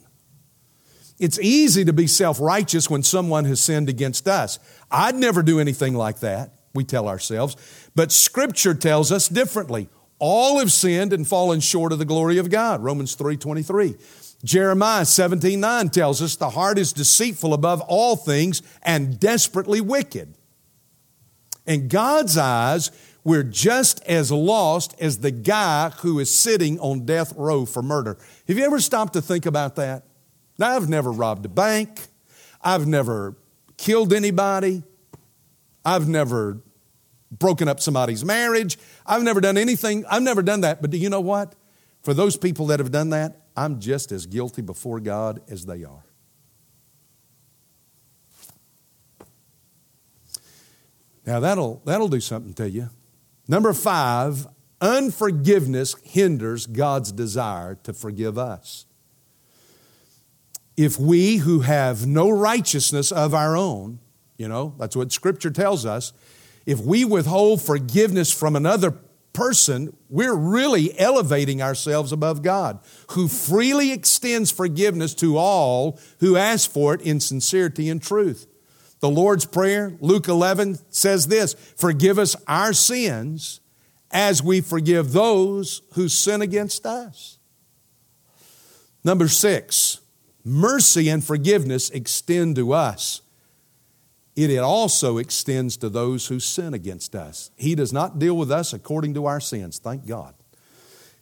It's 1.17 1.39
easy 1.39 1.85
to 1.85 1.93
be 1.93 2.07
self 2.07 2.39
righteous 2.39 2.89
when 2.89 3.03
someone 3.03 3.45
has 3.45 3.61
sinned 3.61 3.89
against 3.89 4.27
us. 4.27 4.59
I'd 4.91 5.15
never 5.15 5.41
do 5.41 5.59
anything 5.59 5.95
like 5.95 6.19
that, 6.19 6.51
we 6.73 6.83
tell 6.83 7.07
ourselves. 7.07 7.55
But 7.95 8.11
Scripture 8.11 8.73
tells 8.73 9.11
us 9.11 9.29
differently. 9.29 9.89
All 10.19 10.59
have 10.59 10.71
sinned 10.71 11.13
and 11.13 11.27
fallen 11.27 11.59
short 11.59 11.91
of 11.91 11.99
the 11.99 12.05
glory 12.05 12.37
of 12.37 12.49
God. 12.49 12.83
Romans 12.83 13.15
3 13.15 13.37
23. 13.37 13.95
Jeremiah 14.43 15.05
17 15.05 15.59
9 15.59 15.89
tells 15.89 16.21
us 16.21 16.35
the 16.35 16.51
heart 16.51 16.77
is 16.77 16.93
deceitful 16.93 17.53
above 17.53 17.81
all 17.81 18.15
things 18.15 18.61
and 18.83 19.19
desperately 19.19 19.81
wicked. 19.81 20.35
In 21.65 21.87
God's 21.87 22.37
eyes, 22.37 22.91
we're 23.23 23.43
just 23.43 24.03
as 24.03 24.31
lost 24.31 24.95
as 24.99 25.19
the 25.19 25.31
guy 25.31 25.89
who 25.89 26.19
is 26.19 26.33
sitting 26.33 26.79
on 26.79 27.05
death 27.05 27.33
row 27.35 27.65
for 27.65 27.81
murder. 27.81 28.17
Have 28.47 28.57
you 28.57 28.63
ever 28.63 28.79
stopped 28.79 29.13
to 29.13 29.21
think 29.21 29.45
about 29.45 29.75
that? 29.77 30.03
Now, 30.57 30.75
I've 30.75 30.89
never 30.89 31.11
robbed 31.11 31.45
a 31.45 31.49
bank. 31.49 31.99
I've 32.61 32.87
never 32.87 33.35
killed 33.77 34.13
anybody. 34.13 34.83
I've 35.83 36.07
never 36.07 36.61
broken 37.31 37.67
up 37.67 37.79
somebody's 37.79 38.23
marriage. 38.23 38.77
I've 39.05 39.23
never 39.23 39.41
done 39.41 39.57
anything. 39.57 40.05
I've 40.09 40.23
never 40.23 40.41
done 40.41 40.61
that. 40.61 40.81
But 40.81 40.91
do 40.91 40.97
you 40.97 41.09
know 41.09 41.21
what? 41.21 41.55
For 42.01 42.13
those 42.13 42.37
people 42.37 42.67
that 42.67 42.79
have 42.79 42.91
done 42.91 43.09
that, 43.09 43.41
I'm 43.57 43.79
just 43.79 44.11
as 44.11 44.25
guilty 44.25 44.61
before 44.61 44.99
God 44.99 45.41
as 45.49 45.65
they 45.65 45.83
are. 45.83 46.03
Now, 51.25 51.39
that'll, 51.39 51.81
that'll 51.85 52.07
do 52.07 52.19
something 52.19 52.53
to 52.53 52.69
you. 52.69 52.89
Number 53.47 53.73
five, 53.73 54.47
unforgiveness 54.79 55.95
hinders 56.03 56.67
God's 56.67 57.11
desire 57.11 57.75
to 57.83 57.93
forgive 57.93 58.37
us 58.37 58.85
if 60.77 60.99
we 60.99 61.37
who 61.37 61.61
have 61.61 62.05
no 62.05 62.29
righteousness 62.29 63.11
of 63.11 63.33
our 63.33 63.55
own, 63.55 63.99
you 64.37 64.47
know, 64.47 64.73
that's 64.77 64.95
what 64.95 65.11
Scripture 65.11 65.51
tells 65.51 65.85
us, 65.85 66.13
if 66.65 66.79
we 66.79 67.05
withhold 67.05 67.61
forgiveness 67.61 68.31
from 68.31 68.55
another 68.55 68.97
person, 69.35 69.95
we're 70.09 70.35
really 70.35 70.97
elevating 70.97 71.61
ourselves 71.61 72.11
above 72.11 72.41
God, 72.41 72.79
who 73.11 73.27
freely 73.27 73.91
extends 73.91 74.51
forgiveness 74.51 75.13
to 75.15 75.37
all 75.37 75.99
who 76.19 76.35
ask 76.37 76.71
for 76.71 76.93
it 76.93 77.01
in 77.01 77.19
sincerity 77.19 77.89
and 77.89 78.01
truth. 78.01 78.47
The 79.01 79.09
Lord's 79.09 79.45
Prayer, 79.45 79.95
Luke 79.99 80.27
11, 80.27 80.79
says 80.89 81.27
this 81.27 81.53
Forgive 81.53 82.17
us 82.17 82.35
our 82.47 82.73
sins 82.73 83.59
as 84.09 84.41
we 84.41 84.61
forgive 84.61 85.11
those 85.11 85.81
who 85.93 86.09
sin 86.09 86.41
against 86.41 86.85
us. 86.85 87.37
Number 89.03 89.27
six, 89.27 89.99
mercy 90.45 91.09
and 91.09 91.23
forgiveness 91.23 91.89
extend 91.89 92.55
to 92.55 92.71
us. 92.71 93.21
It 94.35 94.57
also 94.59 95.17
extends 95.17 95.75
to 95.77 95.89
those 95.89 96.27
who 96.27 96.39
sin 96.39 96.73
against 96.73 97.15
us. 97.15 97.51
He 97.55 97.73
does 97.73 97.91
not 97.91 98.19
deal 98.19 98.37
with 98.37 98.51
us 98.51 98.73
according 98.73 99.13
to 99.15 99.25
our 99.25 99.39
sins, 99.39 99.79
thank 99.79 100.05
God. 100.05 100.35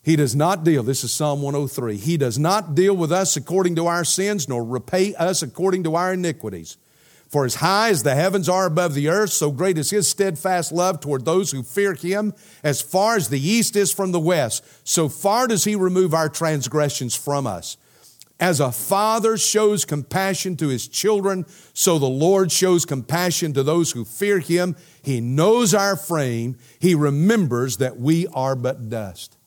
He 0.01 0.17
does 0.17 0.35
not 0.35 0.65
deal, 0.65 0.83
this 0.83 1.03
is 1.03 1.13
Psalm 1.13 1.41
103. 1.41 1.95
He 1.95 2.17
does 2.17 2.37
not 2.37 2.75
deal 2.75 2.95
with 2.95 3.11
us 3.11 3.37
according 3.37 3.75
to 3.77 3.87
our 3.87 4.03
sins, 4.03 4.49
nor 4.49 4.63
repay 4.63 5.15
us 5.15 5.41
according 5.41 5.83
to 5.83 5.95
our 5.95 6.13
iniquities. 6.13 6.77
For 7.29 7.45
as 7.45 7.55
high 7.55 7.89
as 7.89 8.03
the 8.03 8.13
heavens 8.13 8.49
are 8.49 8.65
above 8.65 8.93
the 8.93 9.07
earth, 9.07 9.31
so 9.31 9.49
great 9.49 9.77
is 9.77 9.89
his 9.89 10.07
steadfast 10.07 10.71
love 10.71 10.99
toward 10.99 11.23
those 11.23 11.51
who 11.51 11.63
fear 11.63 11.93
him. 11.93 12.33
As 12.63 12.81
far 12.81 13.15
as 13.15 13.29
the 13.29 13.39
east 13.39 13.75
is 13.75 13.93
from 13.93 14.11
the 14.11 14.19
west, 14.19 14.63
so 14.83 15.07
far 15.07 15.47
does 15.47 15.63
he 15.63 15.75
remove 15.75 16.13
our 16.13 16.29
transgressions 16.29 17.15
from 17.15 17.47
us. 17.47 17.77
As 18.39 18.59
a 18.59 18.71
father 18.71 19.37
shows 19.37 19.85
compassion 19.85 20.57
to 20.57 20.67
his 20.67 20.87
children, 20.87 21.45
so 21.73 21.97
the 21.97 22.05
Lord 22.05 22.51
shows 22.51 22.85
compassion 22.85 23.53
to 23.53 23.63
those 23.63 23.91
who 23.91 24.03
fear 24.03 24.39
him. 24.39 24.75
He 25.01 25.21
knows 25.21 25.73
our 25.73 25.95
frame. 25.95 26.57
He 26.79 26.95
remembers 26.95 27.77
that 27.77 27.97
we 27.97 28.27
are 28.27 28.55
but 28.55 28.89
dust. 28.89 29.37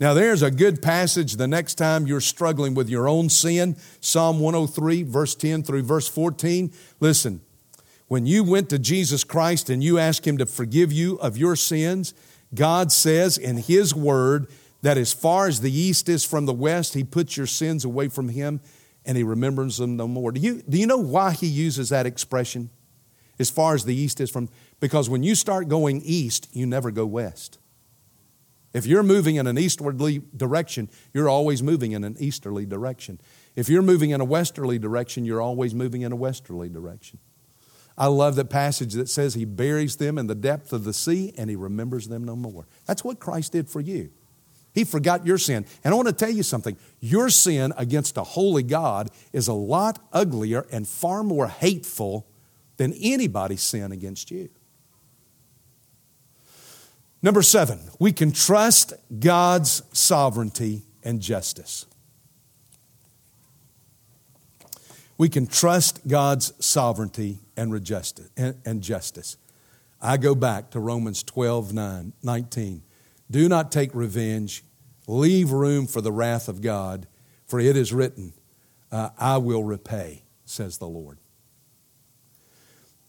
Now, 0.00 0.14
there's 0.14 0.42
a 0.42 0.50
good 0.50 0.80
passage 0.80 1.36
the 1.36 1.46
next 1.46 1.74
time 1.74 2.06
you're 2.06 2.22
struggling 2.22 2.72
with 2.72 2.88
your 2.88 3.06
own 3.06 3.28
sin 3.28 3.76
Psalm 4.00 4.40
103, 4.40 5.02
verse 5.02 5.34
10 5.34 5.62
through 5.62 5.82
verse 5.82 6.08
14. 6.08 6.72
Listen, 7.00 7.42
when 8.08 8.24
you 8.24 8.42
went 8.42 8.70
to 8.70 8.78
Jesus 8.78 9.24
Christ 9.24 9.68
and 9.68 9.84
you 9.84 9.98
asked 9.98 10.26
Him 10.26 10.38
to 10.38 10.46
forgive 10.46 10.90
you 10.90 11.16
of 11.18 11.36
your 11.36 11.54
sins, 11.54 12.14
God 12.54 12.90
says 12.90 13.36
in 13.36 13.58
His 13.58 13.94
Word 13.94 14.46
that 14.82 14.98
as 14.98 15.12
far 15.12 15.46
as 15.46 15.60
the 15.60 15.72
east 15.72 16.08
is 16.08 16.24
from 16.24 16.46
the 16.46 16.52
west, 16.52 16.94
He 16.94 17.04
puts 17.04 17.36
your 17.36 17.46
sins 17.46 17.84
away 17.84 18.08
from 18.08 18.28
Him 18.28 18.60
and 19.04 19.16
He 19.16 19.22
remembers 19.22 19.78
them 19.78 19.96
no 19.96 20.08
more. 20.08 20.32
Do 20.32 20.40
you, 20.40 20.62
do 20.68 20.78
you 20.78 20.86
know 20.86 20.98
why 20.98 21.32
He 21.32 21.46
uses 21.46 21.88
that 21.90 22.06
expression? 22.06 22.70
As 23.38 23.48
far 23.48 23.74
as 23.74 23.86
the 23.86 23.94
east 23.94 24.20
is 24.20 24.30
from, 24.30 24.50
because 24.80 25.08
when 25.08 25.22
you 25.22 25.34
start 25.34 25.66
going 25.66 26.02
east, 26.04 26.48
you 26.52 26.66
never 26.66 26.90
go 26.90 27.06
west. 27.06 27.58
If 28.74 28.84
you're 28.86 29.02
moving 29.02 29.36
in 29.36 29.46
an 29.46 29.58
easterly 29.58 30.20
direction, 30.36 30.90
you're 31.14 31.28
always 31.28 31.62
moving 31.62 31.92
in 31.92 32.04
an 32.04 32.16
easterly 32.20 32.66
direction. 32.66 33.18
If 33.56 33.68
you're 33.70 33.82
moving 33.82 34.10
in 34.10 34.20
a 34.20 34.26
westerly 34.26 34.78
direction, 34.78 35.24
you're 35.24 35.40
always 35.40 35.74
moving 35.74 36.02
in 36.02 36.12
a 36.12 36.16
westerly 36.16 36.68
direction. 36.68 37.18
I 37.98 38.06
love 38.06 38.36
the 38.36 38.44
passage 38.44 38.92
that 38.94 39.08
says 39.08 39.34
he 39.34 39.44
buries 39.44 39.96
them 39.96 40.18
in 40.18 40.26
the 40.26 40.34
depth 40.34 40.72
of 40.72 40.84
the 40.84 40.92
sea 40.92 41.32
and 41.36 41.50
he 41.50 41.56
remembers 41.56 42.08
them 42.08 42.24
no 42.24 42.36
more. 42.36 42.66
That's 42.86 43.02
what 43.02 43.18
Christ 43.18 43.52
did 43.52 43.68
for 43.68 43.80
you. 43.80 44.10
He 44.72 44.84
forgot 44.84 45.26
your 45.26 45.38
sin. 45.38 45.66
And 45.82 45.92
I 45.92 45.96
want 45.96 46.08
to 46.08 46.14
tell 46.14 46.30
you 46.30 46.42
something 46.42 46.76
your 47.00 47.28
sin 47.28 47.72
against 47.76 48.16
a 48.16 48.22
holy 48.22 48.62
God 48.62 49.10
is 49.32 49.48
a 49.48 49.52
lot 49.52 49.98
uglier 50.12 50.66
and 50.70 50.86
far 50.86 51.22
more 51.22 51.48
hateful 51.48 52.26
than 52.76 52.92
anybody's 52.94 53.62
sin 53.62 53.92
against 53.92 54.30
you. 54.30 54.48
Number 57.22 57.42
seven, 57.42 57.80
we 57.98 58.12
can 58.12 58.32
trust 58.32 58.94
God's 59.18 59.82
sovereignty 59.92 60.82
and 61.02 61.20
justice. 61.20 61.86
We 65.18 65.28
can 65.28 65.46
trust 65.46 66.08
God's 66.08 66.54
sovereignty 66.64 67.40
and 67.56 67.72
justice. 68.82 69.36
I 70.00 70.16
go 70.16 70.34
back 70.34 70.70
to 70.70 70.80
Romans 70.80 71.22
12 71.22 71.74
9, 71.74 72.12
19. 72.22 72.82
Do 73.30 73.48
not 73.48 73.70
take 73.70 73.94
revenge, 73.94 74.64
leave 75.06 75.52
room 75.52 75.86
for 75.86 76.00
the 76.00 76.12
wrath 76.12 76.48
of 76.48 76.60
God, 76.60 77.06
for 77.46 77.60
it 77.60 77.76
is 77.76 77.92
written, 77.92 78.32
uh, 78.90 79.10
I 79.18 79.36
will 79.36 79.62
repay, 79.62 80.22
says 80.44 80.78
the 80.78 80.88
Lord. 80.88 81.18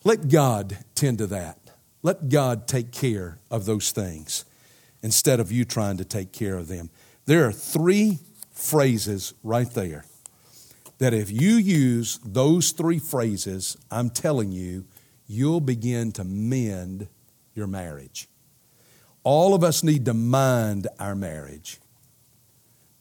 Let 0.03 0.29
God 0.29 0.77
tend 0.95 1.19
to 1.19 1.27
that. 1.27 1.57
Let 2.03 2.29
God 2.29 2.67
take 2.67 2.91
care 2.91 3.39
of 3.49 3.65
those 3.65 3.91
things 3.91 4.45
instead 5.03 5.39
of 5.39 5.51
you 5.51 5.65
trying 5.65 5.97
to 5.97 6.05
take 6.05 6.31
care 6.31 6.57
of 6.57 6.67
them. 6.67 6.89
There 7.25 7.45
are 7.45 7.51
three 7.51 8.19
phrases 8.51 9.33
right 9.43 9.69
there 9.71 10.05
that 10.97 11.13
if 11.13 11.31
you 11.31 11.55
use 11.55 12.19
those 12.23 12.71
three 12.71 12.99
phrases, 12.99 13.77
I'm 13.89 14.09
telling 14.09 14.51
you, 14.51 14.85
you'll 15.27 15.61
begin 15.61 16.11
to 16.13 16.23
mend 16.23 17.07
your 17.55 17.67
marriage. 17.67 18.27
All 19.23 19.53
of 19.53 19.63
us 19.63 19.83
need 19.83 20.05
to 20.05 20.13
mind 20.13 20.87
our 20.99 21.15
marriage, 21.15 21.79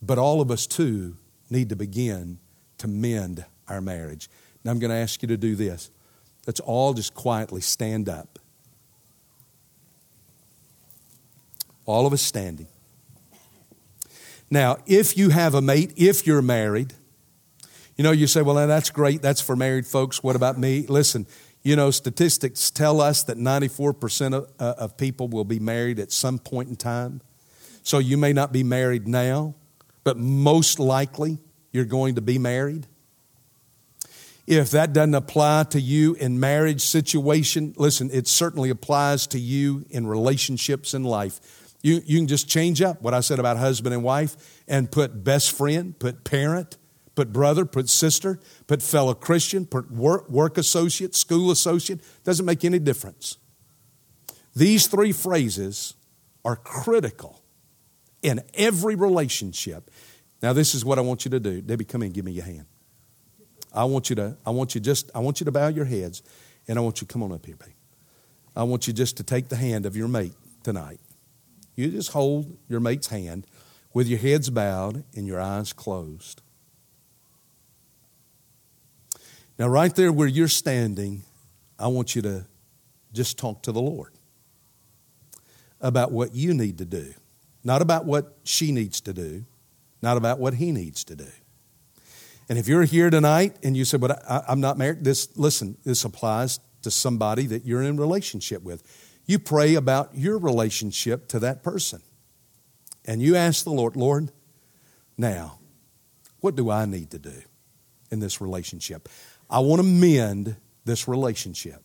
but 0.02 0.18
all 0.18 0.40
of 0.40 0.50
us 0.50 0.66
too 0.66 1.16
need 1.48 1.68
to 1.70 1.76
begin 1.76 2.38
to 2.78 2.88
mend 2.88 3.44
our 3.68 3.80
marriage. 3.80 4.28
Now 4.64 4.72
I'm 4.72 4.78
going 4.78 4.90
to 4.90 4.96
ask 4.96 5.22
you 5.22 5.28
to 5.28 5.36
do 5.36 5.56
this. 5.56 5.90
Let's 6.46 6.60
all 6.60 6.94
just 6.94 7.14
quietly 7.14 7.60
stand 7.60 8.08
up. 8.08 8.38
all 11.90 12.06
of 12.06 12.12
us 12.12 12.22
standing. 12.22 12.68
Now, 14.48 14.78
if 14.86 15.18
you 15.18 15.30
have 15.30 15.54
a 15.54 15.60
mate, 15.60 15.92
if 15.96 16.26
you're 16.26 16.42
married, 16.42 16.94
you 17.96 18.04
know, 18.04 18.12
you 18.12 18.26
say, 18.26 18.42
well, 18.42 18.54
now 18.54 18.66
that's 18.66 18.90
great. 18.90 19.22
That's 19.22 19.40
for 19.40 19.56
married 19.56 19.86
folks. 19.86 20.22
What 20.22 20.36
about 20.36 20.58
me? 20.58 20.86
Listen, 20.88 21.26
you 21.62 21.76
know, 21.76 21.90
statistics 21.90 22.70
tell 22.70 23.00
us 23.00 23.22
that 23.24 23.36
94% 23.36 24.34
of, 24.34 24.50
uh, 24.58 24.74
of 24.78 24.96
people 24.96 25.28
will 25.28 25.44
be 25.44 25.58
married 25.58 25.98
at 25.98 26.10
some 26.10 26.38
point 26.38 26.68
in 26.68 26.76
time. 26.76 27.20
So 27.82 27.98
you 27.98 28.16
may 28.16 28.32
not 28.32 28.52
be 28.52 28.62
married 28.62 29.06
now, 29.06 29.54
but 30.04 30.16
most 30.16 30.78
likely 30.78 31.38
you're 31.72 31.84
going 31.84 32.14
to 32.14 32.20
be 32.20 32.38
married. 32.38 32.86
If 34.46 34.70
that 34.72 34.92
doesn't 34.92 35.14
apply 35.14 35.64
to 35.70 35.80
you 35.80 36.14
in 36.14 36.40
marriage 36.40 36.82
situation, 36.82 37.74
listen, 37.76 38.10
it 38.12 38.26
certainly 38.26 38.70
applies 38.70 39.26
to 39.28 39.38
you 39.38 39.84
in 39.90 40.06
relationships 40.06 40.94
in 40.94 41.04
life. 41.04 41.40
You, 41.82 42.00
you 42.04 42.18
can 42.18 42.26
just 42.26 42.48
change 42.48 42.82
up 42.82 43.00
what 43.00 43.14
I 43.14 43.20
said 43.20 43.38
about 43.38 43.58
husband 43.58 43.94
and 43.94 44.02
wife 44.02 44.62
and 44.66 44.90
put 44.90 45.22
best 45.24 45.52
friend, 45.52 45.96
put 45.98 46.24
parent, 46.24 46.76
put 47.20 47.34
brother, 47.34 47.66
put 47.66 47.90
sister, 47.90 48.40
put 48.66 48.80
fellow 48.80 49.12
Christian, 49.12 49.66
put 49.66 49.90
work, 49.90 50.30
work 50.30 50.56
associate, 50.56 51.14
school 51.14 51.50
associate. 51.50 52.00
Doesn't 52.24 52.46
make 52.46 52.64
any 52.64 52.78
difference. 52.78 53.36
These 54.56 54.86
three 54.86 55.12
phrases 55.12 55.92
are 56.46 56.56
critical 56.56 57.42
in 58.22 58.40
every 58.54 58.94
relationship. 58.94 59.90
Now, 60.42 60.54
this 60.54 60.74
is 60.74 60.82
what 60.82 60.96
I 60.98 61.02
want 61.02 61.26
you 61.26 61.30
to 61.32 61.40
do. 61.40 61.60
Debbie, 61.60 61.84
come 61.84 62.02
in, 62.02 62.12
give 62.12 62.24
me 62.24 62.32
your 62.32 62.46
hand. 62.46 62.64
I 63.74 63.84
want 63.84 64.08
you 64.08 64.16
to, 64.16 64.38
I 64.46 64.48
want 64.48 64.74
you 64.74 64.80
just, 64.80 65.10
I 65.14 65.18
want 65.18 65.40
you 65.40 65.44
to 65.44 65.52
bow 65.52 65.68
your 65.68 65.84
heads, 65.84 66.22
and 66.66 66.78
I 66.78 66.80
want 66.80 67.02
you, 67.02 67.06
come 67.06 67.22
on 67.22 67.32
up 67.32 67.44
here, 67.44 67.56
babe. 67.56 67.74
I 68.56 68.62
want 68.62 68.86
you 68.86 68.94
just 68.94 69.18
to 69.18 69.22
take 69.22 69.48
the 69.48 69.56
hand 69.56 69.84
of 69.84 69.94
your 69.94 70.08
mate 70.08 70.32
tonight. 70.62 71.00
You 71.76 71.90
just 71.90 72.12
hold 72.12 72.56
your 72.66 72.80
mate's 72.80 73.08
hand 73.08 73.46
with 73.92 74.06
your 74.06 74.18
heads 74.18 74.48
bowed 74.48 75.04
and 75.14 75.26
your 75.26 75.38
eyes 75.38 75.74
closed. 75.74 76.40
Now, 79.60 79.68
right 79.68 79.94
there 79.94 80.10
where 80.10 80.26
you're 80.26 80.48
standing, 80.48 81.22
I 81.78 81.88
want 81.88 82.16
you 82.16 82.22
to 82.22 82.46
just 83.12 83.36
talk 83.36 83.64
to 83.64 83.72
the 83.72 83.82
Lord 83.82 84.14
about 85.82 86.12
what 86.12 86.34
you 86.34 86.54
need 86.54 86.78
to 86.78 86.86
do, 86.86 87.12
not 87.62 87.82
about 87.82 88.06
what 88.06 88.38
she 88.42 88.72
needs 88.72 89.02
to 89.02 89.12
do, 89.12 89.44
not 90.00 90.16
about 90.16 90.38
what 90.38 90.54
he 90.54 90.72
needs 90.72 91.04
to 91.04 91.14
do. 91.14 91.26
And 92.48 92.58
if 92.58 92.68
you're 92.68 92.84
here 92.84 93.10
tonight 93.10 93.58
and 93.62 93.76
you 93.76 93.84
say, 93.84 93.98
"But 93.98 94.24
I, 94.26 94.44
am 94.48 94.62
not 94.62 94.78
married," 94.78 95.04
this 95.04 95.28
listen, 95.36 95.76
this 95.84 96.06
applies 96.06 96.58
to 96.80 96.90
somebody 96.90 97.44
that 97.48 97.66
you're 97.66 97.82
in 97.82 97.98
relationship 97.98 98.62
with. 98.62 98.82
You 99.26 99.38
pray 99.38 99.74
about 99.74 100.16
your 100.16 100.38
relationship 100.38 101.28
to 101.28 101.38
that 101.40 101.62
person. 101.62 102.00
And 103.04 103.20
you 103.20 103.36
ask 103.36 103.64
the 103.64 103.72
Lord, 103.72 103.94
Lord, 103.94 104.32
now, 105.18 105.58
what 106.40 106.56
do 106.56 106.70
I 106.70 106.86
need 106.86 107.10
to 107.10 107.18
do 107.18 107.42
in 108.10 108.20
this 108.20 108.40
relationship? 108.40 109.06
I 109.50 109.58
want 109.58 109.80
to 109.80 109.86
mend 109.86 110.56
this 110.84 111.08
relationship. 111.08 111.82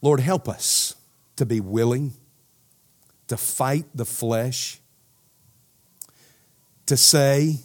Lord, 0.00 0.20
help 0.20 0.48
us 0.48 0.94
to 1.36 1.46
be 1.46 1.60
willing 1.60 2.12
to 3.26 3.36
fight 3.36 3.86
the 3.94 4.04
flesh, 4.04 4.78
to 6.86 6.96
say, 6.96 7.56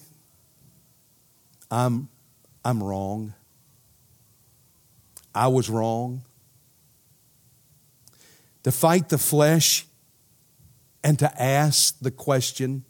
I'm, 1.70 2.10
I'm 2.66 2.82
wrong. 2.82 3.34
I 5.36 5.48
was 5.48 5.70
wrong. 5.70 6.24
to 8.64 8.72
fight 8.72 9.10
the 9.10 9.18
flesh 9.18 9.86
and 11.04 11.18
to 11.20 11.42
ask 11.42 11.98
the 12.00 12.12
question, 12.12 12.84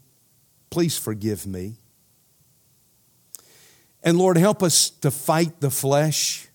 please 0.70 0.98
forgive 0.98 1.46
me. 1.46 1.76
And 4.04 4.18
Lord, 4.18 4.38
help 4.38 4.64
us 4.64 4.90
to 4.90 5.12
fight 5.12 5.60
the 5.60 5.70
flesh 5.70 6.48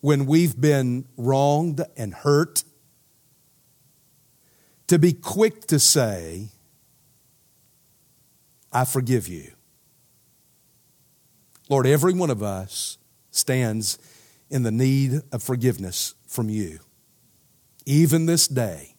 when 0.00 0.26
we've 0.26 0.60
been 0.60 1.06
wronged 1.16 1.80
and 1.96 2.12
hurt, 2.12 2.64
to 4.86 4.98
be 4.98 5.12
quick 5.12 5.66
to 5.68 5.78
say, 5.78 6.48
I 8.70 8.84
forgive 8.84 9.28
you. 9.28 9.52
Lord, 11.70 11.86
every 11.86 12.12
one 12.12 12.28
of 12.28 12.42
us 12.42 12.98
stands 13.30 13.98
in 14.50 14.62
the 14.62 14.70
need 14.70 15.22
of 15.32 15.42
forgiveness 15.42 16.14
from 16.26 16.50
you. 16.50 16.80
Even 17.86 18.26
this 18.26 18.46
day, 18.46 18.96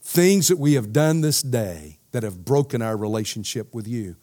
things 0.00 0.48
that 0.48 0.58
we 0.58 0.74
have 0.74 0.92
done 0.92 1.22
this 1.22 1.42
day 1.42 1.98
that 2.16 2.22
have 2.22 2.46
broken 2.46 2.80
our 2.80 2.96
relationship 2.96 3.74
with 3.74 3.86
you. 3.86 4.16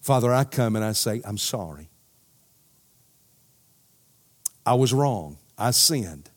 Father, 0.00 0.34
I 0.34 0.42
come 0.42 0.74
and 0.74 0.84
I 0.84 0.90
say, 0.92 1.22
I'm 1.24 1.38
sorry. 1.38 1.90
I 4.66 4.74
was 4.74 4.92
wrong. 4.92 5.38
I 5.56 5.70
sinned. 5.70 6.28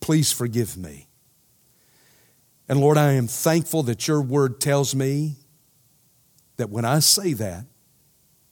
Please 0.00 0.30
forgive 0.30 0.76
me. 0.76 1.08
And 2.68 2.78
Lord, 2.78 2.98
I 2.98 3.12
am 3.12 3.26
thankful 3.26 3.82
that 3.84 4.06
your 4.06 4.20
word 4.20 4.60
tells 4.60 4.94
me 4.94 5.36
that 6.58 6.68
when 6.68 6.84
I 6.84 6.98
say 6.98 7.32
that 7.32 7.64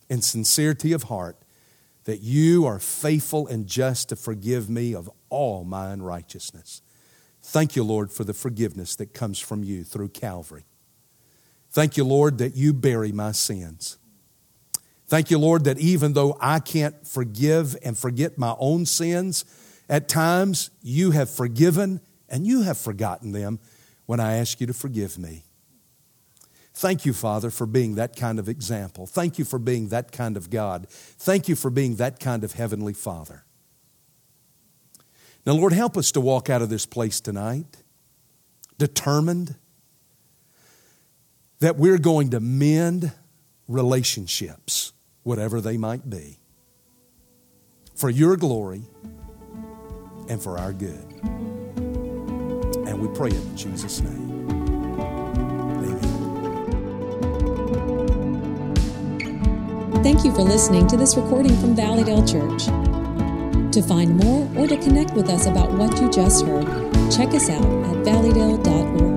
in 0.09 0.23
sincerity 0.23 0.95
of 0.95 1.05
heart, 1.05 1.37
that 2.05 2.23
you 2.23 2.65
are 2.65 2.79
faithful 2.79 3.47
and 3.47 3.67
just 3.67 4.09
to 4.09 4.17
forgive 4.17 4.71
me 4.71 4.95
of 4.95 5.11
all 5.29 5.63
my 5.63 5.91
unrighteousness. 5.91 6.81
Thank 7.43 7.77
you, 7.77 7.85
Lord, 7.85 8.11
for 8.11 8.25
the 8.25 8.33
forgiveness 8.33 8.97
that 8.97 9.13
comes 9.13 9.39
from 9.39 9.63
you 9.63 9.85
through 9.85 10.09
Calvary. 10.09 10.65
Thank 11.71 11.97
you, 11.97 12.05
Lord, 12.05 12.39
that 12.39 12.57
you 12.57 12.73
bury 12.73 13.13
my 13.13 13.33
sins. 13.33 13.99
Thank 15.07 15.31
you, 15.31 15.39
Lord, 15.39 15.65
that 15.65 15.79
even 15.79 16.13
though 16.13 16.37
I 16.41 16.61
can't 16.61 17.07
forgive 17.07 17.77
and 17.83 17.99
forget 17.99 18.39
my 18.39 18.55
own 18.59 18.87
sins, 18.87 19.45
at 19.89 20.09
times 20.09 20.71
you 20.83 21.11
have 21.11 21.29
forgiven 21.31 22.01
and 22.29 22.47
you 22.47 22.63
have 22.63 22.79
forgotten 22.79 23.33
them 23.33 23.59
when 24.07 24.21
I 24.21 24.37
ask 24.37 24.61
you 24.61 24.67
to 24.69 24.73
forgive 24.73 25.19
me. 25.19 25.45
Thank 26.75 27.05
you, 27.05 27.13
Father, 27.13 27.51
for 27.51 27.67
being 27.67 27.97
that 27.97 28.17
kind 28.17 28.39
of 28.39 28.49
example. 28.49 29.07
Thank 29.07 29.39
you 29.39 29.45
for 29.45 29.59
being 29.59 29.89
that 29.89 30.13
kind 30.13 30.37
of 30.37 30.49
God. 30.49 30.87
Thank 30.89 31.49
you 31.49 31.57
for 31.57 31.71
being 31.71 31.97
that 31.97 32.21
kind 32.21 32.43
of 32.43 32.53
Heavenly 32.53 32.95
Father. 32.95 33.45
Now, 35.45 35.53
Lord, 35.55 35.73
help 35.73 35.97
us 35.97 36.13
to 36.13 36.21
walk 36.21 36.49
out 36.49 36.63
of 36.63 36.69
this 36.69 36.87
place 36.87 37.21
tonight 37.21 37.83
determined 38.79 39.57
that 41.61 41.77
we're 41.77 41.99
going 41.99 42.31
to 42.31 42.41
mend 42.41 43.13
relationships, 43.69 44.93
whatever 45.23 45.61
they 45.61 45.77
might 45.77 46.09
be, 46.09 46.39
for 47.95 48.11
your 48.11 48.37
glory 48.37 48.83
and 50.29 50.43
for 50.43 50.59
our 50.59 50.73
good. 50.73 51.05
And 52.87 53.01
we 53.01 53.09
pray 53.17 53.29
it 53.29 53.35
in 53.35 53.57
Jesus' 53.57 54.01
name. 54.01 54.31
Thank 60.03 60.25
you 60.25 60.33
for 60.33 60.43
listening 60.43 60.87
to 60.89 60.97
this 60.97 61.15
recording 61.15 61.55
from 61.59 61.77
Valleydale 61.77 62.27
Church. 62.27 62.65
To 63.75 63.83
find 63.83 64.17
more 64.17 64.49
or 64.57 64.67
to 64.67 64.77
connect 64.79 65.13
with 65.13 65.29
us 65.29 65.47
about 65.47 65.71
what 65.73 66.01
you 66.01 66.11
just 66.11 66.45
heard, 66.47 66.65
check 67.13 67.29
us 67.35 67.51
out 67.51 67.63
at 67.63 67.97
valleydale.org. 68.05 69.10